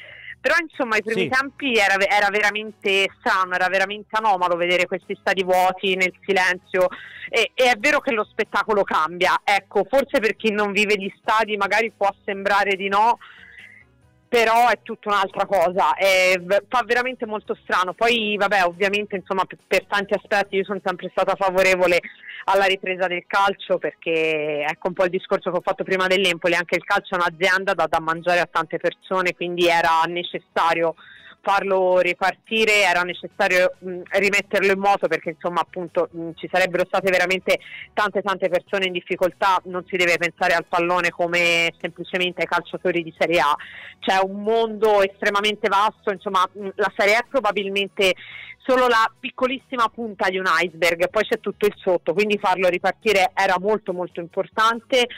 però 0.40 0.54
insomma 0.58 0.96
i 0.96 1.02
primi 1.02 1.22
sì. 1.22 1.28
tempi 1.28 1.74
era, 1.74 1.94
era, 1.98 2.28
veramente 2.30 3.10
strano, 3.18 3.54
era 3.54 3.68
veramente 3.68 4.16
anomalo 4.16 4.56
vedere 4.56 4.86
questi 4.86 5.14
stadi 5.20 5.44
vuoti 5.44 5.94
nel 5.94 6.14
silenzio 6.24 6.88
e, 7.28 7.50
e, 7.54 7.70
è 7.70 7.76
vero 7.78 8.00
che 8.00 8.12
lo 8.12 8.24
spettacolo 8.24 8.82
cambia, 8.82 9.42
ecco, 9.44 9.84
forse 9.86 10.18
per 10.20 10.34
chi 10.36 10.50
non 10.50 10.72
vive 10.72 10.94
gli 10.96 11.12
stadi 11.20 11.58
magari 11.58 11.92
può 11.94 12.08
sembrare 12.24 12.76
di 12.76 12.88
no, 12.88 13.18
però 14.30 14.68
è 14.68 14.78
tutta 14.84 15.08
un'altra 15.08 15.44
cosa, 15.44 15.94
è, 15.96 16.40
fa 16.68 16.84
veramente 16.86 17.26
molto 17.26 17.58
strano. 17.64 17.94
Poi, 17.94 18.36
vabbè, 18.38 18.62
ovviamente, 18.62 19.16
insomma, 19.16 19.44
per, 19.44 19.58
per, 19.66 19.86
tanti 19.86 20.14
aspetti 20.14 20.54
io 20.54 20.62
sono 20.62 20.80
sempre 20.84 21.08
stata 21.10 21.34
favorevole 21.34 21.98
alla 22.44 22.66
ripresa 22.66 23.08
del 23.08 23.24
calcio 23.26 23.78
perché 23.78 24.64
ecco 24.68 24.86
un 24.86 24.94
po' 24.94 25.02
il 25.02 25.10
discorso 25.10 25.50
che 25.50 25.56
ho 25.56 25.62
fatto 25.62 25.82
prima 25.82 26.06
dell'Empoli, 26.06 26.54
anche 26.54 26.76
il 26.76 26.84
calcio 26.84 27.16
è 27.16 27.18
un'azienda 27.18 27.74
da, 27.74 27.88
da 27.88 27.98
mangiare 27.98 28.38
a 28.38 28.48
tante 28.48 28.78
persone, 28.78 29.34
quindi 29.34 29.66
era 29.66 30.02
necessario 30.06 30.94
farlo 31.42 31.98
ripartire 31.98 32.82
era 32.82 33.02
necessario 33.02 33.74
mh, 33.78 34.00
rimetterlo 34.10 34.72
in 34.72 34.78
moto 34.78 35.08
perché 35.08 35.30
insomma 35.30 35.60
appunto 35.60 36.08
mh, 36.10 36.30
ci 36.34 36.48
sarebbero 36.52 36.84
state 36.86 37.10
veramente 37.10 37.58
tante 37.92 38.22
tante 38.22 38.48
persone 38.48 38.86
in 38.86 38.92
difficoltà, 38.92 39.60
non 39.64 39.84
si 39.86 39.96
deve 39.96 40.16
pensare 40.18 40.54
al 40.54 40.66
pallone 40.66 41.10
come 41.10 41.72
semplicemente 41.80 42.42
ai 42.42 42.48
calciatori 42.48 43.02
di 43.02 43.14
Serie 43.18 43.40
A, 43.40 43.56
c'è 43.98 44.18
un 44.22 44.42
mondo 44.42 45.02
estremamente 45.02 45.68
vasto, 45.68 46.10
insomma 46.10 46.48
mh, 46.52 46.68
la 46.74 46.92
Serie 46.96 47.16
A 47.16 47.26
probabilmente 47.28 48.14
solo 48.58 48.86
la 48.86 49.10
piccolissima 49.18 49.88
punta 49.88 50.28
di 50.28 50.38
un 50.38 50.44
iceberg, 50.46 51.08
poi 51.08 51.24
c'è 51.24 51.40
tutto 51.40 51.66
il 51.66 51.74
sotto, 51.76 52.12
quindi 52.12 52.38
farlo 52.38 52.68
ripartire 52.68 53.30
era 53.34 53.56
molto 53.58 53.92
molto 53.92 54.20
importante 54.20 55.08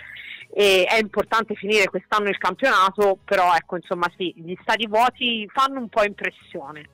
e 0.54 0.84
è 0.84 0.98
importante 0.98 1.54
finire 1.54 1.86
quest'anno 1.86 2.28
il 2.28 2.36
campionato, 2.36 3.18
però 3.24 3.54
ecco 3.54 3.76
insomma 3.76 4.10
sì, 4.16 4.34
gli 4.36 4.54
stadi 4.60 4.86
vuoti 4.86 5.48
fanno 5.52 5.80
un 5.80 5.88
po' 5.88 6.04
impressione. 6.04 6.88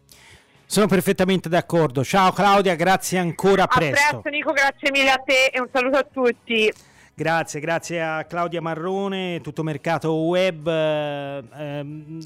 Sono 0.64 0.86
perfettamente 0.86 1.48
d'accordo. 1.48 2.04
Ciao 2.04 2.30
Claudia, 2.30 2.74
grazie 2.76 3.18
ancora. 3.18 3.64
A 3.64 3.66
presto. 3.66 4.04
A 4.04 4.10
presto 4.10 4.28
Nico, 4.28 4.52
grazie 4.52 4.90
mille 4.90 5.10
a 5.10 5.16
te 5.16 5.50
e 5.52 5.60
un 5.60 5.68
saluto 5.72 5.96
a 5.96 6.06
tutti. 6.10 6.72
Grazie, 7.14 7.58
grazie 7.58 8.00
a 8.00 8.24
Claudia 8.26 8.60
Marrone, 8.60 9.40
tutto 9.40 9.64
mercato 9.64 10.12
web. 10.12 10.68
Ehm, 10.68 12.20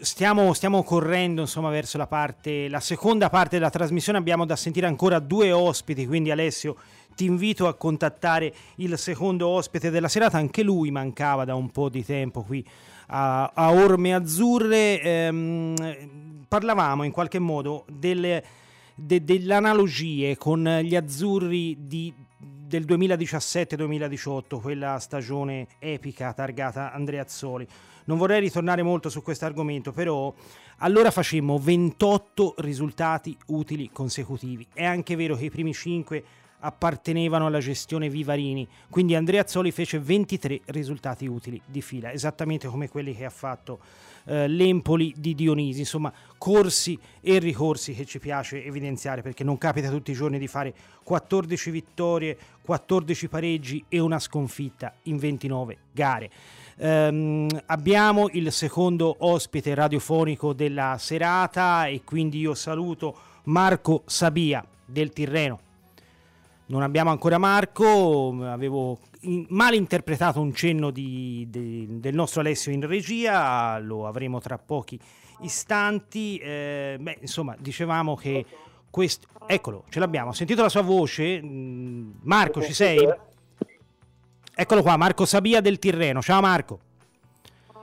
stiamo, 0.00 0.52
stiamo, 0.52 0.82
correndo 0.82 1.40
insomma, 1.40 1.70
verso 1.70 1.96
la, 1.96 2.06
parte, 2.06 2.68
la 2.68 2.80
seconda 2.80 3.30
parte 3.30 3.56
della 3.56 3.70
trasmissione. 3.70 4.18
Abbiamo 4.18 4.44
da 4.44 4.56
sentire 4.56 4.86
ancora 4.86 5.18
due 5.18 5.50
ospiti, 5.50 6.06
quindi 6.06 6.30
Alessio 6.30 6.76
ti 7.14 7.24
invito 7.24 7.66
a 7.66 7.74
contattare 7.74 8.52
il 8.76 8.98
secondo 8.98 9.48
ospite 9.48 9.90
della 9.90 10.08
serata, 10.08 10.38
anche 10.38 10.62
lui 10.62 10.90
mancava 10.90 11.44
da 11.44 11.54
un 11.54 11.70
po' 11.70 11.88
di 11.88 12.04
tempo 12.04 12.42
qui 12.42 12.64
a, 13.08 13.50
a 13.54 13.72
Orme 13.72 14.14
Azzurre. 14.14 15.00
Ehm, 15.00 15.74
parlavamo 16.46 17.02
in 17.02 17.10
qualche 17.10 17.38
modo 17.38 17.84
delle, 17.88 18.44
de, 18.94 19.24
delle 19.24 19.54
analogie 19.54 20.36
con 20.36 20.80
gli 20.82 20.94
azzurri 20.94 21.76
di, 21.80 22.12
del 22.36 22.84
2017-2018, 22.84 24.60
quella 24.60 24.98
stagione 24.98 25.66
epica 25.78 26.32
targata 26.32 26.92
Andrea 26.92 27.22
Azzoli. 27.22 27.66
Non 28.06 28.18
vorrei 28.18 28.40
ritornare 28.40 28.82
molto 28.82 29.08
su 29.08 29.22
questo 29.22 29.46
argomento, 29.46 29.90
però 29.92 30.32
allora 30.78 31.10
facemmo 31.10 31.58
28 31.58 32.56
risultati 32.58 33.36
utili 33.46 33.90
consecutivi. 33.90 34.66
È 34.72 34.84
anche 34.84 35.16
vero 35.16 35.36
che 35.36 35.46
i 35.46 35.50
primi 35.50 35.72
5 35.72 36.24
appartenevano 36.64 37.46
alla 37.46 37.60
gestione 37.60 38.08
Vivarini, 38.08 38.66
quindi 38.88 39.14
Andrea 39.14 39.42
Azzoli 39.42 39.70
fece 39.70 39.98
23 39.98 40.62
risultati 40.66 41.26
utili 41.26 41.60
di 41.64 41.82
fila, 41.82 42.10
esattamente 42.10 42.68
come 42.68 42.88
quelli 42.88 43.14
che 43.14 43.26
ha 43.26 43.30
fatto 43.30 43.80
eh, 44.24 44.48
l'Empoli 44.48 45.12
di 45.14 45.34
Dionisi, 45.34 45.80
insomma 45.80 46.10
corsi 46.38 46.98
e 47.20 47.38
ricorsi 47.38 47.92
che 47.92 48.06
ci 48.06 48.18
piace 48.18 48.64
evidenziare 48.64 49.20
perché 49.20 49.44
non 49.44 49.58
capita 49.58 49.90
tutti 49.90 50.10
i 50.10 50.14
giorni 50.14 50.38
di 50.38 50.46
fare 50.46 50.74
14 51.02 51.70
vittorie, 51.70 52.36
14 52.62 53.28
pareggi 53.28 53.84
e 53.88 53.98
una 53.98 54.18
sconfitta 54.18 54.94
in 55.02 55.18
29 55.18 55.76
gare. 55.92 56.30
Um, 56.76 57.46
abbiamo 57.66 58.28
il 58.32 58.50
secondo 58.50 59.14
ospite 59.18 59.74
radiofonico 59.74 60.54
della 60.54 60.96
serata 60.98 61.86
e 61.86 62.02
quindi 62.04 62.38
io 62.40 62.54
saluto 62.54 63.14
Marco 63.44 64.02
Sabia 64.06 64.66
del 64.86 65.10
Tirreno 65.10 65.63
non 66.66 66.82
abbiamo 66.82 67.10
ancora 67.10 67.38
Marco, 67.38 68.34
avevo 68.42 68.98
in, 69.20 69.46
mal 69.50 69.74
interpretato 69.74 70.40
un 70.40 70.54
cenno 70.54 70.90
di, 70.90 71.46
di, 71.48 71.86
del 72.00 72.14
nostro 72.14 72.40
Alessio 72.40 72.72
in 72.72 72.86
regia, 72.86 73.78
lo 73.78 74.06
avremo 74.06 74.40
tra 74.40 74.58
pochi 74.58 74.98
istanti. 75.40 76.38
Eh, 76.38 76.96
beh, 76.98 77.18
insomma, 77.20 77.54
dicevamo 77.58 78.16
che 78.16 78.44
questo... 78.88 79.28
Eccolo, 79.46 79.84
ce 79.90 79.98
l'abbiamo, 79.98 80.30
ho 80.30 80.32
sentito 80.32 80.62
la 80.62 80.70
sua 80.70 80.82
voce. 80.82 81.42
Mm, 81.42 82.12
Marco, 82.22 82.62
ci 82.62 82.72
sei? 82.72 83.06
Eccolo 84.54 84.82
qua, 84.82 84.96
Marco 84.96 85.26
Sabia 85.26 85.60
del 85.60 85.78
Tirreno. 85.78 86.22
Ciao 86.22 86.40
Marco. 86.40 86.78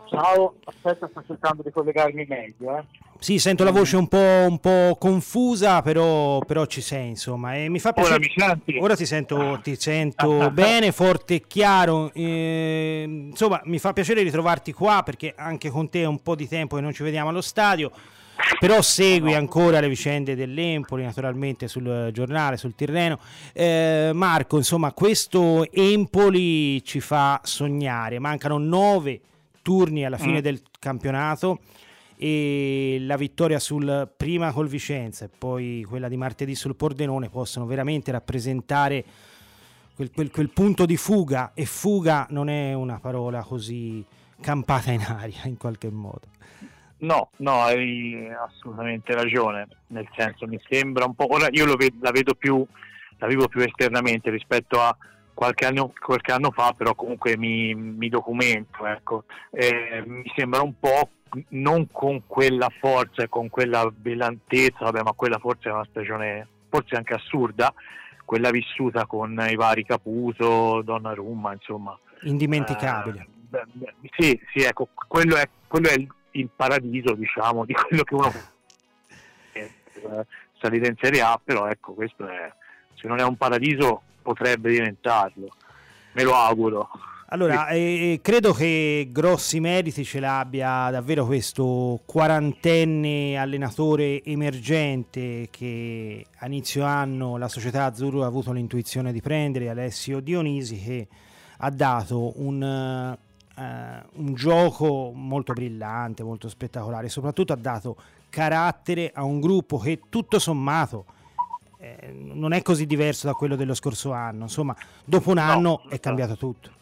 Ciao, 0.09 0.55
aspetta, 0.65 1.07
sto 1.07 1.23
cercando 1.25 1.61
di 1.61 1.69
collegarmi 1.69 2.25
meglio. 2.27 2.77
Eh. 2.77 2.83
Sì, 3.21 3.37
sento 3.37 3.63
la 3.63 3.69
voce 3.69 3.97
un 3.97 4.07
po', 4.07 4.17
un 4.17 4.57
po 4.57 4.97
confusa, 4.99 5.83
però, 5.83 6.39
però, 6.39 6.65
ci 6.65 6.81
sei, 6.81 7.09
insomma. 7.09 7.55
E 7.55 7.69
mi 7.69 7.77
fa 7.77 7.93
piacere. 7.93 8.25
Ora, 8.35 8.59
Ora 8.79 8.95
ti 8.95 9.05
sento, 9.05 9.59
ti 9.61 9.75
sento 9.79 10.49
bene, 10.49 10.91
forte 10.91 11.35
e 11.35 11.43
chiaro. 11.45 12.11
Eh, 12.15 13.03
insomma, 13.29 13.61
mi 13.65 13.77
fa 13.77 13.93
piacere 13.93 14.23
ritrovarti 14.23 14.73
qua 14.73 15.03
perché 15.05 15.35
anche 15.37 15.69
con 15.69 15.87
te 15.87 16.01
è 16.01 16.05
un 16.05 16.23
po' 16.23 16.33
di 16.33 16.47
tempo 16.47 16.77
che 16.77 16.81
non 16.81 16.95
ci 16.95 17.03
vediamo 17.03 17.29
allo 17.29 17.41
stadio. 17.41 17.91
Però 18.59 18.81
segui 18.81 19.35
ancora 19.35 19.79
le 19.79 19.87
vicende 19.87 20.35
dell'Empoli, 20.35 21.03
naturalmente 21.03 21.67
sul 21.67 22.09
giornale, 22.11 22.57
sul 22.57 22.73
Tirreno. 22.73 23.19
Eh, 23.53 24.09
Marco, 24.15 24.57
insomma, 24.57 24.93
questo 24.93 25.71
Empoli 25.71 26.83
ci 26.83 26.99
fa 26.99 27.39
sognare. 27.43 28.17
Mancano 28.17 28.57
nove 28.57 29.21
turni 29.61 30.03
alla 30.03 30.17
fine 30.17 30.39
mm. 30.39 30.41
del 30.41 30.59
campionato 30.79 31.59
e 32.23 32.97
la 32.99 33.15
vittoria 33.15 33.57
sul 33.57 34.07
prima 34.15 34.51
col 34.51 34.67
Vicenza 34.67 35.25
e 35.25 35.29
poi 35.35 35.83
quella 35.89 36.07
di 36.07 36.17
martedì 36.17 36.53
sul 36.53 36.75
Pordenone 36.75 37.29
possono 37.29 37.65
veramente 37.65 38.11
rappresentare 38.11 39.03
quel, 39.95 40.11
quel, 40.11 40.29
quel, 40.29 40.51
punto 40.51 40.85
di 40.85 40.97
fuga 40.97 41.53
e 41.55 41.65
fuga 41.65 42.27
non 42.29 42.47
è 42.47 42.73
una 42.73 42.99
parola 42.99 43.41
così 43.41 44.05
campata 44.39 44.91
in 44.91 45.01
aria 45.01 45.45
in 45.45 45.57
qualche 45.57 45.89
modo. 45.89 46.27
No, 46.99 47.31
no, 47.37 47.63
hai 47.63 48.29
assolutamente 48.29 49.15
ragione, 49.15 49.67
nel 49.87 50.07
senso 50.15 50.45
mi 50.45 50.61
sembra 50.69 51.05
un 51.05 51.15
po', 51.15 51.25
ora 51.27 51.47
io 51.49 51.65
vedo, 51.75 51.95
la 52.01 52.11
vedo 52.11 52.35
più, 52.35 52.63
la 53.17 53.25
vivo 53.25 53.47
più 53.47 53.61
esternamente 53.61 54.29
rispetto 54.29 54.79
a 54.79 54.95
qualche 55.33 55.65
anno, 55.65 55.91
qualche 55.99 56.31
anno 56.31 56.51
fa, 56.51 56.75
però 56.77 56.93
comunque 56.93 57.35
mi, 57.35 57.73
mi 57.73 58.09
documento, 58.09 58.85
ecco. 58.85 59.23
eh, 59.49 60.03
mi 60.05 60.31
sembra 60.35 60.61
un 60.61 60.75
po' 60.79 61.09
non 61.49 61.87
con 61.91 62.23
quella 62.27 62.69
forza 62.79 63.23
e 63.23 63.29
con 63.29 63.49
quella 63.49 63.89
brillantezza, 63.89 64.85
vabbè, 64.85 65.01
ma 65.03 65.13
quella 65.13 65.39
forse 65.39 65.69
è 65.69 65.71
una 65.71 65.87
stagione 65.89 66.47
forse 66.69 66.95
anche 66.95 67.13
assurda, 67.13 67.73
quella 68.25 68.49
vissuta 68.49 69.05
con 69.05 69.45
i 69.49 69.55
vari 69.55 69.85
Caputo, 69.85 70.81
Donnarumma, 70.81 71.53
insomma. 71.53 71.97
Indimenticabile. 72.21 73.19
Eh, 73.19 73.27
beh, 73.49 73.63
beh, 73.71 73.93
sì, 74.17 74.39
sì, 74.53 74.63
ecco, 74.63 74.89
quello 75.07 75.35
è, 75.35 75.47
quello 75.67 75.89
è 75.89 75.93
il, 75.93 76.07
il, 76.31 76.49
paradiso, 76.55 77.13
diciamo, 77.13 77.65
di 77.65 77.73
quello 77.73 78.03
che 78.03 78.15
uno... 78.15 78.31
Eh, 79.53 79.71
salita 80.61 80.87
in 80.87 80.95
Serie 80.99 81.21
A, 81.21 81.39
però 81.43 81.67
ecco, 81.67 81.93
questo 81.93 82.27
è, 82.27 82.53
se 82.93 83.07
non 83.07 83.19
è 83.19 83.23
un 83.23 83.35
paradiso 83.35 84.03
potrebbe 84.21 84.69
diventarlo, 84.69 85.49
me 86.13 86.23
lo 86.23 86.35
auguro. 86.35 86.89
Allora, 87.33 87.69
eh, 87.69 88.19
credo 88.21 88.51
che 88.51 89.07
grossi 89.09 89.61
meriti 89.61 90.03
ce 90.03 90.19
l'abbia 90.19 90.89
davvero 90.91 91.25
questo 91.25 92.01
quarantenne 92.05 93.37
allenatore 93.37 94.21
emergente 94.21 95.47
che 95.49 96.25
a 96.39 96.47
inizio 96.47 96.83
anno 96.83 97.37
la 97.37 97.47
società 97.47 97.85
Azzurro 97.85 98.23
ha 98.23 98.25
avuto 98.25 98.51
l'intuizione 98.51 99.13
di 99.13 99.21
prendere, 99.21 99.69
Alessio 99.69 100.19
Dionisi, 100.19 100.77
che 100.77 101.07
ha 101.59 101.69
dato 101.69 102.33
un, 102.41 102.61
uh, 102.61 103.61
un 104.21 104.33
gioco 104.33 105.13
molto 105.15 105.53
brillante, 105.53 106.23
molto 106.23 106.49
spettacolare, 106.49 107.07
soprattutto 107.07 107.53
ha 107.53 107.57
dato 107.57 107.95
carattere 108.29 109.09
a 109.13 109.23
un 109.23 109.39
gruppo 109.39 109.77
che 109.77 110.01
tutto 110.09 110.37
sommato 110.37 111.05
eh, 111.77 112.11
non 112.13 112.51
è 112.51 112.61
così 112.61 112.85
diverso 112.85 113.27
da 113.27 113.33
quello 113.33 113.55
dello 113.55 113.73
scorso 113.73 114.11
anno. 114.11 114.43
Insomma, 114.43 114.75
dopo 115.05 115.29
un 115.29 115.37
anno 115.37 115.81
no, 115.85 115.89
è 115.89 115.97
cambiato 116.01 116.35
tutto. 116.35 116.79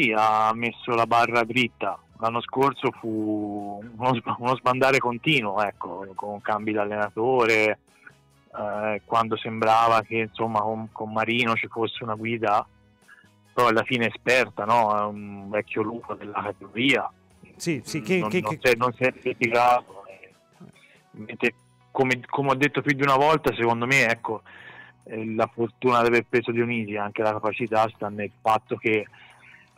Sì, 0.00 0.14
ha 0.16 0.50
messo 0.54 0.94
la 0.94 1.06
barra 1.06 1.44
dritta. 1.44 1.98
L'anno 2.20 2.40
scorso 2.40 2.90
fu 2.90 3.82
uno, 3.96 4.20
uno 4.38 4.56
sbandare 4.56 4.96
continuo, 4.96 5.62
ecco, 5.62 6.06
con 6.14 6.40
cambi 6.40 6.72
d'allenatore, 6.72 7.78
eh, 8.56 9.02
quando 9.04 9.36
sembrava 9.36 10.00
che 10.00 10.16
insomma 10.16 10.60
con, 10.60 10.88
con, 10.90 11.12
Marino 11.12 11.54
ci 11.54 11.66
fosse 11.66 12.02
una 12.02 12.14
guida, 12.14 12.66
però 13.52 13.68
alla 13.68 13.82
fine 13.82 14.08
esperta, 14.08 14.64
no? 14.64 14.96
È 14.96 15.02
un 15.02 15.50
vecchio 15.50 15.82
lupo 15.82 16.14
della 16.14 16.40
categoria. 16.44 17.10
Sì, 17.56 17.82
sì, 17.84 18.00
che, 18.00 18.20
non, 18.20 18.30
che, 18.30 18.40
non, 18.40 18.58
che... 18.58 18.74
non 18.76 18.92
si 18.94 19.02
è 19.02 19.12
litigato. 19.22 20.04
Eh. 20.06 21.54
Come, 21.90 22.22
come, 22.26 22.50
ho 22.50 22.54
detto 22.54 22.80
più 22.80 22.94
di 22.94 23.02
una 23.02 23.16
volta, 23.16 23.54
secondo 23.54 23.84
me, 23.84 24.08
ecco, 24.08 24.42
eh, 25.04 25.34
la 25.34 25.50
fortuna 25.52 26.00
di 26.00 26.06
aver 26.06 26.24
preso 26.26 26.52
Dionisi, 26.52 26.96
anche 26.96 27.20
la 27.20 27.32
capacità, 27.32 27.86
sta 27.94 28.08
nel 28.08 28.30
fatto 28.40 28.76
che 28.76 29.06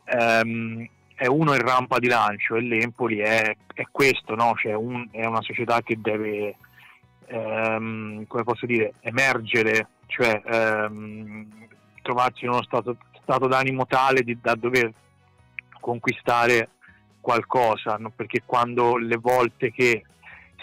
ehm, 0.04 0.88
è 1.14 1.26
uno 1.26 1.54
in 1.54 1.60
rampa 1.60 1.98
di 1.98 2.08
lancio 2.08 2.56
e 2.56 2.60
l'Empoli 2.60 3.18
è, 3.18 3.56
è 3.74 3.86
questo, 3.90 4.34
no? 4.34 4.54
cioè 4.56 4.74
un, 4.74 5.06
è 5.10 5.24
una 5.24 5.42
società 5.42 5.80
che 5.82 6.00
deve, 6.00 6.56
ehm, 7.26 8.26
come 8.26 8.42
posso 8.42 8.66
dire, 8.66 8.94
emergere, 9.00 9.88
cioè 10.06 10.42
ehm, 10.44 11.46
trovarsi 12.02 12.44
in 12.44 12.50
uno 12.50 12.62
stato, 12.62 12.96
stato 13.22 13.46
d'animo 13.46 13.86
tale 13.86 14.22
di, 14.22 14.36
da 14.40 14.54
dover 14.54 14.92
conquistare 15.78 16.70
qualcosa, 17.20 17.96
no? 17.96 18.10
perché 18.10 18.42
quando 18.44 18.96
le 18.96 19.16
volte 19.16 19.70
che 19.70 20.04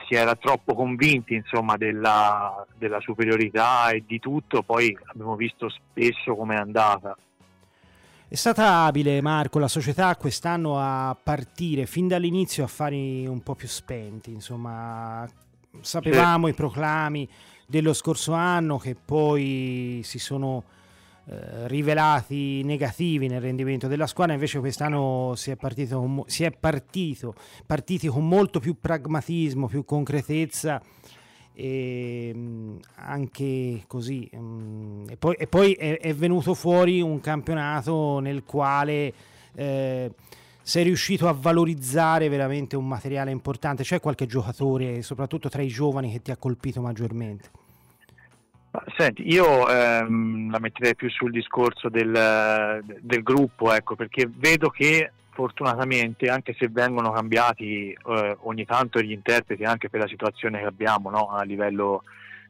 si 0.07 0.15
era 0.15 0.35
troppo 0.35 0.73
convinti 0.73 1.35
insomma, 1.35 1.77
della, 1.77 2.65
della 2.77 2.99
superiorità 2.99 3.91
e 3.91 4.03
di 4.05 4.19
tutto, 4.19 4.63
poi 4.63 4.97
abbiamo 5.05 5.35
visto 5.35 5.69
spesso 5.69 6.35
come 6.35 6.55
è 6.55 6.59
andata. 6.59 7.15
È 8.31 8.35
stata 8.35 8.83
abile 8.83 9.21
Marco, 9.21 9.57
la 9.57 9.67
società 9.67 10.15
quest'anno 10.15 10.77
a 10.77 11.17
partire 11.19 11.87
fin 11.87 12.07
dall'inizio 12.07 12.63
a 12.63 12.67
fare 12.67 13.25
un 13.25 13.41
po' 13.41 13.55
più 13.55 13.67
spenti, 13.67 14.31
insomma 14.31 15.27
sapevamo 15.81 16.45
sì. 16.45 16.51
i 16.51 16.55
proclami 16.55 17.27
dello 17.65 17.91
scorso 17.91 18.33
anno 18.33 18.77
che 18.77 18.93
poi 18.93 20.01
si 20.03 20.19
sono 20.19 20.63
eh, 21.25 21.67
rivelati 21.69 22.61
negativi 22.63 23.27
nel 23.27 23.41
rendimento 23.41 23.87
della 23.87 24.05
squadra, 24.05 24.35
invece 24.35 24.59
quest'anno 24.59 25.33
si 25.35 25.49
è 25.49 25.55
partito, 25.55 26.23
si 26.27 26.43
è 26.43 26.51
partito 26.51 27.33
partiti 27.65 28.05
con 28.09 28.27
molto 28.27 28.59
più 28.59 28.79
pragmatismo, 28.79 29.65
più 29.65 29.83
concretezza 29.83 30.79
e 31.59 32.29
ehm, 32.29 32.79
anche 32.95 33.83
così 33.85 34.29
mm, 34.33 35.09
e 35.09 35.17
poi, 35.17 35.35
e 35.35 35.47
poi 35.47 35.73
è, 35.73 35.99
è, 35.99 36.13
venuto 36.13 36.53
fuori 36.53 37.01
un 37.01 37.19
campionato 37.19 38.19
nel 38.19 38.43
quale 38.45 39.13
eh, 39.53 40.11
sei 40.61 40.83
riuscito 40.85 41.27
a 41.27 41.35
valorizzare 41.37 42.29
veramente 42.29 42.77
un 42.77 42.87
materiale 42.87 43.31
importante 43.31 43.83
c'è 43.83 43.99
qualche 43.99 44.25
giocatore 44.25 45.01
soprattutto 45.01 45.49
tra 45.49 45.61
i 45.61 45.67
giovani 45.67 46.11
che 46.13 46.21
ti 46.21 46.31
ha 46.31 46.37
colpito 46.37 46.79
maggiormente? 46.79 47.49
Senti, 48.95 49.27
io 49.27 49.67
ehm, 49.67 50.51
la 50.51 50.59
metterei 50.59 50.95
più 50.95 51.09
sul 51.09 51.31
discorso 51.31 51.89
del, 51.89 52.83
del 53.01 53.23
gruppo, 53.23 53.73
ecco, 53.73 53.95
perché 53.95 54.29
vedo 54.31 54.69
che 54.69 55.11
fortunatamente, 55.39 56.27
anche 56.27 56.53
se 56.59 56.67
vengono 56.67 57.13
cambiati 57.13 57.91
eh, 57.91 58.37
ogni 58.41 58.65
tanto 58.65 58.99
gli 58.99 59.13
interpreti, 59.13 59.63
anche 59.63 59.89
per 59.89 60.01
la 60.01 60.07
situazione 60.09 60.59
che 60.59 60.65
abbiamo 60.65 61.09
no? 61.09 61.29
a 61.29 61.43
livello 61.43 62.03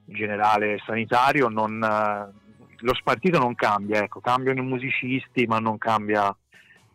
generale 0.06 0.80
sanitario, 0.84 1.50
non, 1.50 1.84
eh, 1.84 2.66
lo 2.80 2.94
spartito 2.96 3.38
non 3.38 3.54
cambia, 3.54 4.02
ecco, 4.02 4.22
cambiano 4.22 4.62
i 4.62 4.66
musicisti 4.66 5.46
ma 5.46 5.60
non 5.60 5.78
cambia 5.78 6.36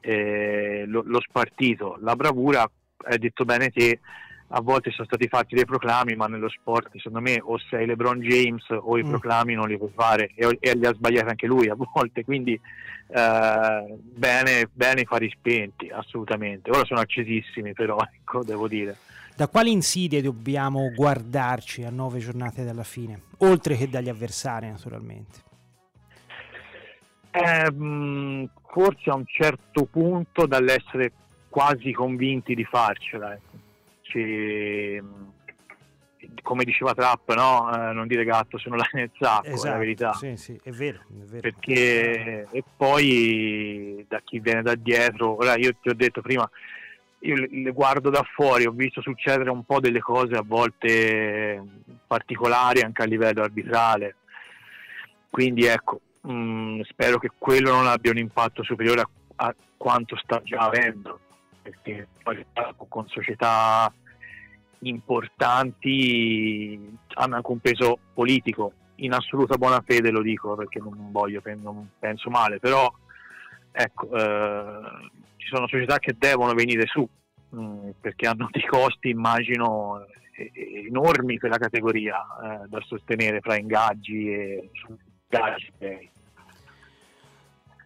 eh, 0.00 0.82
lo, 0.88 1.04
lo, 1.06 1.20
spartito. 1.20 1.96
La 2.00 2.16
bravura, 2.16 2.68
hai 3.04 3.18
detto 3.18 3.44
bene 3.44 3.70
te, 3.70 4.00
a 4.48 4.60
volte 4.60 4.90
sono 4.90 5.06
stati 5.06 5.26
fatti 5.26 5.54
dei 5.54 5.64
proclami, 5.64 6.14
ma 6.14 6.26
nello 6.26 6.48
sport 6.48 6.90
secondo 6.96 7.20
me 7.20 7.40
o 7.42 7.58
sei 7.58 7.86
LeBron 7.86 8.20
James 8.20 8.64
o 8.68 8.98
i 8.98 9.02
mm. 9.02 9.08
proclami 9.08 9.54
non 9.54 9.68
li 9.68 9.78
puoi 9.78 9.90
fare 9.94 10.30
e, 10.34 10.56
e, 10.60 10.76
li 10.76 10.86
ha 10.86 10.92
sbagliati 10.92 11.28
anche 11.28 11.46
lui 11.46 11.68
a 11.68 11.76
volte, 11.76 12.24
quindi 12.24 12.52
eh, 12.52 13.98
bene, 13.98 14.68
bene 14.72 15.00
i 15.00 15.04
fari 15.04 15.30
spenti, 15.34 15.88
assolutamente. 15.88 16.70
Ora 16.70 16.84
sono 16.84 17.00
accesissimi 17.00 17.72
però, 17.72 17.98
ecco, 18.12 18.44
devo 18.44 18.68
dire. 18.68 18.96
Da 19.36 19.48
quali 19.48 19.72
insidie 19.72 20.22
dobbiamo 20.22 20.92
guardarci 20.94 21.82
a 21.82 21.90
nove 21.90 22.20
giornate 22.20 22.64
dalla 22.64 22.84
fine, 22.84 23.22
oltre 23.38 23.76
che 23.76 23.88
dagli 23.88 24.08
avversari 24.08 24.68
naturalmente? 24.68 25.42
Eh, 27.32 28.48
forse 28.68 29.10
a 29.10 29.16
un 29.16 29.24
certo 29.26 29.86
punto 29.86 30.46
dall'essere 30.46 31.12
quasi 31.48 31.90
convinti 31.90 32.54
di 32.54 32.64
farcela. 32.64 33.32
Ecco 33.32 33.53
che 34.14 35.02
come 36.42 36.64
diceva 36.64 36.94
Trapp, 36.94 37.30
no? 37.32 37.70
eh, 37.72 37.92
non 37.92 38.06
dire 38.06 38.24
gatto 38.24 38.58
se 38.58 38.68
non 38.68 38.78
l'hai 38.78 38.88
nel 38.92 39.10
sacco, 39.18 39.46
esatto, 39.46 39.66
è 39.66 39.70
la 39.70 39.78
verità. 39.78 40.12
Sì, 40.12 40.36
sì, 40.36 40.58
è 40.62 40.70
vero, 40.70 41.00
è 41.00 41.24
vero. 41.24 41.40
Perché 41.40 42.46
e 42.50 42.64
poi 42.76 44.04
da 44.08 44.20
chi 44.22 44.38
viene 44.38 44.62
da 44.62 44.74
dietro, 44.74 45.36
ora 45.36 45.56
io 45.56 45.74
ti 45.80 45.88
ho 45.88 45.94
detto 45.94 46.20
prima, 46.20 46.48
io 47.20 47.34
le 47.48 47.70
guardo 47.72 48.10
da 48.10 48.22
fuori, 48.22 48.66
ho 48.66 48.70
visto 48.70 49.00
succedere 49.00 49.50
un 49.50 49.64
po' 49.64 49.80
delle 49.80 50.00
cose 50.00 50.34
a 50.34 50.44
volte 50.44 51.62
particolari 52.06 52.80
anche 52.80 53.02
a 53.02 53.06
livello 53.06 53.42
arbitrale. 53.42 54.16
Quindi 55.30 55.64
ecco, 55.64 56.00
mh, 56.20 56.32
mm, 56.32 56.80
spero 56.82 57.18
che 57.18 57.30
quello 57.36 57.72
non 57.72 57.86
abbia 57.86 58.12
un 58.12 58.18
impatto 58.18 58.62
superiore 58.62 59.00
a, 59.00 59.08
a 59.36 59.54
quanto 59.76 60.16
sta 60.16 60.40
già 60.44 60.60
avendo, 60.60 61.20
perché 61.62 62.06
poi 62.22 62.44
con 62.88 63.08
società 63.08 63.92
importanti 64.88 66.98
hanno 67.14 67.36
anche 67.36 67.50
un 67.50 67.58
peso 67.58 67.98
politico, 68.12 68.72
in 68.96 69.12
assoluta 69.12 69.56
buona 69.56 69.82
fede 69.84 70.10
lo 70.10 70.22
dico 70.22 70.54
perché 70.54 70.78
non 70.78 71.08
voglio, 71.10 71.42
non 71.60 71.90
penso 71.98 72.30
male, 72.30 72.58
però 72.58 72.92
ecco, 73.72 74.16
eh, 74.16 75.10
ci 75.36 75.48
sono 75.48 75.68
società 75.68 75.98
che 75.98 76.14
devono 76.16 76.52
venire 76.52 76.86
su 76.86 77.06
mh, 77.48 77.60
mm, 77.60 77.90
perché 78.00 78.26
hanno 78.26 78.48
dei 78.50 78.66
costi, 78.66 79.10
immagino, 79.10 80.04
enormi 80.86 81.38
per 81.38 81.50
la 81.50 81.58
categoria 81.58 82.16
eh, 82.16 82.68
da 82.68 82.80
sostenere 82.80 83.40
fra 83.40 83.56
ingaggi 83.56 84.32
e 84.32 84.70
ingaggi. 85.28 86.10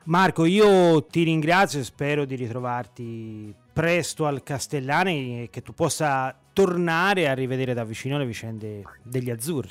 Marco, 0.04 0.46
io 0.46 1.04
ti 1.04 1.22
ringrazio 1.22 1.80
e 1.80 1.84
spero 1.84 2.24
di 2.24 2.34
ritrovarti 2.34 3.54
presto 3.72 4.24
al 4.24 4.42
Castellani 4.42 5.42
e 5.42 5.50
che 5.50 5.60
tu 5.60 5.74
possa 5.74 6.34
tornare 6.58 7.28
a 7.28 7.34
rivedere 7.34 7.72
da 7.72 7.84
vicino 7.84 8.18
le 8.18 8.26
vicende 8.26 8.82
degli 9.04 9.30
azzurri. 9.30 9.70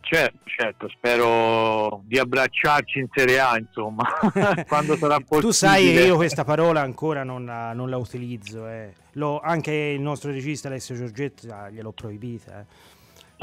Certo, 0.00 0.38
certo, 0.44 0.88
spero 0.88 2.00
di 2.04 2.18
abbracciarci 2.18 3.00
in 3.00 3.08
Serie 3.12 3.38
A, 3.38 3.58
insomma, 3.58 4.02
quando 4.66 4.96
sarà 4.96 5.16
possibile. 5.16 5.40
Tu 5.42 5.50
sai 5.50 5.92
che 5.92 6.04
io 6.04 6.16
questa 6.16 6.42
parola 6.42 6.80
ancora 6.80 7.22
non 7.22 7.44
la, 7.44 7.74
non 7.74 7.90
la 7.90 7.98
utilizzo, 7.98 8.66
eh. 8.66 8.94
Lo, 9.12 9.40
anche 9.40 9.72
il 9.72 10.00
nostro 10.00 10.30
regista 10.30 10.68
Alessio 10.68 10.94
Giorgetti 10.94 11.48
gliel'ho 11.70 11.92
proibita. 11.92 12.60
Eh 12.60 12.93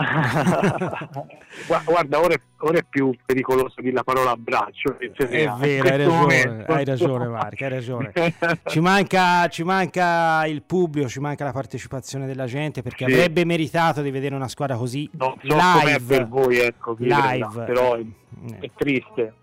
Guarda, 1.86 2.20
ora 2.20 2.34
è, 2.34 2.40
ora 2.60 2.78
è, 2.80 2.86
più 2.88 3.16
pericoloso 3.26 3.82
dire 3.82 3.94
la 3.94 4.04
parola 4.04 4.32
abbraccio. 4.32 4.98
È 4.98 5.26
vero, 5.26 5.54
hai 5.60 5.82
ragione, 5.82 6.66
hai 6.68 6.86
ragione, 6.86 7.28
Marco, 7.28 7.64
hai 7.64 7.70
ragione. 7.70 8.12
Ci 8.66 8.80
manca, 8.80 9.48
ci 9.50 9.64
manca, 9.64 10.46
il 10.46 10.64
pubblico, 10.64 11.08
ci 11.08 11.20
manca 11.20 11.44
la 11.44 11.52
partecipazione 11.52 12.26
della 12.26 12.46
gente 12.46 12.82
perché 12.82 13.06
sì. 13.06 13.12
avrebbe 13.12 13.46
meritato 13.46 14.02
di 14.02 14.12
vedere 14.12 14.36
una 14.36 14.48
squadra 14.48 14.76
così 14.78 15.10
non 15.14 15.36
so 15.42 15.56
live. 15.56 16.00
per 16.00 16.28
voi, 16.28 16.58
ecco, 16.58 16.96
live. 16.98 17.64
però 17.66 17.96
è, 17.96 18.00
eh. 18.00 18.58
è 18.60 18.70
triste, 18.76 19.34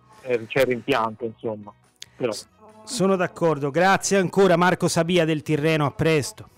c'è 0.46 0.64
rimpianto, 0.64 1.24
insomma. 1.24 1.72
Però. 2.16 2.32
Sono 2.84 3.16
d'accordo, 3.16 3.70
grazie 3.70 4.16
ancora 4.16 4.56
Marco 4.56 4.88
Sabia 4.88 5.24
del 5.24 5.42
Tirreno, 5.42 5.84
a 5.84 5.90
presto. 5.90 6.48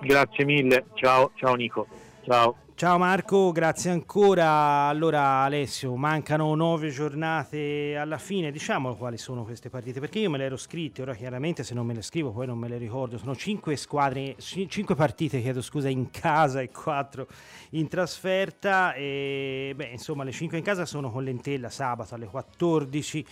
Grazie 0.00 0.44
mille, 0.44 0.86
ciao, 0.94 1.32
ciao 1.34 1.54
Nico, 1.54 1.86
ciao. 2.24 2.56
Ciao 2.76 2.98
Marco, 2.98 3.52
grazie 3.52 3.92
ancora. 3.92 4.88
Allora 4.88 5.42
Alessio, 5.44 5.94
mancano 5.94 6.52
nove 6.56 6.90
giornate 6.90 7.96
alla 7.96 8.18
fine, 8.18 8.50
diciamo 8.50 8.96
quali 8.96 9.16
sono 9.16 9.44
queste 9.44 9.70
partite, 9.70 10.00
perché 10.00 10.18
io 10.18 10.28
me 10.28 10.38
le 10.38 10.46
ero 10.46 10.56
scritte, 10.56 11.00
ora 11.00 11.14
chiaramente 11.14 11.62
se 11.62 11.72
non 11.72 11.86
me 11.86 11.94
le 11.94 12.02
scrivo 12.02 12.32
poi 12.32 12.48
non 12.48 12.58
me 12.58 12.66
le 12.66 12.76
ricordo, 12.76 13.16
sono 13.16 13.36
cinque 13.36 13.76
squadre, 13.76 14.34
cinque 14.38 14.96
partite, 14.96 15.40
chiedo 15.40 15.62
scusa, 15.62 15.88
in 15.88 16.10
casa 16.10 16.62
e 16.62 16.70
quattro 16.72 17.28
in 17.70 17.86
trasferta. 17.86 18.92
E 18.94 19.72
beh, 19.76 19.90
insomma 19.92 20.24
le 20.24 20.32
cinque 20.32 20.58
in 20.58 20.64
casa 20.64 20.84
sono 20.84 21.12
con 21.12 21.22
l'Entella 21.22 21.70
sabato 21.70 22.16
alle 22.16 22.26
14 22.26 23.24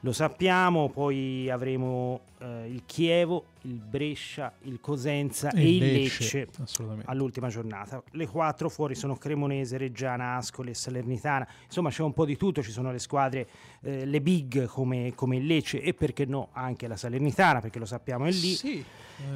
lo 0.00 0.12
sappiamo, 0.12 0.88
poi 0.88 1.50
avremo 1.50 2.20
eh, 2.38 2.68
il 2.68 2.82
Chievo, 2.86 3.44
il 3.62 3.78
Brescia, 3.80 4.52
il 4.62 4.80
Cosenza 4.80 5.50
e, 5.50 5.60
e 5.60 5.76
il 5.76 5.92
Lecce, 5.92 6.38
Lecce 6.38 7.02
all'ultima 7.04 7.48
giornata. 7.48 8.02
Le 8.12 8.26
quattro 8.26 8.70
fuori 8.70 8.94
sono 8.94 9.16
Cremonese, 9.16 9.76
Reggiana, 9.76 10.36
Ascoli 10.36 10.70
e 10.70 10.74
Salernitana. 10.74 11.46
Insomma 11.64 11.90
c'è 11.90 12.02
un 12.02 12.14
po' 12.14 12.24
di 12.24 12.36
tutto, 12.36 12.62
ci 12.62 12.70
sono 12.70 12.90
le 12.90 12.98
squadre, 12.98 13.48
eh, 13.82 14.06
le 14.06 14.20
big 14.22 14.64
come, 14.66 15.12
come, 15.14 15.36
il 15.36 15.46
Lecce 15.46 15.82
e 15.82 15.92
perché 15.92 16.24
no 16.24 16.48
anche 16.52 16.88
la 16.88 16.96
Salernitana 16.96 17.60
perché 17.60 17.78
lo 17.78 17.86
sappiamo 17.86 18.24
è 18.24 18.30
lì. 18.30 18.54
Sì. 18.54 18.84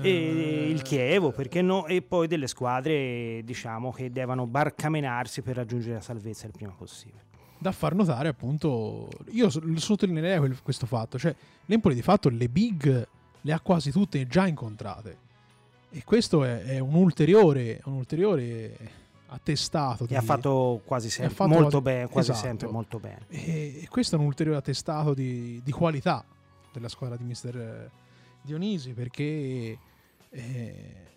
E 0.01 0.71
il 0.71 0.81
Chievo 0.81 1.31
perché 1.31 1.61
no 1.61 1.85
e 1.87 2.01
poi 2.01 2.27
delle 2.27 2.47
squadre 2.47 3.43
diciamo 3.45 3.93
che 3.93 4.11
devono 4.11 4.47
barcamenarsi 4.47 5.43
per 5.43 5.57
raggiungere 5.57 5.97
la 5.97 6.01
salvezza 6.01 6.47
il 6.47 6.53
prima 6.53 6.73
possibile 6.73 7.24
da 7.65 7.73
far 7.73 7.95
notare 7.95 8.29
appunto 8.29 9.09
io 9.31 9.49
sottolineerei 9.49 10.55
questo 10.63 10.85
fatto 10.85 11.19
cioè 11.19 11.35
l'Empoli 11.65 11.95
di 11.95 12.03
fatto 12.03 12.29
le 12.29 12.49
big 12.51 13.09
le 13.45 13.53
ha 13.53 13.61
quasi 13.61 13.91
tutte 13.91 14.27
già 14.27 14.47
incontrate. 14.47 15.23
E 15.91 16.03
questo 16.05 16.45
è, 16.45 16.63
è 16.63 16.79
un, 16.79 16.95
ulteriore, 16.95 17.81
un 17.85 17.95
ulteriore 17.95 18.77
attestato 19.27 20.07
che 20.07 20.17
ha 20.17 20.23
fatto 20.23 20.81
quasi 20.85 21.11
sempre 21.11 21.35
fatto 21.35 21.51
molto 21.51 21.81
bene 21.81 22.09
quasi 22.09 22.31
esatto. 22.31 22.47
sempre 22.47 22.69
molto 22.69 22.99
bene. 22.99 23.27
E, 23.29 23.83
e, 23.83 23.89
questo 23.89 24.17
è 24.17 24.19
un 24.19 24.25
ulteriore 24.25 24.59
attestato 24.59 25.15
di, 25.15 25.61
di, 25.63 25.73
qualità 25.73 26.25
della 26.73 26.89
squadra 26.89 27.17
di 27.17 27.25
mister 27.25 27.91
Dionisi 28.43 28.93
perché 28.93 29.79
eh, 30.31 31.14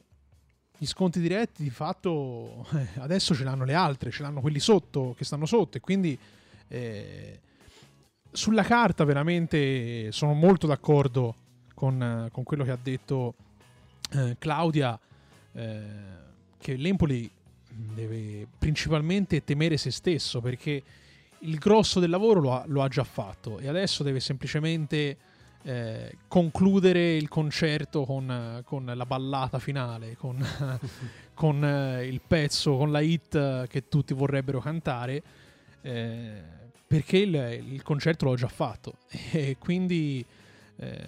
gli 0.78 0.86
sconti 0.86 1.20
diretti 1.20 1.64
di 1.64 1.70
fatto 1.70 2.68
eh, 2.74 3.00
adesso 3.00 3.34
ce 3.34 3.44
l'hanno 3.44 3.66
le 3.66 3.74
altre, 3.74 4.12
ce 4.12 4.22
l'hanno 4.22 4.42
quelli 4.42 4.60
sotto 4.60 5.16
che 5.18 5.26
stanno 5.26 5.46
sotto 5.46 5.78
e 5.78 5.80
quindi 5.80 6.18
eh, 6.68 7.40
sulla 8.32 8.64
carta 8.64 9.04
veramente 9.04 10.12
sono 10.12 10.34
molto 10.34 10.68
d'accordo 10.68 11.36
con, 11.74 12.28
con 12.32 12.44
quello 12.44 12.64
che 12.64 12.72
ha 12.72 12.78
detto 12.82 13.36
eh, 14.12 14.36
Claudia, 14.40 15.00
eh, 15.54 15.82
che 16.60 16.76
l'Empoli 16.76 17.30
deve 17.70 18.48
principalmente 18.58 19.44
temere 19.44 19.78
se 19.78 19.92
stesso 19.92 20.42
perché 20.42 20.84
il 21.40 21.58
grosso 21.58 22.00
del 22.00 22.10
lavoro 22.10 22.40
lo 22.40 22.54
ha, 22.54 22.64
lo 22.68 22.82
ha 22.82 22.88
già 22.88 23.04
fatto 23.04 23.60
e 23.60 23.68
adesso 23.68 24.04
deve 24.04 24.20
semplicemente 24.20 25.18
eh, 25.68 26.18
concludere 26.30 27.18
il 27.18 27.28
concerto 27.28 28.06
con, 28.06 28.62
con, 28.64 28.86
la 28.86 29.06
ballata 29.06 29.60
finale, 29.60 30.16
con, 30.16 30.42
con 31.34 31.62
eh, 31.62 32.06
il 32.06 32.22
pezzo, 32.26 32.78
con 32.78 32.90
la 32.90 33.02
hit 33.02 33.68
che 33.68 33.90
tutti 33.90 34.14
vorrebbero 34.14 34.62
cantare. 34.62 35.22
Eh, 35.82 36.42
perché 36.88 37.18
il, 37.18 37.36
il 37.74 37.84
concerto 37.84 38.24
l'ho 38.24 38.36
già 38.36 38.48
fatto 38.48 38.94
e 39.32 39.58
quindi 39.60 40.26
eh, 40.78 41.06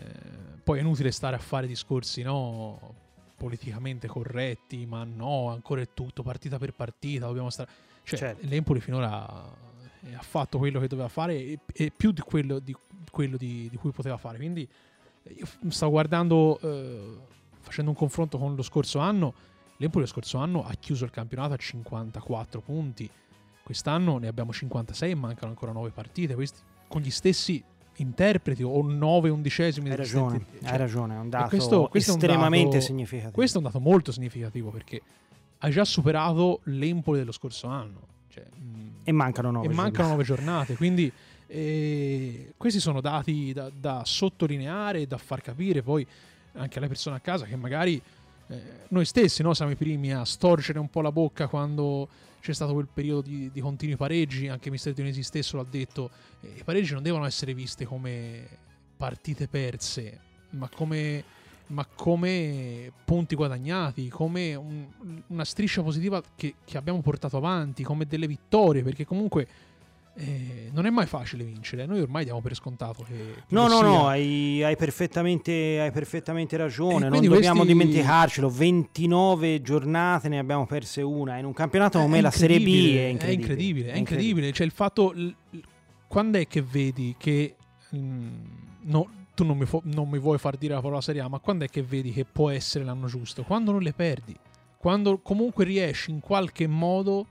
poi 0.61 0.79
è 0.79 0.81
inutile 0.81 1.11
stare 1.11 1.37
a 1.37 1.39
fare 1.39 1.65
discorsi 1.65 2.21
no, 2.21 2.95
politicamente 3.37 4.07
corretti, 4.07 4.85
ma 4.85 5.05
no, 5.05 5.47
ancora 5.51 5.79
è 5.79 5.87
tutto 5.93 6.21
partita 6.21 6.57
per 6.57 6.73
partita, 6.73 7.27
dobbiamo 7.27 7.49
stare... 7.49 7.69
Cioè, 8.03 8.19
certo. 8.19 8.45
l'Empoli 8.45 8.81
finora 8.81 9.25
ha 9.25 10.21
fatto 10.21 10.57
quello 10.57 10.79
che 10.79 10.87
doveva 10.87 11.09
fare 11.09 11.35
e, 11.35 11.59
e 11.73 11.91
più 11.95 12.11
di 12.11 12.21
quello, 12.21 12.59
di, 12.59 12.75
quello 13.11 13.37
di, 13.37 13.67
di, 13.69 13.77
cui 13.77 13.91
poteva 13.91 14.17
fare. 14.17 14.37
Quindi 14.37 14.67
io 15.23 15.45
stavo 15.69 15.91
guardando, 15.91 16.59
eh, 16.61 17.17
facendo 17.59 17.91
un 17.91 17.97
confronto 17.97 18.37
con 18.37 18.55
lo 18.55 18.61
scorso 18.61 18.99
anno, 18.99 19.33
l'Empoli 19.77 20.03
lo 20.03 20.09
scorso 20.09 20.37
anno 20.37 20.65
ha 20.65 20.73
chiuso 20.73 21.05
il 21.05 21.11
campionato 21.11 21.53
a 21.53 21.57
54 21.57 22.61
punti 22.61 23.09
Quest'anno 23.69 24.17
ne 24.17 24.27
abbiamo 24.27 24.51
56 24.51 25.11
e 25.11 25.13
mancano 25.13 25.51
ancora 25.51 25.71
9 25.73 25.91
partite, 25.91 26.33
questi 26.33 26.59
con 26.87 27.01
gli 27.01 27.11
stessi 27.11 27.63
interpreti 27.97 28.63
o 28.63 28.81
9 28.81 29.29
undicesimi. 29.29 29.91
Hai 29.91 29.95
ragione, 29.95 30.43
cioè, 30.59 30.71
hai 30.71 30.77
ragione, 30.79 31.13
è 31.13 31.19
un 31.19 31.29
dato 31.29 31.49
questo, 31.49 31.87
questo 31.87 32.13
estremamente 32.13 32.77
dato, 32.77 32.81
significativo. 32.81 33.31
Questo 33.31 33.59
è 33.59 33.61
un 33.61 33.67
dato 33.67 33.79
molto 33.79 34.11
significativo 34.11 34.71
perché 34.71 34.99
hai 35.59 35.69
già 35.69 35.85
superato 35.85 36.61
l'Empoli 36.63 37.19
dello 37.19 37.31
scorso 37.31 37.67
anno. 37.67 38.07
Cioè, 38.29 38.43
mm, 38.59 38.89
e 39.03 39.11
mancano 39.11 39.51
9 39.51 39.65
e 39.65 39.67
giornate. 39.67 39.87
Mancano 39.87 40.09
9 40.09 40.23
giornate 40.23 40.75
quindi 40.75 41.13
eh, 41.51 42.53
questi 42.57 42.79
sono 42.79 43.01
dati 43.01 43.51
da, 43.53 43.71
da 43.73 44.03
sottolineare 44.05 45.01
e 45.01 45.07
da 45.07 45.17
far 45.17 45.41
capire 45.41 45.81
poi 45.81 46.05
anche 46.53 46.77
alle 46.77 46.87
persone 46.87 47.15
a 47.15 47.19
casa 47.19 47.45
che 47.45 47.55
magari 47.55 47.99
eh, 48.47 48.61
noi 48.89 49.05
stessi 49.05 49.41
no, 49.41 49.53
siamo 49.55 49.71
i 49.71 49.75
primi 49.75 50.13
a 50.13 50.23
storcere 50.25 50.77
un 50.77 50.89
po' 50.89 51.01
la 51.01 51.11
bocca 51.11 51.47
quando 51.47 52.07
c'è 52.39 52.53
stato 52.53 52.73
quel 52.73 52.87
periodo 52.91 53.21
di, 53.21 53.49
di 53.51 53.61
continui 53.61 53.95
pareggi, 53.95 54.47
anche 54.47 54.69
Mister 54.69 54.93
Dionisi 54.93 55.23
stesso 55.23 55.57
l'ha 55.57 55.65
detto, 55.67 56.11
eh, 56.41 56.53
i 56.59 56.63
pareggi 56.63 56.93
non 56.93 57.03
devono 57.03 57.25
essere 57.25 57.53
viste 57.53 57.85
come 57.85 58.47
partite 58.95 59.47
perse, 59.47 60.19
ma 60.51 60.69
come, 60.69 61.23
ma 61.67 61.85
come 61.85 62.91
punti 63.03 63.35
guadagnati, 63.35 64.07
come 64.07 64.55
un, 64.55 64.85
una 65.27 65.45
striscia 65.45 65.81
positiva 65.81 66.21
che, 66.35 66.55
che 66.63 66.77
abbiamo 66.77 67.01
portato 67.01 67.37
avanti, 67.37 67.83
come 67.83 68.05
delle 68.05 68.27
vittorie, 68.27 68.83
perché 68.83 69.05
comunque 69.05 69.47
eh, 70.21 70.69
non 70.73 70.85
è 70.85 70.89
mai 70.89 71.05
facile 71.05 71.45
vincere, 71.45 71.85
noi 71.85 72.01
ormai 72.01 72.25
diamo 72.25 72.41
per 72.41 72.53
scontato 72.53 73.03
che... 73.03 73.13
che 73.13 73.55
no, 73.55 73.67
no, 73.67 73.77
sia. 73.77 73.87
no, 73.87 74.07
hai, 74.07 74.61
hai, 74.61 74.75
perfettamente, 74.75 75.79
hai, 75.79 75.91
perfettamente, 75.91 76.57
ragione, 76.57 77.07
non 77.07 77.21
dobbiamo 77.21 77.63
questi... 77.63 77.67
dimenticarcelo, 77.67 78.49
29 78.49 79.61
giornate 79.61 80.27
ne 80.27 80.37
abbiamo 80.37 80.65
perse 80.65 81.01
una, 81.01 81.37
in 81.37 81.45
un 81.45 81.53
campionato 81.53 81.99
come 81.99 82.19
la 82.19 82.31
Serie 82.31 82.59
B 82.59 82.95
è 82.97 83.05
incredibile. 83.05 83.07
È 83.07 83.31
incredibile, 83.31 83.91
è 83.93 83.97
incredibile, 83.97 84.51
cioè 84.51 84.65
il 84.65 84.73
fatto... 84.73 85.13
Quando 86.07 86.37
è 86.37 86.47
che 86.47 86.61
vedi 86.61 87.15
che... 87.17 87.55
Mh, 87.91 87.97
mm, 87.97 88.29
no, 88.81 89.09
tu 89.33 89.45
non 89.45 89.57
mi, 89.57 89.65
fo- 89.65 89.81
non 89.85 90.09
mi 90.09 90.19
vuoi 90.19 90.37
far 90.37 90.57
dire 90.57 90.73
la 90.73 90.81
parola 90.81 90.99
Serie 90.99 91.21
A, 91.21 91.29
ma 91.29 91.39
quando 91.39 91.63
è 91.63 91.69
che 91.69 91.81
vedi 91.81 92.11
che 92.11 92.25
può 92.25 92.49
essere 92.49 92.83
l'anno 92.83 93.07
giusto? 93.07 93.43
Quando 93.43 93.71
non 93.71 93.81
le 93.81 93.93
perdi, 93.93 94.35
quando 94.77 95.19
comunque 95.19 95.63
riesci 95.63 96.11
in 96.11 96.19
qualche 96.19 96.67
modo 96.67 97.25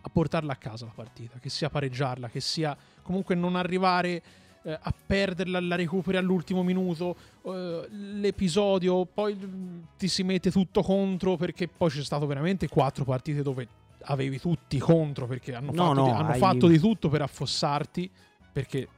a 0.00 0.08
portarla 0.08 0.52
a 0.52 0.56
casa 0.56 0.86
la 0.86 0.92
partita, 0.94 1.38
che 1.38 1.48
sia 1.48 1.70
pareggiarla, 1.70 2.28
che 2.28 2.40
sia 2.40 2.76
comunque 3.02 3.34
non 3.34 3.56
arrivare 3.56 4.22
eh, 4.62 4.78
a 4.80 4.94
perderla, 5.06 5.60
la 5.60 5.76
recuperi 5.76 6.16
all'ultimo 6.16 6.62
minuto, 6.62 7.16
eh, 7.44 7.88
l'episodio, 7.90 9.04
poi 9.06 9.36
ti 9.96 10.08
si 10.08 10.22
mette 10.22 10.50
tutto 10.50 10.82
contro 10.82 11.36
perché 11.36 11.68
poi 11.68 11.90
c'è 11.90 12.02
stato 12.02 12.26
veramente 12.26 12.68
quattro 12.68 13.04
partite 13.04 13.42
dove 13.42 13.68
avevi 14.02 14.38
tutti 14.38 14.78
contro 14.78 15.26
perché 15.26 15.54
hanno, 15.54 15.72
no, 15.72 15.86
fatto, 15.86 15.94
no, 15.94 16.04
di, 16.04 16.10
hanno 16.10 16.28
hai... 16.30 16.38
fatto 16.38 16.66
di 16.66 16.78
tutto 16.78 17.08
per 17.08 17.22
affossarti 17.22 18.10
perché 18.50 18.88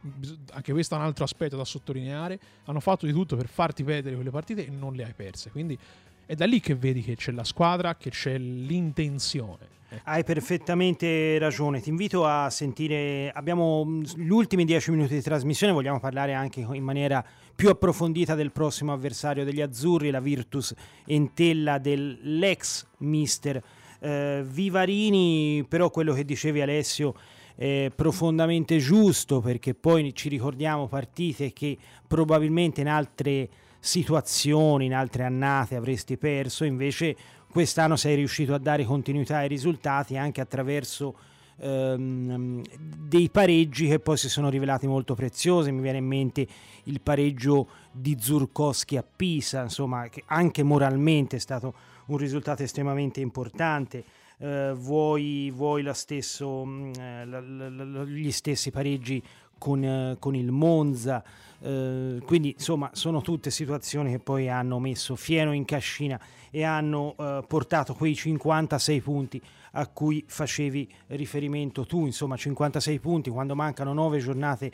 anche 0.53 0.73
questo 0.73 0.95
è 0.95 0.99
un 0.99 1.05
altro 1.05 1.25
aspetto 1.25 1.57
da 1.57 1.65
sottolineare, 1.65 2.39
hanno 2.65 2.81
fatto 2.81 3.05
di 3.05 3.13
tutto 3.13 3.37
per 3.37 3.47
farti 3.47 3.85
perdere 3.85 4.15
quelle 4.15 4.31
partite 4.31 4.67
e 4.67 4.71
non 4.71 4.95
le 4.95 5.05
hai 5.05 5.13
perse. 5.13 5.51
Quindi 5.51 5.79
è 6.25 6.35
da 6.35 6.47
lì 6.47 6.61
che 6.61 6.75
vedi 6.75 7.03
che 7.03 7.15
c'è 7.17 7.31
la 7.33 7.45
squadra, 7.45 7.95
che 7.97 8.09
c'è 8.09 8.39
l'intenzione. 8.39 9.79
Hai 10.05 10.23
perfettamente 10.23 11.37
ragione, 11.39 11.81
ti 11.81 11.89
invito 11.89 12.25
a 12.25 12.49
sentire, 12.49 13.33
abbiamo 13.35 13.85
mm, 13.85 14.03
gli 14.15 14.29
ultimi 14.29 14.65
dieci 14.65 14.93
minuti 14.93 15.15
di 15.15 15.21
trasmissione, 15.21 15.73
vogliamo 15.73 15.99
parlare 15.99 16.33
anche 16.33 16.61
in 16.61 16.85
maniera 16.85 17.25
più 17.53 17.71
approfondita 17.71 18.37
del 18.37 18.53
prossimo 18.53 18.93
avversario 18.93 19.45
degli 19.45 19.61
azzurri, 19.61 20.11
la 20.11 20.21
Virtus 20.21 20.73
Entella 21.07 21.79
dell'ex 21.79 22.87
mister 22.99 23.61
eh, 23.99 24.45
Vivarini, 24.47 25.67
però 25.69 25.91
quello 25.91 26.15
che 26.15 26.25
dicevi 26.25 26.61
Alessio 26.61 27.15
è 27.57 27.91
profondamente 27.95 28.79
giusto 28.79 29.41
perché 29.41 29.75
poi 29.75 30.15
ci 30.15 30.29
ricordiamo 30.29 30.87
partite 30.87 31.53
che 31.53 31.77
probabilmente 32.07 32.81
in 32.81 32.89
altre 32.89 33.49
situazioni, 33.81 34.85
in 34.85 34.95
altre 34.95 35.25
annate 35.25 35.75
avresti 35.75 36.17
perso, 36.17 36.65
invece 36.65 37.17
quest'anno 37.51 37.97
sei 37.97 38.17
riuscito 38.17 38.55
a 38.55 38.59
dare 38.59 38.85
continuità 38.85 39.39
ai 39.39 39.49
risultati 39.49 40.17
anche 40.17 40.41
attraverso 40.41 41.17
ehm, 41.59 42.63
dei 42.79 43.29
pareggi 43.29 43.89
che 43.89 43.99
poi 43.99 44.17
si 44.17 44.29
sono 44.29 44.49
rivelati 44.49 44.87
molto 44.87 45.15
preziosi. 45.15 45.73
Mi 45.73 45.83
viene 45.83 45.99
in 45.99 46.07
mente 46.07 46.47
il 46.85 47.01
pareggio 47.01 47.69
di 47.93 48.17
Zurkowski 48.19 48.97
a 48.97 49.05
Pisa, 49.05 49.63
insomma, 49.63 50.09
che 50.09 50.23
anche 50.27 50.63
moralmente 50.63 51.37
è 51.37 51.41
stato 51.41 51.75
un 52.07 52.17
risultato 52.17 52.63
estremamente 52.63 53.21
importante. 53.21 54.05
Uh, 54.39 54.73
vuoi, 54.73 55.51
vuoi 55.51 55.87
stesso, 55.93 56.49
uh, 56.49 56.91
la, 56.95 57.41
la, 57.41 57.69
la, 57.69 58.05
gli 58.05 58.31
stessi 58.31 58.71
pareggi 58.71 59.23
con, 59.61 60.17
con 60.19 60.35
il 60.35 60.51
Monza, 60.51 61.23
quindi 61.61 62.55
insomma 62.57 62.89
sono 62.95 63.21
tutte 63.21 63.51
situazioni 63.51 64.13
che 64.13 64.19
poi 64.19 64.49
hanno 64.49 64.79
messo 64.79 65.15
fieno 65.15 65.53
in 65.53 65.67
cascina 65.67 66.19
e 66.51 66.65
hanno 66.65 67.15
eh, 67.19 67.45
portato 67.47 67.95
quei 67.95 68.15
56 68.15 69.01
punti 69.03 69.43
a 69.73 69.87
cui 69.87 70.25
facevi 70.27 70.93
riferimento 71.09 71.87
tu, 71.87 72.07
insomma 72.07 72.37
56 72.37 72.99
punti 72.99 73.31
quando 73.31 73.55
mancano 73.55 73.93
9 73.93 74.19
giornate 74.19 74.67
uh, 74.67 74.73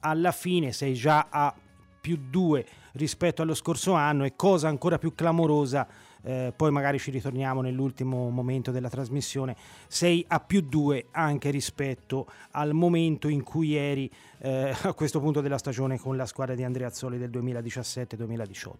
alla 0.00 0.32
fine, 0.32 0.72
sei 0.72 0.94
già 0.94 1.28
a 1.30 1.54
più 2.00 2.18
2 2.28 2.66
rispetto 2.92 3.40
allo 3.40 3.54
scorso 3.54 3.94
anno. 3.94 4.24
E 4.24 4.34
cosa 4.36 4.68
ancora 4.68 4.98
più 4.98 5.14
clamorosa 5.14 5.86
eh, 6.24 6.52
poi 6.56 6.70
magari 6.70 6.98
ci 6.98 7.10
ritorniamo 7.10 7.60
nell'ultimo 7.60 8.30
momento 8.30 8.70
della 8.70 8.88
trasmissione, 8.88 9.56
sei 9.86 10.24
a 10.28 10.40
più 10.40 10.62
2 10.62 11.06
anche 11.10 11.50
rispetto 11.50 12.26
al 12.52 12.72
momento 12.72 13.28
in 13.28 13.42
cui 13.42 13.74
eri 13.74 14.10
eh, 14.38 14.74
a 14.82 14.92
questo 14.94 15.20
punto 15.20 15.40
della 15.40 15.58
stagione 15.58 15.98
con 15.98 16.16
la 16.16 16.26
squadra 16.26 16.54
di 16.54 16.64
Andrea 16.64 16.88
Azzoli 16.88 17.18
del 17.18 17.30
2017-2018. 17.30 18.74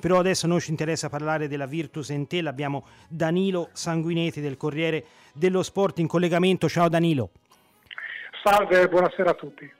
Però 0.00 0.18
adesso 0.18 0.46
noi 0.46 0.60
ci 0.60 0.70
interessa 0.70 1.08
parlare 1.08 1.48
della 1.48 1.66
Virtus 1.66 2.10
Entella, 2.10 2.50
abbiamo 2.50 2.86
Danilo 3.08 3.68
Sanguinetti 3.72 4.40
del 4.40 4.56
Corriere 4.56 5.04
dello 5.32 5.62
Sport 5.62 6.00
in 6.00 6.06
collegamento. 6.06 6.68
Ciao 6.68 6.88
Danilo. 6.88 7.30
Salve, 8.42 8.88
buonasera 8.88 9.30
a 9.30 9.34
tutti. 9.34 9.70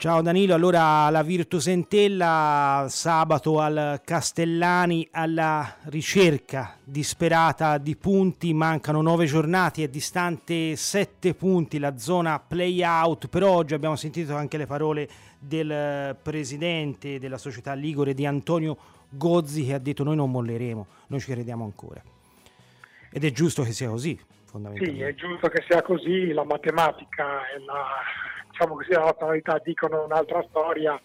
Ciao 0.00 0.22
Danilo, 0.22 0.54
allora 0.54 1.10
la 1.10 1.24
Virtus 1.24 1.66
Entella 1.66 2.86
sabato 2.88 3.58
al 3.58 4.00
Castellani 4.04 5.08
alla 5.10 5.74
ricerca 5.86 6.76
disperata 6.84 7.78
di 7.78 7.96
punti, 7.96 8.54
mancano 8.54 9.02
nove 9.02 9.26
giornate, 9.26 9.82
è 9.82 9.88
distante 9.88 10.76
sette 10.76 11.34
punti 11.34 11.80
la 11.80 11.98
zona 11.98 12.38
play 12.38 12.80
out, 12.84 13.26
però 13.26 13.54
oggi 13.54 13.74
abbiamo 13.74 13.96
sentito 13.96 14.36
anche 14.36 14.56
le 14.56 14.66
parole 14.66 15.08
del 15.36 16.14
presidente 16.22 17.18
della 17.18 17.36
società 17.36 17.72
Ligure 17.72 18.14
di 18.14 18.24
Antonio 18.24 18.76
Gozzi 19.08 19.64
che 19.64 19.74
ha 19.74 19.78
detto 19.80 20.04
noi 20.04 20.14
non 20.14 20.30
molleremo, 20.30 20.86
noi 21.08 21.18
ci 21.18 21.32
crediamo 21.32 21.64
ancora. 21.64 22.00
Ed 23.10 23.24
è 23.24 23.32
giusto 23.32 23.64
che 23.64 23.72
sia 23.72 23.88
così, 23.88 24.16
fondamentalmente. 24.44 25.04
Sì, 25.04 25.10
è 25.10 25.14
giusto 25.16 25.48
che 25.48 25.64
sia 25.68 25.82
così, 25.82 26.32
la 26.32 26.44
matematica 26.44 27.48
e 27.48 27.58
la 27.64 27.84
diciamo 28.58 28.74
così, 28.74 28.90
la 28.90 29.04
l'autorità 29.04 29.60
dicono 29.62 30.04
un'altra 30.04 30.44
storia. 30.48 31.00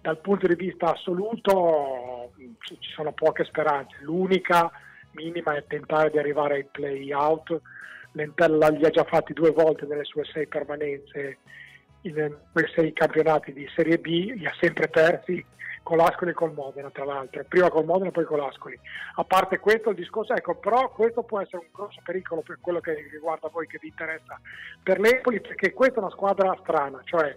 Dal 0.00 0.18
punto 0.20 0.46
di 0.46 0.54
vista 0.54 0.92
assoluto 0.92 2.32
ci 2.68 2.90
sono 2.94 3.12
poche 3.12 3.44
speranze, 3.44 3.96
l'unica 4.00 4.70
minima 5.12 5.54
è 5.54 5.64
tentare 5.66 6.10
di 6.10 6.18
arrivare 6.18 6.54
ai 6.54 6.64
play-out. 6.64 7.60
L'Entella 8.12 8.68
li 8.68 8.84
ha 8.84 8.90
già 8.90 9.04
fatti 9.04 9.34
due 9.34 9.50
volte 9.50 9.84
nelle 9.84 10.04
sue 10.04 10.24
sei 10.24 10.46
permanenze 10.46 11.38
in 12.02 12.34
quei 12.52 12.70
sei 12.74 12.92
campionati 12.92 13.52
di 13.52 13.68
Serie 13.74 13.98
B, 13.98 14.06
li 14.06 14.46
ha 14.46 14.54
sempre 14.58 14.88
persi 14.88 15.44
con 15.88 15.96
l'Ascoli 15.96 16.32
e 16.32 16.34
col 16.34 16.52
Modena 16.52 16.90
tra 16.90 17.06
l'altro, 17.06 17.42
prima 17.48 17.70
col 17.70 17.86
Modena 17.86 18.10
e 18.10 18.12
poi 18.12 18.24
con 18.24 18.36
l'Ascoli. 18.36 18.78
A 19.14 19.24
parte 19.24 19.58
questo 19.58 19.88
il 19.88 19.96
discorso, 19.96 20.34
ecco, 20.34 20.56
però 20.56 20.90
questo 20.90 21.22
può 21.22 21.40
essere 21.40 21.62
un 21.62 21.68
grosso 21.72 22.02
pericolo 22.04 22.42
per 22.42 22.58
quello 22.60 22.80
che 22.80 23.08
riguarda 23.10 23.48
voi 23.48 23.66
che 23.66 23.78
vi 23.80 23.88
interessa 23.88 24.38
per 24.82 25.00
l'Empoli, 25.00 25.40
perché 25.40 25.72
questa 25.72 25.96
è 25.96 26.00
una 26.00 26.10
squadra 26.10 26.54
strana, 26.60 27.00
cioè 27.04 27.34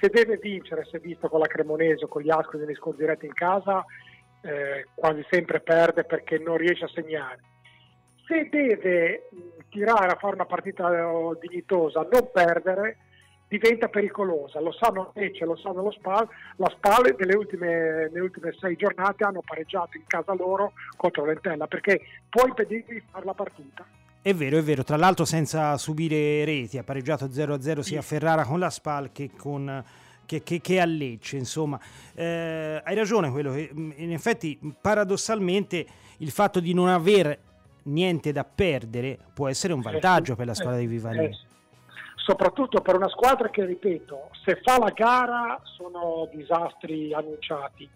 se 0.00 0.08
deve 0.08 0.36
vincere, 0.38 0.84
si 0.84 0.96
è 0.96 0.98
visto 0.98 1.28
con 1.28 1.38
la 1.38 1.46
Cremonese 1.46 2.06
o 2.06 2.08
con 2.08 2.22
gli 2.22 2.30
Ascoli 2.30 2.64
negli 2.64 2.74
scorsi 2.74 2.98
diretti 2.98 3.26
in 3.26 3.34
casa, 3.34 3.84
eh, 4.40 4.88
quasi 4.92 5.24
sempre 5.30 5.60
perde 5.60 6.02
perché 6.02 6.38
non 6.38 6.56
riesce 6.56 6.86
a 6.86 6.90
segnare. 6.92 7.38
Se 8.26 8.48
deve 8.50 9.28
tirare 9.70 10.08
a 10.08 10.16
fare 10.16 10.34
una 10.34 10.44
partita 10.44 10.90
eh, 10.90 11.38
dignitosa, 11.40 12.00
non 12.10 12.30
perdere, 12.32 12.96
diventa 13.48 13.88
pericolosa. 13.88 14.60
Lo 14.60 14.72
sanno 14.72 15.12
Lecce, 15.14 15.44
lo 15.44 15.56
sanno 15.56 15.82
lo 15.82 15.90
Spal, 15.90 16.28
la 16.56 16.68
Spal 16.70 17.14
nelle 17.18 17.34
ultime, 17.34 18.08
nelle 18.08 18.20
ultime 18.20 18.54
sei 18.58 18.76
giornate 18.76 19.24
hanno 19.24 19.42
pareggiato 19.44 19.96
in 19.96 20.04
casa 20.06 20.34
loro 20.34 20.72
contro 20.96 21.24
l'Entella 21.24 21.66
perché 21.66 22.00
può 22.28 22.46
impedirgli 22.46 22.94
di 22.94 23.02
fare 23.10 23.24
la 23.24 23.34
partita. 23.34 23.86
È 24.20 24.34
vero, 24.34 24.58
è 24.58 24.62
vero, 24.62 24.82
tra 24.82 24.96
l'altro 24.96 25.24
senza 25.24 25.76
subire 25.78 26.44
reti, 26.44 26.78
ha 26.78 26.82
pareggiato 26.82 27.26
0-0 27.26 27.80
sia 27.80 28.00
a 28.00 28.02
Ferrara 28.02 28.44
con 28.44 28.58
la 28.58 28.70
Spal 28.70 29.12
che 29.12 29.30
con... 29.36 29.84
Che, 30.26 30.42
che, 30.42 30.60
che, 30.60 30.80
a 30.80 30.84
Lecce, 30.84 31.36
insomma, 31.36 31.78
eh, 32.12 32.82
hai 32.84 32.96
ragione 32.96 33.30
quello 33.30 33.52
che 33.52 33.70
in 33.72 34.10
effetti 34.10 34.58
paradossalmente 34.80 35.86
il 36.16 36.32
fatto 36.32 36.58
di 36.58 36.74
non 36.74 36.88
aver 36.88 37.38
niente 37.84 38.32
da 38.32 38.42
perdere 38.42 39.16
può 39.32 39.46
essere 39.46 39.72
un 39.72 39.82
vantaggio 39.82 40.34
per 40.34 40.46
la 40.46 40.54
squadra 40.54 40.80
di 40.80 40.86
Vivarini. 40.88 41.38
Soprattutto 42.26 42.80
per 42.80 42.96
una 42.96 43.08
squadra 43.08 43.50
che, 43.50 43.64
ripeto, 43.64 44.30
se 44.44 44.58
fa 44.60 44.78
la 44.78 44.90
gara 44.90 45.60
sono 45.62 46.28
disastri 46.32 47.14
annunciati. 47.14 47.88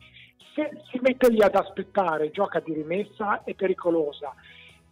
Se 0.54 0.70
si 0.88 1.00
mette 1.02 1.28
lì 1.30 1.42
ad 1.42 1.56
aspettare, 1.56 2.30
gioca 2.30 2.60
di 2.60 2.72
rimessa, 2.72 3.42
è 3.42 3.54
pericolosa. 3.54 4.32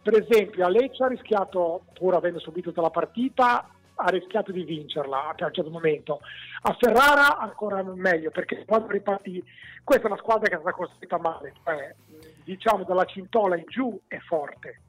Per 0.03 0.12
esempio, 0.18 0.66
a 0.66 0.68
Lecce 0.68 1.05
ha 1.05 1.07
rischiato, 1.07 1.82
pur 1.93 2.16
avendo 2.16 2.41
subito 2.41 2.72
la 2.80 2.91
partita, 2.91 3.70
ha 3.95 4.09
rischiato 4.09 4.51
di 4.51 4.64
vincerla 4.64 5.28
a 5.28 5.45
un 5.45 5.55
certo 5.55 5.70
momento. 5.70 6.18
A 6.62 6.76
Ferrara 6.76 7.39
ancora 7.39 7.80
meglio, 7.84 8.32
perché 8.32 8.64
quando 8.64 8.89
riparti, 8.89 9.41
questa 9.84 10.09
è 10.09 10.11
una 10.11 10.20
squadra 10.20 10.49
che 10.49 10.57
è 10.57 10.59
stata 10.59 10.74
costruita 10.74 11.18
male, 11.18 11.53
cioè, 11.62 11.95
diciamo 12.43 12.82
dalla 12.82 13.05
cintola 13.05 13.57
in 13.57 13.66
giù 13.68 13.97
è 14.09 14.18
forte 14.18 14.80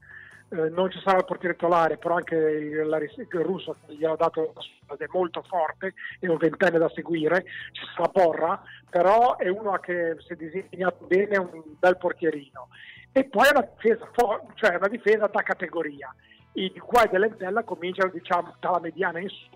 eh, 0.50 0.68
non 0.70 0.90
ci 0.90 1.00
sarà 1.00 1.18
il 1.18 1.24
portiere 1.24 1.54
titolare, 1.54 1.96
però 1.96 2.16
anche 2.16 2.34
il, 2.34 2.86
la, 2.86 2.98
il 2.98 3.28
russo 3.30 3.76
gli 3.86 4.04
ha 4.04 4.16
dato 4.16 4.52
è 4.98 5.06
molto 5.10 5.42
forte, 5.46 5.94
è 6.18 6.26
un 6.26 6.36
ventenne 6.36 6.78
da 6.78 6.90
seguire, 6.92 7.44
ci 7.72 7.82
sarà 7.94 8.08
Porra, 8.08 8.60
però 8.88 9.36
è 9.36 9.48
uno 9.48 9.72
che 9.78 10.16
si 10.18 10.32
è 10.32 10.36
disegnato 10.36 11.06
bene, 11.06 11.28
è 11.28 11.38
un 11.38 11.62
bel 11.78 11.96
portierino. 11.96 12.68
E 13.12 13.24
poi 13.24 13.46
è 13.46 13.50
una 13.50 13.68
difesa, 13.74 14.08
cioè 14.54 14.76
una 14.76 14.88
difesa 14.88 15.26
da 15.26 15.42
categoria. 15.42 16.12
I 16.52 16.72
qua 16.78 17.06
dell'Entella 17.06 17.62
cominciano 17.62 18.10
diciamo 18.10 18.56
dalla 18.58 18.80
mediana 18.80 19.20
in 19.20 19.28
su 19.28 19.48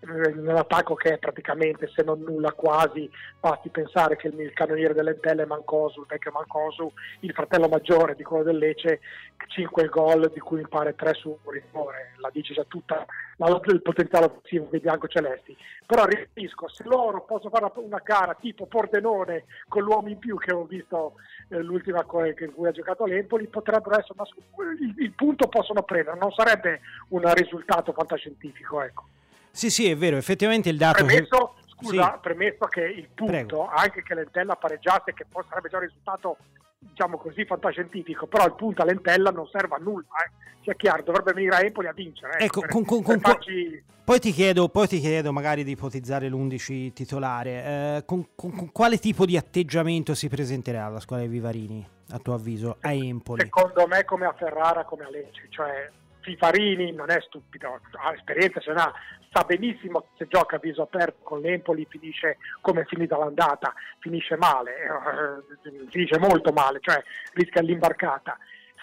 nell'attacco 0.00 0.94
che 0.94 1.14
è 1.14 1.18
praticamente 1.18 1.90
se 1.94 2.02
non 2.02 2.20
nulla 2.20 2.52
quasi 2.52 3.10
basti 3.38 3.68
pensare 3.68 4.16
che 4.16 4.28
il, 4.28 4.52
cannoniere 4.52 4.94
dell'Entella 4.94 5.42
è 5.42 5.46
Mancosu, 5.46 6.00
il 6.00 6.06
vecchio 6.08 6.30
Mancosu, 6.32 6.90
il 7.20 7.32
fratello 7.32 7.68
maggiore 7.68 8.14
di 8.14 8.22
quello 8.22 8.44
del 8.44 8.56
Lecce 8.56 9.00
5 9.46 9.86
gol 9.88 10.30
di 10.32 10.40
cui 10.40 10.58
mi 10.58 10.68
pare 10.68 10.94
3 10.94 11.14
su 11.14 11.38
rigore 11.46 12.12
la 12.16 12.30
dice 12.32 12.54
già 12.54 12.64
tutta 12.66 13.04
la, 13.36 13.60
il 13.64 13.82
potenziale 13.82 14.26
offensivo 14.26 14.68
dei 14.70 14.80
biancocelesti. 14.80 15.56
Però 15.86 16.04
ripetisco 16.04 16.68
se 16.68 16.84
loro 16.84 17.24
possono 17.24 17.50
fare 17.50 17.70
una 17.76 18.00
gara 18.02 18.34
tipo 18.34 18.66
Pordenone 18.66 19.44
con 19.68 19.82
l'uomo 19.82 20.08
in 20.08 20.18
più 20.18 20.38
che 20.38 20.52
ho 20.52 20.64
visto 20.64 21.14
eh, 21.48 21.60
l'ultima 21.62 22.04
in 22.10 22.52
cui 22.54 22.68
ha 22.68 22.72
giocato 22.72 23.04
l'Empoli 23.04 23.46
potrebbero 23.48 23.98
essere 23.98 24.14
una, 24.16 24.72
il, 24.78 24.94
il 24.98 25.12
punto 25.12 25.48
possono 25.48 25.82
prendere 25.82 26.18
non 26.18 26.32
sarebbe 26.32 26.80
un 27.08 27.32
risultato 27.34 27.92
fantascientifico 27.92 28.82
ecco 28.82 29.04
sì, 29.50 29.70
sì, 29.70 29.90
è 29.90 29.96
vero, 29.96 30.16
effettivamente 30.16 30.68
il 30.68 30.76
dato... 30.76 31.04
Premesso, 31.04 31.54
che... 31.56 31.72
scusa, 31.74 32.12
sì. 32.14 32.18
premesso 32.20 32.66
che 32.66 32.82
il 32.82 33.08
punto, 33.14 33.32
Prego. 33.32 33.68
anche 33.68 34.02
che 34.02 34.14
l'Entella 34.14 34.56
pareggiasse, 34.56 35.12
che 35.12 35.26
poi 35.28 35.44
sarebbe 35.48 35.68
già 35.68 35.76
un 35.76 35.82
risultato, 35.84 36.36
diciamo 36.78 37.18
così, 37.18 37.44
fantascientifico, 37.44 38.26
però 38.26 38.44
il 38.46 38.54
punto 38.54 38.82
all'Entella 38.82 39.30
non 39.30 39.48
serve 39.48 39.74
a 39.74 39.78
nulla, 39.78 40.06
eh. 40.24 40.30
sia 40.62 40.74
chiaro, 40.74 41.02
dovrebbe 41.02 41.32
venire 41.32 41.56
a 41.56 41.64
Empoli 41.64 41.88
a 41.88 41.92
vincere. 41.92 42.38
Eh, 42.38 42.44
ecco, 42.44 42.60
per, 42.60 42.70
con, 42.70 42.84
con, 42.84 43.02
con, 43.02 43.18
farci... 43.18 43.82
poi, 44.04 44.18
ti 44.20 44.32
chiedo, 44.32 44.68
poi 44.68 44.86
ti 44.86 45.00
chiedo 45.00 45.32
magari 45.32 45.64
di 45.64 45.72
ipotizzare 45.72 46.28
l'11 46.28 46.92
titolare, 46.92 47.50
eh, 47.50 48.04
con, 48.06 48.28
quale 48.72 48.98
tipo 48.98 49.26
di 49.26 49.36
atteggiamento 49.36 50.14
si 50.14 50.28
presenterà 50.28 50.88
la 50.88 51.00
squadra 51.00 51.26
dei 51.26 51.34
Vivarini, 51.34 51.86
a 52.10 52.18
tuo 52.18 52.34
avviso, 52.34 52.76
a 52.80 52.92
Empoli? 52.92 53.42
Secondo 53.42 53.86
me 53.86 54.04
come 54.04 54.26
a 54.26 54.32
Ferrara, 54.32 54.84
come 54.84 55.04
a 55.04 55.10
Lecce, 55.10 55.46
cioè 55.48 55.90
Fifarini 56.20 56.92
non 56.92 57.10
è 57.10 57.20
stupido, 57.20 57.80
ha 57.92 58.12
esperienza, 58.12 58.60
se 58.60 58.72
n'ha, 58.72 58.92
sa 59.32 59.44
benissimo 59.44 60.06
se 60.16 60.26
gioca 60.26 60.56
a 60.56 60.58
viso 60.58 60.82
aperto 60.82 61.18
con 61.22 61.40
l'Empoli 61.40 61.86
finisce 61.88 62.38
come 62.60 62.80
è 62.80 62.84
finita 62.84 63.16
l'andata, 63.16 63.72
finisce 64.00 64.36
male, 64.36 64.72
eh, 64.74 65.86
finisce 65.88 66.18
molto 66.18 66.50
male, 66.52 66.80
cioè 66.80 67.00
rischia 67.34 67.62
l'imbarcata. 67.62 68.36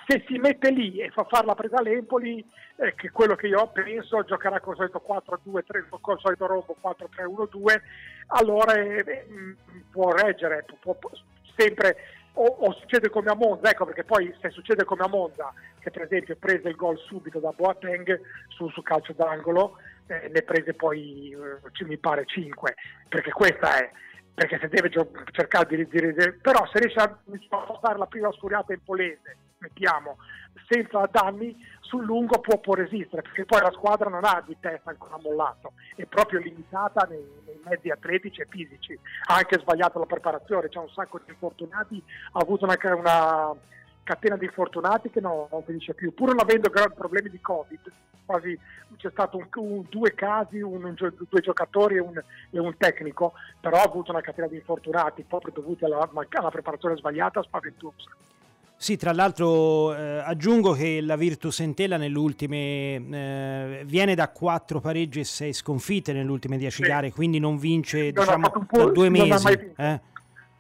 Se 0.08 0.24
si 0.26 0.38
mette 0.38 0.72
lì 0.72 1.02
e 1.02 1.10
fa 1.10 1.26
fare 1.26 1.46
la 1.46 1.54
presa 1.54 1.80
all'Empoli, 1.80 2.40
eh, 2.78 2.96
che 2.96 3.12
quello 3.12 3.36
che 3.36 3.48
io 3.48 3.68
penso, 3.74 4.24
giocherà 4.24 4.62
con 4.62 4.72
il 4.72 4.90
solito 4.90 5.04
4-2-3, 5.06 5.88
con 6.00 6.16
il 6.16 6.22
solito 6.22 6.46
rombo 6.46 6.78
4-3-1-2, 6.82 7.82
allora 8.28 8.74
eh, 8.76 9.26
può 9.92 10.14
reggere, 10.14 10.64
può, 10.80 10.94
può, 10.94 11.10
sempre 11.58 11.98
o, 12.38 12.46
o, 12.46 12.74
succede 12.74 13.10
come 13.10 13.30
a 13.32 13.36
Monza, 13.36 13.70
ecco 13.70 13.84
perché 13.84 14.06
poi 14.06 14.34
se 14.40 14.50
succede 14.52 14.86
come 14.86 15.04
a 15.04 15.10
Monza, 15.10 15.52
che 15.80 15.92
per 15.92 16.04
esempio 16.04 16.38
prese 16.38 16.70
il 16.70 16.76
gol 16.76 16.98
subito 17.00 17.40
da 17.40 17.52
Boateng 17.52 18.22
su, 18.48 18.70
su 18.70 18.82
calcio 18.82 19.12
d'angolo, 19.12 19.76
eh, 20.08 20.30
ne 20.34 20.42
prese 20.42 20.74
poi 20.74 21.32
eh, 21.32 21.86
mi 21.86 21.98
pare 21.98 22.26
5, 22.26 22.76
perché 23.10 23.32
questa 23.32 23.78
è, 23.78 23.92
perché 24.34 24.58
se 24.60 24.68
deve 24.68 24.90
gio- 24.90 25.12
cercare 25.32 25.68
di, 25.76 25.88
di, 25.88 26.14
però 26.42 26.66
se 26.72 26.80
riesce 26.80 27.00
a, 27.00 27.04
a 27.04 27.80
fare 27.82 27.98
la 27.98 28.06
prima 28.06 28.32
sfuriata 28.32 28.74
in 28.74 28.84
polese, 28.84 29.38
mettiamo, 29.60 30.18
senza 30.68 31.08
danni, 31.12 31.56
sul 31.82 32.04
lungo 32.04 32.40
può, 32.40 32.60
può, 32.60 32.74
resistere, 32.74 33.22
perché 33.22 33.46
poi 33.46 33.62
la 33.62 33.72
squadra 33.72 34.10
non 34.10 34.26
ha 34.26 34.44
di 34.46 34.58
testa 34.60 34.90
ancora 34.90 35.18
mollato, 35.22 35.74
è 35.96 36.06
proprio 36.06 36.40
limitata 36.40 37.08
nei, 37.10 37.26
nei 37.46 37.60
mezzi 37.64 37.90
atletici 37.90 38.42
e 38.42 38.48
fisici, 38.50 39.00
ha 39.28 39.36
anche 39.36 39.60
sbagliato 39.60 40.00
la 40.00 40.06
preparazione, 40.06 40.70
c'è 40.70 40.80
un 40.80 40.90
sacco 40.90 41.20
di 41.24 41.32
infortunati, 41.32 42.04
ha 42.34 42.40
avuto 42.40 42.66
una, 42.66 42.78
una 42.96 43.56
catena 44.08 44.38
di 44.38 44.46
infortunati 44.46 45.10
che 45.10 45.20
no, 45.20 45.50
non 45.52 45.64
finisce 45.64 45.94
più, 45.94 46.14
pur 46.14 46.30
non 46.30 46.40
avendo 46.40 46.70
grandi 46.70 46.96
problemi 46.96 47.30
di 47.30 47.42
Covid, 47.42 47.80
quasi 48.26 48.58
c'è 48.96 49.10
stato 49.12 49.36
un, 49.36 49.48
un, 49.56 49.84
due 49.90 50.14
casi, 50.14 50.62
un, 50.62 50.96
due 50.96 51.42
giocatori 51.42 51.98
e 51.98 52.00
un, 52.00 52.18
e 52.50 52.60
un, 52.60 52.74
tecnico, 52.78 53.34
però 53.60 53.78
ha 53.78 53.84
avuto 53.84 54.12
una 54.12 54.22
catena 54.22 54.48
di 54.48 54.56
infortunati 54.56 55.26
proprio 55.28 55.52
dovuti 55.54 55.84
alla, 55.84 56.10
alla 56.10 56.50
preparazione 56.50 56.96
sbagliata, 56.96 57.44
spaventosa. 57.44 58.10
Sì, 58.80 58.96
tra 58.96 59.12
l'altro 59.12 59.94
eh, 59.94 60.20
aggiungo 60.24 60.72
che 60.72 61.02
la 61.02 61.16
Virtus 61.16 61.60
Entella 61.60 61.98
nelle 61.98 62.18
ultime 62.18 62.96
eh, 62.96 63.82
viene 63.86 64.16
da 64.16 64.30
quattro 64.30 64.80
pareggi 64.80 65.20
e 65.20 65.24
sei 65.26 65.52
sconfitte 65.52 66.14
nelle 66.14 66.30
ultime 66.30 66.58
dieci 66.58 66.84
sì. 66.84 66.88
gare, 66.88 67.12
quindi 67.12 67.40
non 67.40 67.58
vince 67.58 68.12
non 68.12 68.24
diciamo, 68.24 68.68
da 68.70 68.86
due 68.86 69.10
mesi. 69.10 69.28
Non 69.28 69.38
ha 69.38 69.42
mai 69.42 69.58
vinto, 69.58 69.82
eh? 69.82 70.02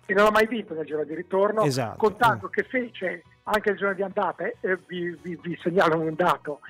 E 0.10 0.14
non 0.14 0.26
ha 0.26 0.32
mai 0.32 0.48
vinto 0.48 0.74
nel 0.74 0.86
giro 0.86 1.04
di 1.04 1.14
ritorno, 1.14 1.64
esatto. 1.64 1.98
contando 1.98 2.48
che 2.48 2.64
fece 2.64 3.24
anche 3.44 3.72
il 3.72 3.78
giorno 3.78 3.94
di 3.94 4.04
andata, 4.04 4.46
eh, 4.46 4.80
vi, 4.88 5.18
vi, 5.22 5.38
vi 5.42 5.60
segnalo 5.62 6.00
un 6.00 6.16
dato, 6.16 6.62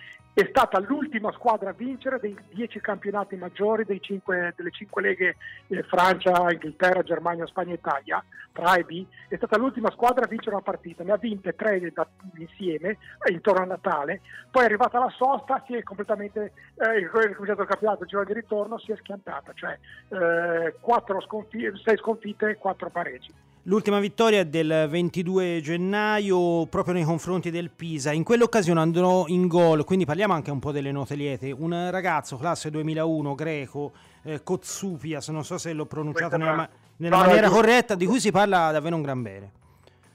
è 0.42 0.46
stata 0.50 0.78
l'ultima 0.78 1.32
squadra 1.32 1.72
a 1.72 1.74
vincere 1.74 2.20
dei 2.20 2.38
dieci 2.52 2.80
campionati 2.80 3.36
maggiori 3.36 3.86
cinque, 4.00 4.54
delle 4.56 4.70
cinque 4.70 5.02
leghe 5.02 5.36
eh, 5.66 5.82
Francia, 5.82 6.52
Inghilterra, 6.52 7.02
Germania, 7.02 7.48
Spagna 7.48 7.72
e 7.72 7.78
Italia, 7.78 8.24
tra 8.52 8.70
A 8.70 8.78
e 8.78 8.84
B, 8.84 9.04
è 9.30 9.36
stata 9.36 9.58
l'ultima 9.58 9.90
squadra 9.90 10.26
a 10.26 10.28
vincere 10.28 10.52
una 10.52 10.64
partita, 10.64 11.04
ne 11.04 11.14
ha 11.14 11.18
vinte 11.18 11.56
tre 11.56 11.92
da, 11.92 12.08
insieme 12.36 13.00
eh, 13.26 13.32
intorno 13.32 13.64
a 13.64 13.66
Natale, 13.66 14.22
poi 14.52 14.62
è 14.62 14.66
arrivata 14.66 15.00
la 15.00 15.10
sosta, 15.10 15.64
si 15.66 15.74
è 15.74 15.82
completamente 15.82 16.54
eh, 16.76 17.00
ricominciato 17.00 17.64
il 17.64 17.68
campionato, 17.68 18.04
il 18.04 18.10
giorno 18.10 18.28
di 18.28 18.34
ritorno 18.34 18.78
si 18.78 18.92
è 18.92 18.96
schiantata, 18.96 19.54
cioè 19.56 19.76
eh, 20.10 20.76
sconfi- 21.22 21.72
sei 21.84 21.98
sconfitte 21.98 22.50
e 22.50 22.58
quattro 22.58 22.92
pareggi. 22.92 23.34
L'ultima 23.68 24.00
vittoria 24.00 24.40
è 24.40 24.46
del 24.46 24.88
22 24.90 25.60
gennaio 25.62 26.66
proprio 26.68 26.94
nei 26.94 27.04
confronti 27.04 27.52
del 27.52 27.70
Pisa. 27.70 28.14
In 28.14 28.24
quell'occasione 28.24 28.80
andò 28.80 29.26
in 29.28 29.48
gol, 29.48 29.84
quindi 29.84 30.06
parliamo 30.06 30.32
anche 30.32 30.52
un 30.52 30.60
po' 30.60 30.72
delle 30.72 30.94
note 30.94 31.16
liete. 31.16 31.52
Un 31.52 31.90
ragazzo, 31.92 32.38
classe 32.38 32.72
2001, 32.72 33.36
greco, 33.36 33.92
eh, 34.24 34.42
Kotsupias, 34.42 35.28
non 35.28 35.44
so 35.44 35.58
se 35.58 35.74
l'ho 35.74 35.86
pronunciato 35.86 36.38
nella, 36.38 36.54
ma- 36.54 36.70
nella 36.96 37.18
no, 37.18 37.24
maniera 37.24 37.48
no, 37.48 37.54
corretta, 37.56 37.96
di 37.96 38.06
cui 38.06 38.22
si 38.22 38.32
parla 38.32 38.72
davvero 38.72 38.96
un 38.96 39.02
gran 39.02 39.22
bene. 39.22 39.52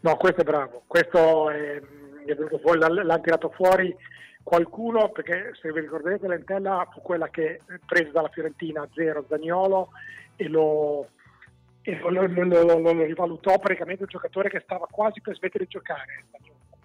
No, 0.00 0.16
questo 0.16 0.40
è 0.40 0.44
bravo. 0.44 0.84
Questo 0.86 1.50
è, 1.50 1.74
è 2.24 2.34
venuto 2.34 2.56
fuori, 2.56 2.78
l'hanno 2.78 3.20
tirato 3.20 3.50
fuori 3.50 3.94
qualcuno, 4.42 5.10
perché 5.10 5.52
se 5.60 5.70
vi 5.72 5.80
ricordate 5.80 6.26
l'entella 6.26 6.88
fu 6.90 7.02
quella 7.02 7.28
che 7.28 7.60
prese 7.84 8.12
dalla 8.12 8.30
Fiorentina 8.30 8.80
a 8.80 8.88
zero 8.94 9.26
Zagnolo 9.28 9.90
e 10.36 10.48
lo 10.48 11.06
e 11.82 11.98
lo, 12.00 12.10
lo, 12.10 12.44
lo, 12.44 12.78
lo, 12.78 13.04
rivalutò 13.04 13.58
praticamente 13.58 14.02
un 14.02 14.08
giocatore 14.08 14.48
che 14.48 14.60
stava 14.60 14.86
quasi 14.90 15.20
per 15.20 15.36
smettere 15.36 15.64
di 15.64 15.70
giocare 15.70 16.24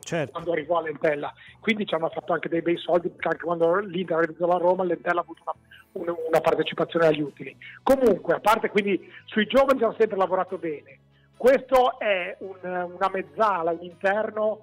certo. 0.08 0.32
quando 0.32 0.52
arrivò 0.54 0.78
all'Entella. 0.78 1.34
Quindi 1.60 1.86
ci 1.86 1.94
hanno 1.94 2.10
fatto 2.10 2.34
anche 2.34 2.50
dei 2.50 2.62
bei 2.62 2.78
soldi 2.78 3.10
perché 3.10 3.28
anche 3.28 3.44
quando 3.44 3.76
l'Inter 3.80 4.18
arrivato 4.18 4.48
la 4.48 4.58
Roma 4.58 4.84
l'Entella 4.84 5.20
ha 5.20 5.24
avuto 5.24 5.42
una, 5.44 5.54
una, 5.92 6.16
una, 6.28 6.40
partecipazione 6.40 7.08
agli 7.08 7.22
utili. 7.22 7.56
Comunque, 7.84 8.36
a 8.36 8.40
parte 8.40 8.70
quindi 8.70 9.12
sui 9.26 9.46
giovani 9.46 9.84
hanno 9.84 9.96
sempre 9.98 10.18
lavorato 10.18 10.58
bene. 10.58 11.00
Questo 11.36 12.00
è 12.00 12.36
un, 12.40 12.56
una 12.64 13.10
mezzala, 13.12 13.72
un 13.72 13.84
interno 13.84 14.62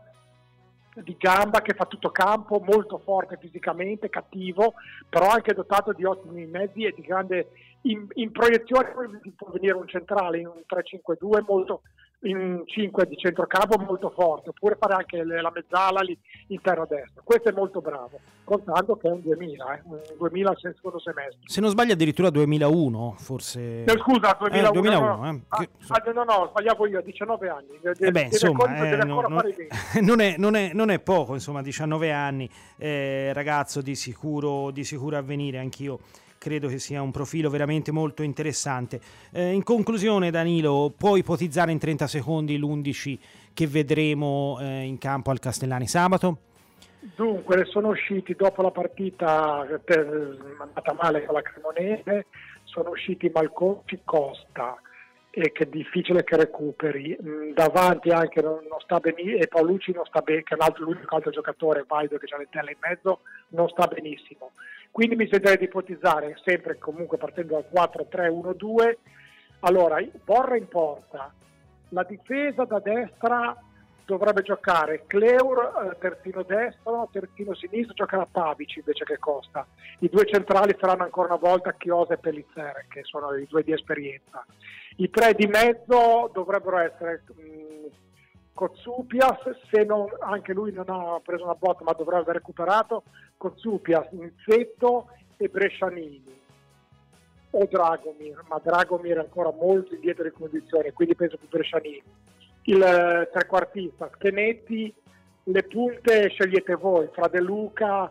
di 0.95 1.17
gamba 1.19 1.61
che 1.61 1.75
fa 1.75 1.87
tutto 1.87 2.11
campo, 2.11 2.61
molto 2.61 2.99
forte 2.99 3.37
fisicamente, 3.37 4.11
cattivo, 4.11 4.75
però 5.09 5.29
anche 5.29 5.53
dotato 5.53 5.93
di 5.93 6.05
ottimi 6.05 6.47
mezzi 6.47 6.85
e 6.85 6.93
di 6.95 7.03
grande 7.03 7.51
in, 7.83 8.07
in 8.15 8.31
proiezione 8.31 8.93
può 9.37 9.51
venire 9.51 9.75
un 9.75 9.89
centrale 9.89 10.39
in 10.39 10.47
un 10.47 10.63
3-5-2 10.69 11.45
molto 11.47 11.83
in 12.21 12.63
5 12.65 13.07
di 13.07 13.17
centrocampo 13.17 13.79
molto 13.79 14.11
forte, 14.11 14.51
oppure 14.51 14.77
fare 14.79 14.95
anche 14.95 15.23
la 15.23 15.53
mezzala 15.55 16.01
lì 16.01 16.19
in 16.49 16.61
terra 16.61 16.87
destra. 16.89 17.23
Questo 17.23 17.51
è 17.51 17.53
molto 17.53 17.81
bravo, 17.81 18.19
contando 18.45 18.97
che 18.97 19.09
è 19.09 19.11
un 19.11 19.21
2000, 19.21 19.75
eh, 19.75 19.83
un 19.85 20.01
2000 20.19 20.55
secondo 20.57 20.99
semestre. 20.99 21.41
Se 21.45 21.61
non 21.61 21.71
sbaglio 21.71 21.93
addirittura 21.93 22.31
2001, 22.31 23.15
forse... 23.19 23.85
Eh, 23.85 23.99
scusa, 23.99 24.37
2001. 24.39 24.69
Eh, 24.69 24.73
2001 24.73 25.27
eh. 25.27 25.41
Ah, 25.49 25.69
ah, 25.89 26.13
no, 26.13 26.25
no, 26.25 26.47
sbagliavo 26.51 26.87
io, 26.87 27.01
19 27.03 27.49
anni. 27.49 27.81
Eh 27.99 28.11
beh, 28.11 28.23
insomma, 28.23 28.75
eh, 28.77 28.97
no, 29.05 29.21
non, 29.21 29.43
non, 30.01 30.21
è, 30.21 30.35
non, 30.39 30.55
è, 30.57 30.71
non, 30.73 30.91
è, 30.91 31.01
poco, 31.01 31.35
insomma, 31.35 31.63
19 31.63 32.11
anni, 32.11 32.49
eh, 32.79 33.33
ragazzo 33.33 33.83
di 33.83 33.95
sicuro, 33.95 34.71
di 34.71 34.85
sicuro 34.85 35.17
avvenire, 35.17 35.59
anch'io 35.59 35.99
credo 36.45 36.69
che 36.69 36.79
sia 36.79 37.01
un 37.01 37.11
profilo 37.11 37.49
veramente 37.49 37.91
molto 37.91 38.23
interessante. 38.23 39.01
Eh, 39.33 39.53
in 39.53 39.63
conclusione, 39.63 40.31
Danilo, 40.31 40.93
puoi 40.95 41.21
ipotizzare 41.21 41.73
in 41.73 41.79
30 41.79 42.07
secondi 42.07 42.59
l'11 42.59 43.19
che 43.55 43.67
vedremo 43.67 44.59
eh, 44.61 44.83
in 44.83 44.99
campo 44.99 45.31
al 45.31 45.39
Castellani 45.39 45.87
sabato? 45.87 46.37
Dunque, 47.17 47.65
sono 47.65 47.89
usciti 47.89 48.35
dopo 48.35 48.61
la 48.61 48.71
partita 48.71 49.67
per, 49.83 50.37
andata 50.59 50.93
male 50.93 51.25
con 51.25 51.35
la 51.35 51.41
Cremonese, 51.41 52.27
sono 52.65 52.91
usciti 52.91 53.31
Malconci 53.33 54.01
Costa 54.05 54.77
e 55.31 55.51
che 55.51 55.65
è 55.65 55.67
difficile 55.67 56.25
che 56.25 56.37
recuperi. 56.37 57.17
Mm, 57.23 57.53
davanti 57.55 58.11
anche 58.11 58.43
non, 58.43 58.61
non 58.69 58.81
sta 58.81 58.99
benissimo 59.01 59.39
e 59.39 59.49
Paolucci 59.49 59.93
non 59.93 60.05
sta 60.05 60.21
bene, 60.21 60.43
che 60.43 60.55
è 60.55 60.59
l'unico 60.77 61.15
altro 61.15 61.31
giocatore, 61.31 61.85
Vaido 61.89 62.19
che 62.19 62.27
c'ha 62.27 62.37
le 62.37 62.49
telle 62.51 62.73
in 62.73 62.79
mezzo, 62.81 63.21
non 63.49 63.67
sta 63.69 63.87
benissimo. 63.87 64.53
Quindi 64.95 65.17
mi 65.17 65.27
sentirei 65.29 65.57
di 65.57 65.65
ipotizzare, 65.65 66.39
sempre 66.45 66.79
comunque 66.79 67.19
partendo 67.19 67.55
dal 67.73 67.91
4-3-1-2, 67.91 68.95
allora 69.63 70.01
Borra 70.23 70.57
in 70.57 70.69
porta, 70.69 71.35
la 71.89 72.05
difesa 72.05 72.63
da 72.63 72.79
destra 72.79 73.61
dovrebbe 74.05 74.43
giocare 74.43 75.03
Cleur 75.09 75.91
eh, 75.91 75.99
terzino 75.99 76.45
destro, 76.45 77.09
terzino 77.11 77.57
sinistro 77.57 77.95
giocherà 77.95 78.25
Pavici 78.31 78.79
invece 78.79 79.03
che 79.03 79.19
Costa. 79.19 79.67
I 79.99 80.09
due 80.09 80.27
centrali 80.27 80.77
saranno 80.79 81.03
ancora 81.03 81.35
una 81.35 81.43
volta 81.43 81.73
Chiosa 81.73 82.15
e 82.15 82.19
Pellizzere, 82.19 82.87
che 82.89 83.01
sono 83.03 83.35
i 83.35 83.49
due 83.49 83.65
di 83.65 83.73
esperienza. 83.73 84.47
I 84.99 85.11
tre 85.11 85.35
di 85.35 85.49
mezzo 85.49 86.31
dovrebbero 86.33 86.79
essere 86.79 87.25
mh, 87.35 87.87
Kotsupias, 88.55 89.41
se 89.71 89.85
non, 89.85 90.07
anche 90.21 90.53
lui 90.53 90.73
non 90.73 90.89
ha 90.89 91.21
preso 91.23 91.43
una 91.45 91.57
botta 91.57 91.83
ma 91.83 91.93
dovrebbe 91.93 92.23
aver 92.23 92.37
recuperato, 92.37 93.03
Kotsupias, 93.37 94.07
Inzetto 94.13 95.09
e 95.37 95.49
Brescianini 95.49 96.43
o 97.51 97.67
Dragomir, 97.71 98.45
ma 98.49 98.61
Dragomir 98.63 99.17
è 99.17 99.21
ancora 99.21 99.53
molto 99.53 99.95
indietro 99.95 100.25
di 100.25 100.31
condizioni, 100.31 100.93
quindi 100.93 101.15
penso 101.15 101.37
più 101.37 101.49
Brescianini. 101.49 102.03
Il 102.63 102.83
eh, 102.83 103.29
trequartista, 103.33 104.11
Schenetti, 104.15 104.93
le 105.45 105.63
punte 105.65 106.29
scegliete 106.31 106.75
voi, 106.75 107.09
fra 107.13 107.29
De 107.29 107.41
Luca, 107.41 108.11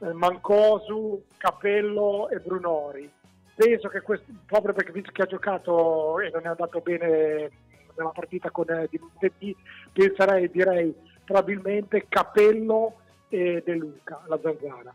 eh, 0.00 0.12
Mancosu, 0.12 1.24
Capello 1.36 2.28
e 2.28 2.38
Brunori. 2.38 3.10
Penso 3.54 3.88
che 3.88 4.02
questo, 4.02 4.26
proprio 4.44 4.74
perché 4.74 4.92
visto 4.92 5.10
che 5.12 5.22
ha 5.22 5.26
giocato 5.26 6.20
e 6.20 6.30
non 6.30 6.42
è 6.44 6.48
andato 6.48 6.80
bene 6.80 7.50
nella 7.96 8.10
partita 8.10 8.50
con 8.50 8.68
eh, 8.70 8.86
di 8.90 8.98
lunedì, 8.98 9.56
penserei, 9.92 10.50
direi 10.50 10.94
probabilmente 11.24 12.06
Capello 12.08 12.96
e 13.28 13.62
De 13.64 13.74
Luca, 13.74 14.22
la 14.26 14.38
zanzara. 14.42 14.94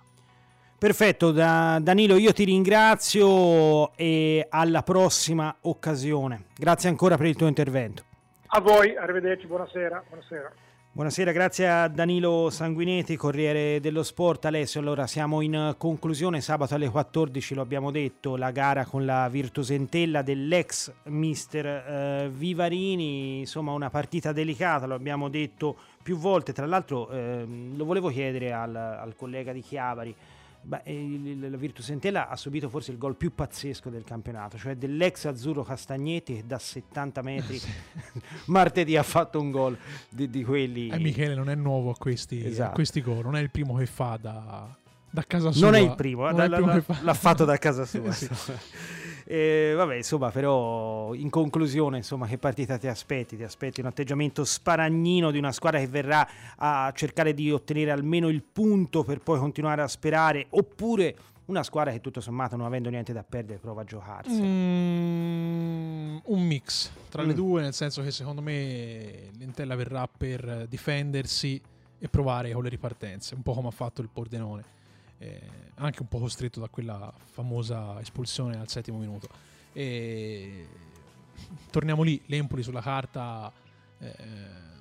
Perfetto, 0.78 1.32
da 1.32 1.78
Danilo 1.80 2.16
io 2.16 2.34
ti 2.34 2.44
ringrazio 2.44 3.96
e 3.96 4.48
alla 4.50 4.82
prossima 4.82 5.56
occasione. 5.62 6.46
Grazie 6.58 6.90
ancora 6.90 7.18
per 7.18 7.28
il 7.28 7.36
tuo 7.36 7.46
intervento. 7.48 8.04
A 8.48 8.62
voi, 8.62 8.98
arrivederci, 8.98 9.46
buonasera. 9.46 10.04
buonasera. 10.08 10.52
Buonasera, 10.94 11.32
grazie 11.32 11.70
a 11.70 11.88
Danilo 11.88 12.50
Sanguinetti, 12.50 13.16
Corriere 13.16 13.80
dello 13.80 14.04
Sport. 14.04 14.44
Alessio, 14.44 14.82
allora 14.82 15.08
siamo 15.08 15.40
in 15.40 15.76
conclusione, 15.78 16.42
sabato 16.42 16.76
alle 16.76 16.90
14 16.90 17.54
lo 17.54 17.62
abbiamo 17.62 17.92
detto, 17.92 18.36
la 18.36 18.52
gara 18.52 18.84
con 18.84 19.06
la 19.06 19.30
Virtusentella 19.30 20.22
dell'ex 20.22 20.92
mister 21.04 21.66
eh, 21.66 22.30
Vivarini, 22.30 23.40
insomma 23.40 23.72
una 23.72 23.90
partita 23.90 24.34
delicata, 24.34 24.86
lo 24.86 24.96
abbiamo 24.96 25.30
detto 25.30 25.78
più 26.04 26.18
volte, 26.18 26.52
tra 26.52 26.66
l'altro 26.66 27.10
eh, 27.10 27.46
lo 27.74 27.86
volevo 27.86 28.10
chiedere 28.10 28.52
al, 28.52 28.76
al 28.76 29.16
collega 29.16 29.54
di 29.54 29.62
Chiavari, 29.62 30.14
Beh, 30.64 30.82
il, 30.86 31.50
la 31.50 31.58
Virtus 31.58 31.90
Entella 31.90 32.30
ha 32.30 32.36
subito 32.36 32.70
forse 32.70 32.92
il 32.92 32.98
gol 32.98 33.16
più 33.16 33.34
pazzesco 33.34 33.90
del 33.90 34.04
campionato, 34.04 34.58
cioè 34.58 34.76
dell'ex 34.76 35.26
azzurro 35.26 35.64
Castagnetti 35.64 36.36
che 36.36 36.44
da 36.46 36.60
70 36.60 37.22
metri 37.24 37.60
martedì 38.46 38.96
ha 38.96 39.04
fatto 39.04 39.40
un 39.40 39.50
gol 39.50 39.78
di, 40.10 40.30
di 40.30 40.44
quelli. 40.44 40.90
Eh, 40.90 41.00
Michele 41.00 41.34
non 41.34 41.50
è 41.50 41.56
nuovo 41.56 41.90
a 41.90 41.96
questi, 41.98 42.46
esatto. 42.46 42.70
a 42.70 42.74
questi 42.74 43.02
gol, 43.02 43.24
non 43.24 43.36
è 43.36 43.42
il 43.42 43.50
primo 43.50 43.76
che 43.76 43.88
fa 43.88 44.18
da, 44.22 44.68
da 45.10 45.24
casa 45.26 45.52
sua. 45.52 45.66
Non 45.66 45.76
è 45.76 45.80
il 45.80 45.96
primo, 45.96 46.32
da, 46.32 46.44
il 46.44 46.52
primo 46.52 46.68
la, 46.68 46.84
l'ha 47.02 47.14
fatto 47.14 47.44
da 47.44 47.58
casa 47.58 47.86
sua. 47.86 48.12
sì. 48.12 48.30
E 49.32 49.72
vabbè, 49.78 49.96
insomma, 49.96 50.30
però 50.30 51.14
in 51.14 51.30
conclusione, 51.30 51.96
insomma, 51.96 52.28
che 52.28 52.38
partita 52.38 52.78
ti 52.78 52.88
aspetti? 52.88 53.38
Ti 53.38 53.44
aspetti 53.44 53.80
un 53.80 53.86
atteggiamento 53.86 54.44
sparagnino 54.44 55.32
di 55.32 55.38
una 55.38 55.54
squadra 55.54 55.80
che 55.80 55.88
verrà 55.88 56.28
a 56.58 56.92
cercare 56.94 57.34
di 57.34 57.50
ottenere 57.50 57.92
almeno 57.92 58.28
il 58.28 58.44
punto 58.44 59.06
per 59.06 59.20
poi 59.20 59.40
continuare 59.40 59.84
a 59.84 59.88
sperare, 59.88 60.48
oppure 60.50 61.16
una 61.46 61.64
squadra 61.64 61.94
che 61.94 62.02
tutto 62.02 62.20
sommato 62.20 62.58
non 62.58 62.66
avendo 62.66 62.90
niente 62.90 63.14
da 63.14 63.24
perdere 63.24 63.60
prova 63.60 63.82
a 63.82 63.86
giocarsi. 63.86 64.42
Mm, 64.42 66.18
un 66.26 66.42
mix 66.46 66.92
tra 67.10 67.24
Mm. 67.24 67.28
le 67.28 67.34
due, 67.34 67.62
nel 67.62 67.74
senso 67.74 68.02
che 68.02 68.12
secondo 68.12 68.42
me 68.42 69.30
l'Intella 69.38 69.76
verrà 69.76 70.08
per 70.08 70.66
difendersi 70.68 71.62
e 72.00 72.10
provare 72.10 72.52
con 72.52 72.64
le 72.64 72.70
ripartenze, 72.70 73.36
un 73.36 73.44
po' 73.44 73.54
come 73.54 73.70
ha 73.70 73.72
fatto 73.72 74.02
il 74.02 74.10
Pordenone, 74.12 74.64
eh, 75.22 75.40
anche 75.76 76.02
un 76.02 76.08
po' 76.08 76.18
costretto 76.18 76.60
da 76.60 76.68
quella 76.68 77.14
famosa 77.32 78.00
espulsione 78.02 78.60
al 78.60 78.68
settimo 78.68 78.98
minuto. 78.98 79.30
E 79.72 80.68
torniamo 81.70 82.02
lì, 82.02 82.22
l'Empoli 82.26 82.64
sulla 82.64 82.82
carta 82.82 83.52
eh, 84.00 84.14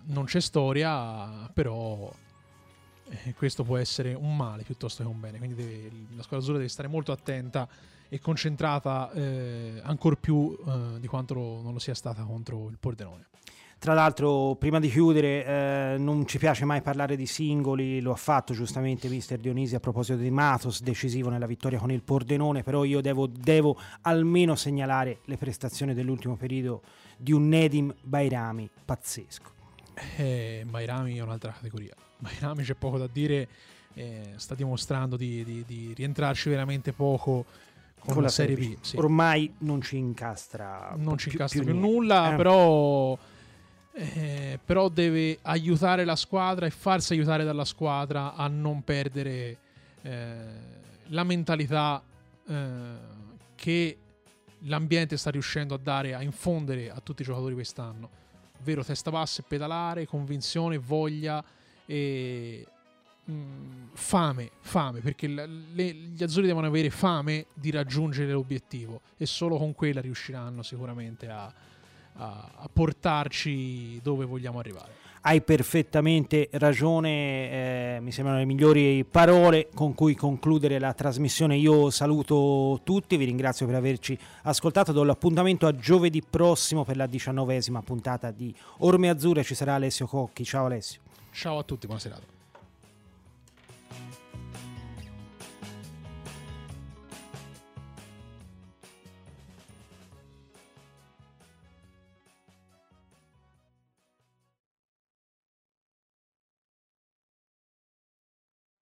non 0.04 0.24
c'è 0.24 0.40
storia, 0.40 1.48
però 1.52 2.10
eh, 3.08 3.34
questo 3.34 3.64
può 3.64 3.76
essere 3.76 4.14
un 4.14 4.34
male 4.34 4.62
piuttosto 4.62 5.02
che 5.02 5.08
un 5.08 5.20
bene. 5.20 5.38
Quindi 5.38 5.56
deve- 5.56 5.90
la 6.16 6.22
squadra 6.22 6.38
azzurra 6.38 6.56
deve 6.56 6.70
stare 6.70 6.88
molto 6.88 7.12
attenta 7.12 7.68
e 8.08 8.18
concentrata 8.18 9.12
eh, 9.12 9.80
ancora 9.84 10.16
più 10.16 10.58
eh, 10.66 10.98
di 10.98 11.06
quanto 11.06 11.34
non 11.34 11.72
lo 11.72 11.78
sia 11.78 11.94
stata 11.94 12.22
contro 12.22 12.68
il 12.68 12.78
Pordenone. 12.78 13.26
Tra 13.80 13.94
l'altro, 13.94 14.56
prima 14.56 14.78
di 14.78 14.90
chiudere, 14.90 15.94
eh, 15.94 15.94
non 15.96 16.26
ci 16.26 16.36
piace 16.36 16.66
mai 16.66 16.82
parlare 16.82 17.16
di 17.16 17.24
singoli, 17.24 18.02
lo 18.02 18.12
ha 18.12 18.16
fatto 18.16 18.52
giustamente 18.52 19.08
mister 19.08 19.38
Dionisi 19.38 19.74
a 19.74 19.80
proposito 19.80 20.18
di 20.18 20.30
Matos, 20.30 20.82
decisivo 20.82 21.30
nella 21.30 21.46
vittoria 21.46 21.78
con 21.78 21.90
il 21.90 22.02
Pordenone, 22.02 22.62
però 22.62 22.84
io 22.84 23.00
devo, 23.00 23.26
devo 23.26 23.78
almeno 24.02 24.54
segnalare 24.54 25.20
le 25.24 25.38
prestazioni 25.38 25.94
dell'ultimo 25.94 26.36
periodo 26.36 26.82
di 27.16 27.32
un 27.32 27.48
Nedim 27.48 27.94
Bairami 28.02 28.68
pazzesco. 28.84 29.50
Eh, 30.16 30.66
Mairami 30.68 31.16
è 31.16 31.22
un'altra 31.22 31.50
categoria. 31.52 31.94
Mairami 32.18 32.62
c'è 32.62 32.74
poco 32.74 32.98
da 32.98 33.08
dire, 33.10 33.48
eh, 33.94 34.34
sta 34.36 34.54
dimostrando 34.54 35.16
di, 35.16 35.42
di- 35.42 35.64
di 35.66 35.94
rientrarci 35.96 36.50
veramente 36.50 36.92
poco 36.92 37.46
con, 38.00 38.22
la 38.22 38.28
Serie 38.28 38.56
B. 38.56 38.76
sì. 38.82 38.96
Ormai 38.98 39.54
non 39.60 39.80
ci 39.80 39.96
incastra 39.96 40.92
non 40.98 41.16
ci 41.16 41.30
più- 41.30 41.38
incastra 41.38 41.62
più, 41.62 41.72
niente. 41.72 41.88
nulla, 41.88 42.32
Eh. 42.32 42.36
però, 42.36 43.18
eh, 43.92 44.58
però 44.64 44.88
deve 44.88 45.38
aiutare 45.42 46.04
la 46.04 46.16
squadra 46.16 46.66
e 46.66 46.70
farsi 46.70 47.12
aiutare 47.12 47.44
dalla 47.44 47.64
squadra 47.64 48.34
a 48.34 48.46
non 48.46 48.82
perdere 48.82 49.58
eh, 50.02 50.34
la 51.06 51.24
mentalità 51.24 52.02
eh, 52.46 52.94
che 53.54 53.98
l'ambiente 54.64 55.16
sta 55.16 55.30
riuscendo 55.30 55.74
a 55.74 55.78
dare, 55.78 56.14
a 56.14 56.22
infondere 56.22 56.90
a 56.90 57.00
tutti 57.00 57.22
i 57.22 57.24
giocatori 57.24 57.54
quest'anno. 57.54 58.18
Ovvero 58.60 58.84
testa 58.84 59.10
bassa 59.10 59.40
e 59.40 59.44
pedalare, 59.48 60.06
convinzione, 60.06 60.78
voglia 60.78 61.42
e 61.86 62.66
mm, 63.28 63.88
fame, 63.94 64.50
fame, 64.60 65.00
perché 65.00 65.26
le- 65.26 65.94
gli 65.94 66.22
azzurri 66.22 66.46
devono 66.46 66.66
avere 66.66 66.90
fame 66.90 67.46
di 67.54 67.70
raggiungere 67.70 68.30
l'obiettivo 68.32 69.00
e 69.16 69.26
solo 69.26 69.56
con 69.56 69.74
quella 69.74 70.00
riusciranno 70.00 70.62
sicuramente 70.62 71.28
a, 71.28 71.52
a- 72.20 72.50
a 72.56 72.68
portarci 72.72 74.00
dove 74.02 74.24
vogliamo 74.24 74.58
arrivare. 74.58 74.98
Hai 75.22 75.42
perfettamente 75.42 76.48
ragione, 76.52 77.96
eh, 77.96 77.98
mi 78.00 78.10
sembrano 78.10 78.38
le 78.38 78.46
migliori 78.46 79.04
parole 79.04 79.68
con 79.74 79.94
cui 79.94 80.14
concludere 80.14 80.78
la 80.78 80.94
trasmissione. 80.94 81.56
Io 81.56 81.90
saluto 81.90 82.80
tutti, 82.84 83.18
vi 83.18 83.26
ringrazio 83.26 83.66
per 83.66 83.74
averci 83.74 84.18
ascoltato, 84.44 84.92
do 84.92 85.02
l'appuntamento 85.02 85.66
a 85.66 85.76
giovedì 85.76 86.22
prossimo 86.22 86.84
per 86.84 86.96
la 86.96 87.06
diciannovesima 87.06 87.82
puntata 87.82 88.30
di 88.30 88.54
Orme 88.78 89.10
Azzurre, 89.10 89.44
ci 89.44 89.54
sarà 89.54 89.74
Alessio 89.74 90.06
Cocchi. 90.06 90.42
Ciao 90.42 90.64
Alessio. 90.64 91.00
Ciao 91.32 91.58
a 91.58 91.62
tutti, 91.64 91.84
buona 91.84 92.00
serata. 92.00 92.39